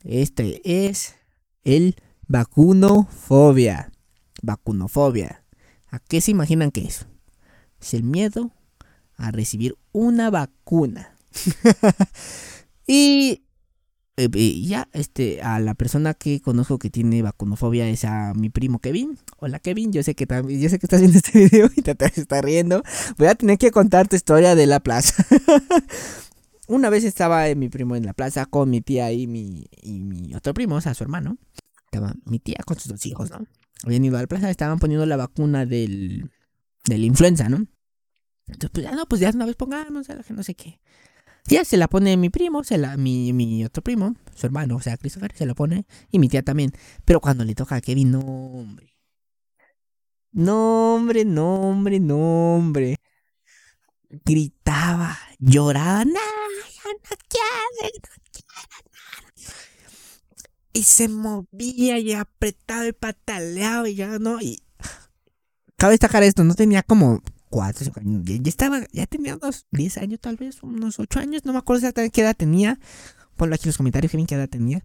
Este 0.04 0.62
es 0.64 1.16
el 1.64 1.96
vacunofobia. 2.32 3.92
Vacunofobia. 4.42 5.44
¿A 5.90 6.00
qué 6.00 6.22
se 6.22 6.32
imaginan 6.32 6.72
que 6.72 6.86
es? 6.86 7.06
Es 7.82 7.94
el 7.94 8.04
miedo 8.04 8.52
a 9.18 9.32
recibir 9.32 9.76
una 9.92 10.30
vacuna. 10.30 11.14
y 12.88 13.44
eh, 14.16 14.62
ya, 14.64 14.88
este, 14.94 15.42
a 15.42 15.60
la 15.60 15.74
persona 15.74 16.14
que 16.14 16.42
conozco 16.42 16.80
que 16.80 16.90
tiene 16.90 17.22
vacunofobia 17.22 17.90
es 17.90 18.06
a 18.06 18.34
mi 18.34 18.50
primo 18.50 18.80
Kevin. 18.80 19.18
Hola 19.38 19.60
Kevin, 19.60 19.92
yo 19.92 20.02
sé 20.02 20.16
que 20.16 20.26
también, 20.26 20.62
yo 20.62 20.70
sé 20.70 20.80
que 20.80 20.86
estás 20.86 21.02
viendo 21.02 21.18
este 21.18 21.38
video 21.50 21.70
y 21.76 21.82
te, 21.82 21.98
estás 22.16 22.44
riendo. 22.44 22.82
Voy 23.18 23.28
a 23.28 23.36
tener 23.36 23.58
que 23.58 23.72
contar 23.72 24.08
tu 24.08 24.16
historia 24.16 24.56
de 24.56 24.68
la 24.68 24.80
plaza. 24.80 25.26
Una 26.68 26.90
vez 26.90 27.04
estaba 27.04 27.54
mi 27.56 27.68
primo 27.68 27.98
en 27.98 28.06
la 28.06 28.14
plaza 28.14 28.46
con 28.46 28.70
mi 28.70 28.80
tía 28.80 29.12
y 29.12 29.28
mi, 29.28 29.66
y 29.82 30.00
mi 30.00 30.34
otro 30.34 30.54
primo, 30.54 30.76
o 30.76 30.82
sea, 30.82 30.94
su 30.94 31.04
hermano. 31.04 31.38
Estaba 31.92 32.14
mi 32.24 32.40
tía 32.40 32.56
con 32.66 32.80
sus 32.80 32.88
dos 32.88 33.06
hijos, 33.06 33.32
¿no? 33.32 33.46
Habían 33.84 34.06
ido 34.06 34.18
a 34.18 34.22
la 34.22 34.28
plaza, 34.28 34.50
estaban 34.50 34.80
poniendo 34.80 35.06
la 35.06 35.18
vacuna 35.18 35.66
del, 35.66 36.32
del 36.86 37.04
influenza, 37.04 37.50
¿no? 37.50 37.68
Entonces, 38.48 38.70
pues 38.72 38.86
ya 38.86 38.92
no, 38.94 39.06
pues 39.08 39.20
ya 39.20 39.30
una 39.32 39.46
vez 39.46 39.58
pongamos, 39.58 40.08
no 40.30 40.44
sé 40.44 40.56
qué. 40.56 40.80
Ya 41.48 41.66
se 41.66 41.76
la 41.76 41.90
pone 41.90 42.16
mi 42.16 42.30
primo, 42.30 42.64
se 42.64 42.78
la, 42.78 42.96
mi, 42.96 43.34
mi 43.34 43.66
otro 43.66 43.84
primo, 43.84 44.16
su 44.34 44.46
hermano, 44.46 44.78
o 44.78 44.80
sea, 44.80 44.96
Christopher, 44.96 45.34
se 45.36 45.46
la 45.46 45.54
pone, 45.54 45.86
y 46.12 46.20
mi 46.20 46.30
tía 46.30 46.44
también. 46.44 46.72
Pero 47.04 47.20
cuando 47.20 47.44
le 47.44 47.56
toca 47.56 47.76
a 47.76 47.82
Kevin, 47.82 48.12
no, 48.12 48.20
hombre. 48.20 48.96
No, 50.32 50.96
hombre, 50.96 51.26
no, 51.26 51.56
hombre, 51.56 52.00
no, 52.00 52.56
hombre. 52.56 53.02
Gritaba, 54.24 55.18
lloraba, 55.40 56.06
no, 56.06 56.14
ya 56.14 56.90
no 56.94 57.18
quiero, 57.28 57.92
no 58.08 58.21
Y 60.74 60.84
se 60.84 61.08
movía 61.08 62.00
y 62.00 62.14
apretaba 62.14 62.88
y 62.88 62.94
pataleaba 62.94 63.90
y 63.90 63.96
ya 63.96 64.20
no. 64.20 64.42
Y 64.42 64.64
cabe 65.78 65.94
destacar 65.94 66.24
esto, 66.24 66.44
no 66.44 66.56
tenía 66.56 66.84
como 66.84 67.22
cuatro, 67.50 67.86
cinco 67.86 68.00
años. 68.00 68.24
Ya, 68.24 68.50
estaba, 68.50 68.82
ya 68.92 69.06
tenía 69.06 69.36
unos 69.36 69.68
10 69.72 69.98
años, 69.98 70.20
tal 70.20 70.38
vez, 70.38 70.64
unos 70.64 71.00
8 71.00 71.20
años, 71.20 71.46
no 71.46 71.54
me 71.54 71.60
acuerdo 71.60 71.80
exactamente 71.80 72.14
qué 72.14 72.22
edad 72.22 72.36
tenía. 72.36 72.80
Ponlo 73.36 73.54
aquí 73.54 73.66
en 73.66 73.70
los 73.70 73.78
comentarios, 73.78 74.12
Kevin, 74.12 74.26
qué 74.26 74.36
edad 74.36 74.50
tenía. 74.50 74.84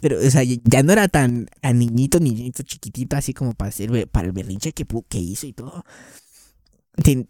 Pero, 0.00 0.18
o 0.18 0.30
sea, 0.30 0.42
ya 0.42 0.82
no 0.82 0.92
era 0.92 1.08
tan 1.08 1.48
a 1.62 1.72
niñito, 1.72 2.18
niñito, 2.18 2.62
chiquitito, 2.62 3.16
así 3.16 3.34
como 3.34 3.52
para, 3.52 3.68
hacer, 3.68 4.08
para 4.08 4.26
el 4.26 4.32
berrinche 4.32 4.72
que, 4.72 4.86
que 5.08 5.18
hizo 5.18 5.46
y 5.46 5.52
todo. 5.52 5.84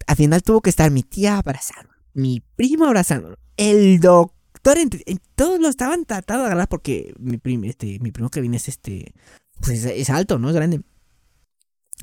Al 0.07 0.15
final 0.15 0.41
tuvo 0.41 0.61
que 0.61 0.69
estar 0.69 0.89
mi 0.91 1.03
tía 1.03 1.37
abrazando, 1.37 1.91
mi 2.13 2.41
primo 2.55 2.85
abrazando, 2.85 3.37
el 3.57 3.99
doctor, 3.99 4.40
todos 4.61 5.59
lo 5.59 5.67
estaban 5.67 6.05
tratando 6.05 6.43
de 6.43 6.47
agarrar 6.47 6.69
porque 6.69 7.13
mi, 7.19 7.39
este, 7.67 7.99
primo 8.11 8.29
Kevin 8.29 8.53
es 8.53 8.67
este, 8.67 9.13
pues 9.59 9.83
es 9.85 10.09
alto, 10.09 10.39
¿no? 10.39 10.49
Es 10.49 10.55
grande. 10.55 10.81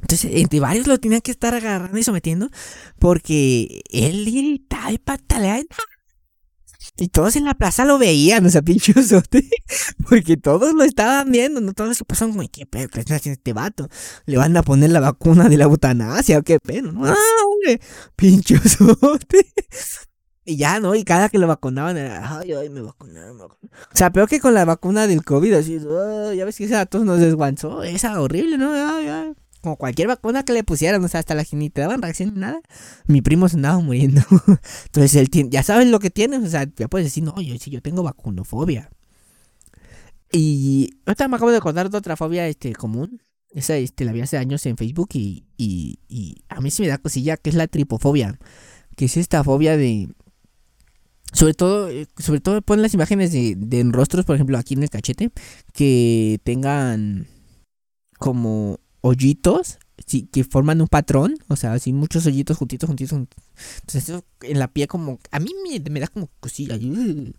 Entonces, 0.03 0.31
entre 0.35 0.61
varios 0.61 0.87
lo 0.87 0.99
tenían 0.99 1.21
que 1.21 1.31
estar 1.31 1.55
agarrando 1.55 1.99
y 1.99 2.03
sometiendo 2.03 2.51
porque 2.99 3.83
él 3.91 4.25
gritaba 4.25 4.93
y 4.93 4.99
pataleaba. 4.99 5.65
Y 6.97 7.09
todos 7.09 7.37
en 7.37 7.45
la 7.45 7.55
plaza 7.55 7.85
lo 7.85 7.99
veían, 7.99 8.45
o 8.47 8.51
sea, 8.51 8.63
pinche 8.63 8.93
Porque 10.09 10.37
todos 10.37 10.75
lo 10.75 10.83
estaban 10.85 11.31
viendo, 11.31 11.61
no 11.61 11.73
todos 11.73 11.97
se 11.97 12.05
pasaron 12.05 12.35
como, 12.35 12.49
¿qué 12.49 12.67
pedo? 12.67 12.89
¿Qué 12.89 13.01
está 13.01 13.17
haciendo 13.17 13.39
este 13.39 13.53
vato? 13.53 13.89
¿Le 14.27 14.37
van 14.37 14.57
a 14.57 14.63
poner 14.63 14.91
la 14.91 15.01
vacuna 15.01 15.49
de 15.49 15.57
la 15.57 15.67
butanasia 15.67 16.43
qué 16.43 16.59
pedo? 16.59 16.93
No, 16.93 17.01
hombre, 17.03 17.81
pinche 18.17 18.57
Y 20.49 20.57
ya, 20.57 20.81
¿no? 20.81 20.95
Y 20.95 21.05
cada 21.05 21.29
que 21.29 21.37
lo 21.37 21.47
vacunaban 21.47 21.99
era, 21.99 22.39
ay, 22.39 22.55
ay, 22.55 22.71
me 22.71 22.81
vacunaron. 22.81 23.39
O 23.39 23.51
sea, 23.93 24.11
peor 24.11 24.31
que 24.31 24.41
con 24.41 24.55
la 24.55 24.65
vacuna 24.65 25.07
del 25.07 25.23
COVID, 25.23 25.53
así, 25.53 25.79
ya 25.79 26.45
ves 26.47 26.57
que 26.57 26.65
ese 26.65 26.75
a 26.75 26.87
todos 26.87 27.05
nos 27.05 27.21
desguanzó, 27.21 27.83
esa 27.83 28.19
horrible, 28.19 28.57
¿no? 28.57 28.73
Como 29.61 29.77
cualquier 29.77 30.09
vacuna 30.09 30.47
que 30.47 30.55
le 30.55 30.65
pusieran, 30.65 31.05
o 31.05 31.09
sea, 31.09 31.21
hasta 31.21 31.35
la 31.35 31.45
ni 31.53 31.69
te 31.69 31.83
daban 31.83 32.01
reacción 32.01 32.33
ni 32.33 32.41
nada. 32.41 32.63
Mi 33.07 33.21
primo 33.21 33.47
se 33.51 33.57
andaba 33.57 33.79
muriendo. 33.81 34.23
Entonces 34.87 35.17
él 35.17 35.29
tiene, 35.29 35.51
ya 35.51 35.63
saben 35.63 35.91
lo 35.91 35.99
que 35.99 36.09
tiene, 36.09 36.39
o 36.39 36.47
sea, 36.47 36.67
ya 36.79 36.89
puedes 36.89 37.09
decir, 37.09 37.25
no, 37.25 37.39
yo 37.43 37.55
sí, 37.59 37.71
yo 37.71 37.83
tengo 37.83 38.03
vacunofobia. 38.03 38.89
Y 40.33 40.95
ahorita 41.05 41.29
me 41.29 41.37
acabo 41.37 41.51
de 41.51 41.59
acordar 41.59 41.91
de 41.91 41.99
otra 41.99 42.17
fobia 42.17 42.49
este, 42.49 42.73
común. 42.73 43.21
Esa 43.51 43.77
este, 43.77 44.07
la 44.07 44.13
vi 44.13 44.23
hace 44.23 44.39
años 44.39 44.65
en 44.65 44.79
Facebook 44.79 45.11
y, 45.13 45.45
y, 45.59 45.99
y 46.09 46.43
a 46.49 46.63
mí 46.63 46.71
sí 46.71 46.81
me 46.81 46.89
da 46.89 46.97
cosilla, 46.97 47.37
que 47.37 47.51
es 47.51 47.57
la 47.57 47.67
tripofobia. 47.67 48.39
Que 48.97 49.05
es 49.05 49.19
esta 49.19 49.45
fobia 49.45 49.77
de, 49.77 50.09
sobre 51.33 51.55
todo, 51.55 51.89
eh, 51.89 52.07
sobre 52.19 52.41
todo 52.41 52.63
ponen 52.63 52.83
las 52.83 52.95
imágenes 52.95 53.33
de, 53.33 53.55
de 53.57 53.85
rostros, 53.91 54.25
por 54.25 54.35
ejemplo, 54.37 54.59
aquí 54.59 54.75
en 54.75 54.83
el 54.83 54.91
cachete, 54.91 55.31
que 55.73 56.41
tengan 56.45 57.27
como 58.19 58.81
hoyitos 59.01 59.79
sí, 60.07 60.29
que 60.33 60.45
forman 60.45 60.81
un 60.81 60.89
patrón, 60.89 61.37
o 61.49 61.57
sea, 61.57 61.73
así 61.73 61.93
muchos 61.93 62.27
hoyitos 62.27 62.57
juntitos, 62.57 62.89
juntitos, 62.89 63.13
Entonces 63.13 64.09
eso 64.09 64.25
en 64.43 64.59
la 64.59 64.69
piel 64.69 64.89
como, 64.89 65.19
a 65.31 65.41
mí 65.41 65.51
me, 65.65 66.01
da 66.01 66.09
como 66.09 66.29
cosilla, 66.41 66.79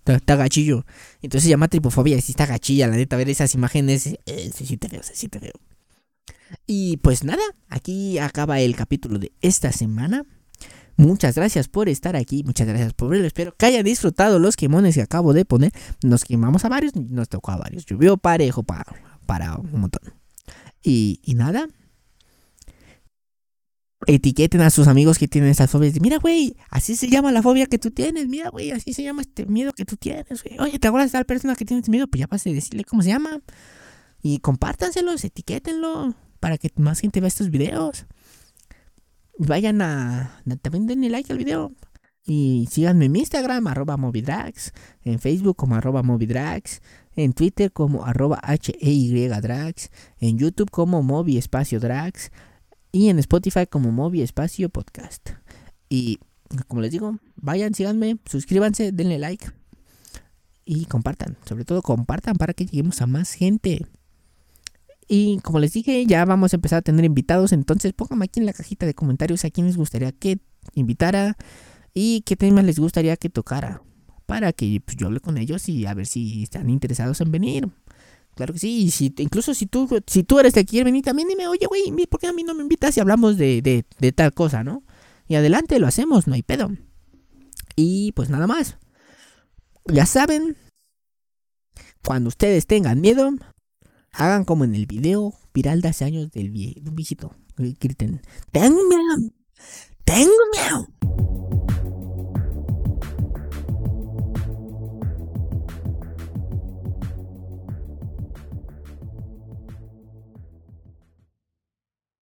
está, 0.05 0.35
gachillo. 0.35 0.85
Entonces 1.21 1.43
se 1.43 1.49
llama 1.49 1.67
tripofobia, 1.67 2.17
y 2.17 2.21
sí 2.21 2.31
está 2.31 2.45
gachilla, 2.45 2.87
la 2.87 2.95
neta, 2.95 3.15
ver 3.17 3.29
esas 3.29 3.53
imágenes, 3.55 4.07
eh, 4.25 4.51
sí, 4.53 4.65
sí 4.65 4.77
te 4.77 4.87
veo, 4.87 5.01
sí 5.03 5.27
te 5.27 5.39
veo. 5.39 5.53
Y 6.65 6.97
pues 6.97 7.23
nada, 7.23 7.43
aquí 7.67 8.17
acaba 8.17 8.59
el 8.59 8.75
capítulo 8.75 9.19
de 9.19 9.31
esta 9.41 9.71
semana. 9.71 10.23
Muchas 10.99 11.35
gracias 11.35 11.69
por 11.69 11.87
estar 11.87 12.17
aquí, 12.17 12.43
muchas 12.43 12.67
gracias 12.67 12.93
por 12.93 13.07
verlo. 13.07 13.25
Espero 13.25 13.55
que 13.55 13.65
hayan 13.65 13.85
disfrutado 13.85 14.37
los 14.37 14.57
quemones 14.57 14.95
que 14.95 15.01
acabo 15.01 15.31
de 15.31 15.45
poner. 15.45 15.71
Nos 16.03 16.25
quemamos 16.25 16.65
a 16.65 16.69
varios, 16.69 16.93
nos 16.93 17.29
tocó 17.29 17.51
a 17.51 17.57
varios. 17.57 17.85
Llovió 17.85 18.17
parejo 18.17 18.63
para, 18.63 18.83
para 19.25 19.55
un 19.55 19.79
montón. 19.79 20.13
Y, 20.83 21.21
nada. 21.37 21.69
Etiqueten 24.07 24.59
a 24.59 24.69
sus 24.71 24.89
amigos 24.89 25.17
que 25.17 25.29
tienen 25.29 25.51
esas 25.51 25.71
fobias. 25.71 25.97
Mira, 26.01 26.17
güey, 26.17 26.57
así 26.69 26.97
se 26.97 27.07
llama 27.07 27.31
la 27.31 27.41
fobia 27.41 27.65
que 27.67 27.79
tú 27.79 27.91
tienes. 27.91 28.27
Mira, 28.27 28.49
güey, 28.49 28.71
así 28.71 28.93
se 28.93 29.01
llama 29.01 29.21
este 29.21 29.45
miedo 29.45 29.71
que 29.71 29.85
tú 29.85 29.95
tienes, 29.95 30.43
güey. 30.43 30.59
Oye, 30.59 30.79
¿te 30.79 30.89
acuerdas 30.89 31.13
de 31.13 31.17
tal 31.17 31.25
persona 31.25 31.55
que 31.55 31.63
tiene 31.63 31.79
este 31.79 31.91
miedo? 31.91 32.07
Pues 32.07 32.19
ya 32.19 32.27
vas 32.27 32.45
a 32.45 32.49
decirle 32.49 32.83
cómo 32.83 33.03
se 33.03 33.07
llama. 33.07 33.39
Y 34.21 34.39
compártanselos, 34.39 35.23
etiquétenlo 35.23 36.13
para 36.41 36.57
que 36.57 36.73
más 36.75 36.99
gente 36.99 37.21
vea 37.21 37.29
estos 37.29 37.49
videos. 37.51 38.05
Vayan 39.39 39.81
a. 39.81 40.43
También 40.61 40.85
denle 40.85 41.09
like 41.09 41.31
al 41.33 41.39
video. 41.39 41.71
Y 42.23 42.67
síganme 42.69 43.05
en 43.05 43.15
Instagram, 43.15 43.65
arroba 43.65 43.97
Movidrags. 43.97 44.71
En 45.01 45.17
Facebook 45.17 45.55
como 45.55 45.75
arroba 45.75 46.03
Movidrags 46.03 46.81
en 47.23 47.33
Twitter 47.33 47.71
como 47.71 48.05
arroba 48.05 48.39
H-E-Y-Drags, 48.41 49.91
en 50.19 50.37
YouTube 50.37 50.71
como 50.71 51.03
Movi 51.03 51.37
Espacio 51.37 51.79
Drags 51.79 52.31
y 52.91 53.09
en 53.09 53.19
Spotify 53.19 53.67
como 53.67 53.91
Movi 53.91 54.21
Espacio 54.21 54.69
Podcast. 54.69 55.31
Y 55.89 56.19
como 56.67 56.81
les 56.81 56.91
digo, 56.91 57.17
vayan, 57.35 57.73
síganme, 57.73 58.17
suscríbanse, 58.25 58.91
denle 58.91 59.19
like 59.19 59.51
y 60.65 60.85
compartan. 60.85 61.37
Sobre 61.45 61.65
todo 61.65 61.81
compartan 61.81 62.37
para 62.37 62.53
que 62.53 62.65
lleguemos 62.65 63.01
a 63.01 63.07
más 63.07 63.33
gente. 63.33 63.85
Y 65.11 65.39
como 65.39 65.59
les 65.59 65.73
dije, 65.73 66.05
ya 66.05 66.23
vamos 66.23 66.53
a 66.53 66.57
empezar 66.57 66.77
a 66.77 66.81
tener 66.83 67.03
invitados. 67.03 67.51
Entonces 67.51 67.93
pónganme 67.93 68.25
aquí 68.25 68.39
en 68.39 68.45
la 68.45 68.53
cajita 68.53 68.85
de 68.85 68.93
comentarios 68.93 69.43
a 69.43 69.49
quién 69.49 69.65
les 69.65 69.75
gustaría 69.75 70.11
que 70.11 70.37
invitara 70.75 71.35
y 71.93 72.21
qué 72.21 72.35
temas 72.35 72.63
les 72.63 72.79
gustaría 72.79 73.17
que 73.17 73.29
tocara 73.29 73.81
para 74.27 74.53
que 74.53 74.79
pues, 74.85 74.95
yo 74.95 75.07
hable 75.07 75.19
con 75.19 75.39
ellos 75.39 75.67
y 75.67 75.87
a 75.87 75.95
ver 75.95 76.05
si 76.05 76.43
están 76.43 76.69
interesados 76.69 77.19
en 77.21 77.31
venir. 77.31 77.67
Claro 78.35 78.53
que 78.53 78.59
sí, 78.59 78.83
y 78.83 78.91
si, 78.91 79.13
incluso 79.17 79.55
si 79.55 79.65
tú, 79.65 79.89
si 80.05 80.23
tú 80.23 80.39
eres 80.39 80.53
de 80.53 80.63
que 80.63 80.69
quiere 80.69 80.85
venir, 80.85 81.03
también 81.03 81.27
dime, 81.27 81.47
oye, 81.47 81.65
güey, 81.65 81.91
¿por 82.05 82.19
qué 82.19 82.27
a 82.27 82.33
mí 82.33 82.43
no 82.43 82.53
me 82.53 82.61
invitas 82.61 82.95
y 82.95 82.99
hablamos 82.99 83.37
de, 83.37 83.61
de 83.61 84.11
tal 84.11 84.33
cosa, 84.33 84.63
no? 84.63 84.83
Y 85.27 85.35
adelante, 85.35 85.79
lo 85.79 85.87
hacemos, 85.87 86.27
no 86.27 86.35
hay 86.35 86.43
pedo. 86.43 86.71
Y 87.75 88.11
pues 88.13 88.29
nada 88.29 88.45
más. 88.45 88.77
Ya 89.85 90.05
saben, 90.05 90.55
cuando 92.05 92.27
ustedes 92.27 92.67
tengan 92.67 93.01
miedo, 93.01 93.31
hagan 94.11 94.45
como 94.45 94.63
en 94.63 94.75
el 94.75 94.85
video 94.85 95.33
viral 95.53 95.81
de 95.81 95.89
hace 95.89 96.05
años 96.05 96.31
del 96.31 96.49
vie 96.49 96.81
un 96.85 96.95
viejito. 96.95 97.35
Eh, 97.57 97.75
griten, 97.79 98.21
tengo 98.51 98.79
miedo, 98.87 99.31
tengo 100.05 100.33
miedo. 100.53 100.87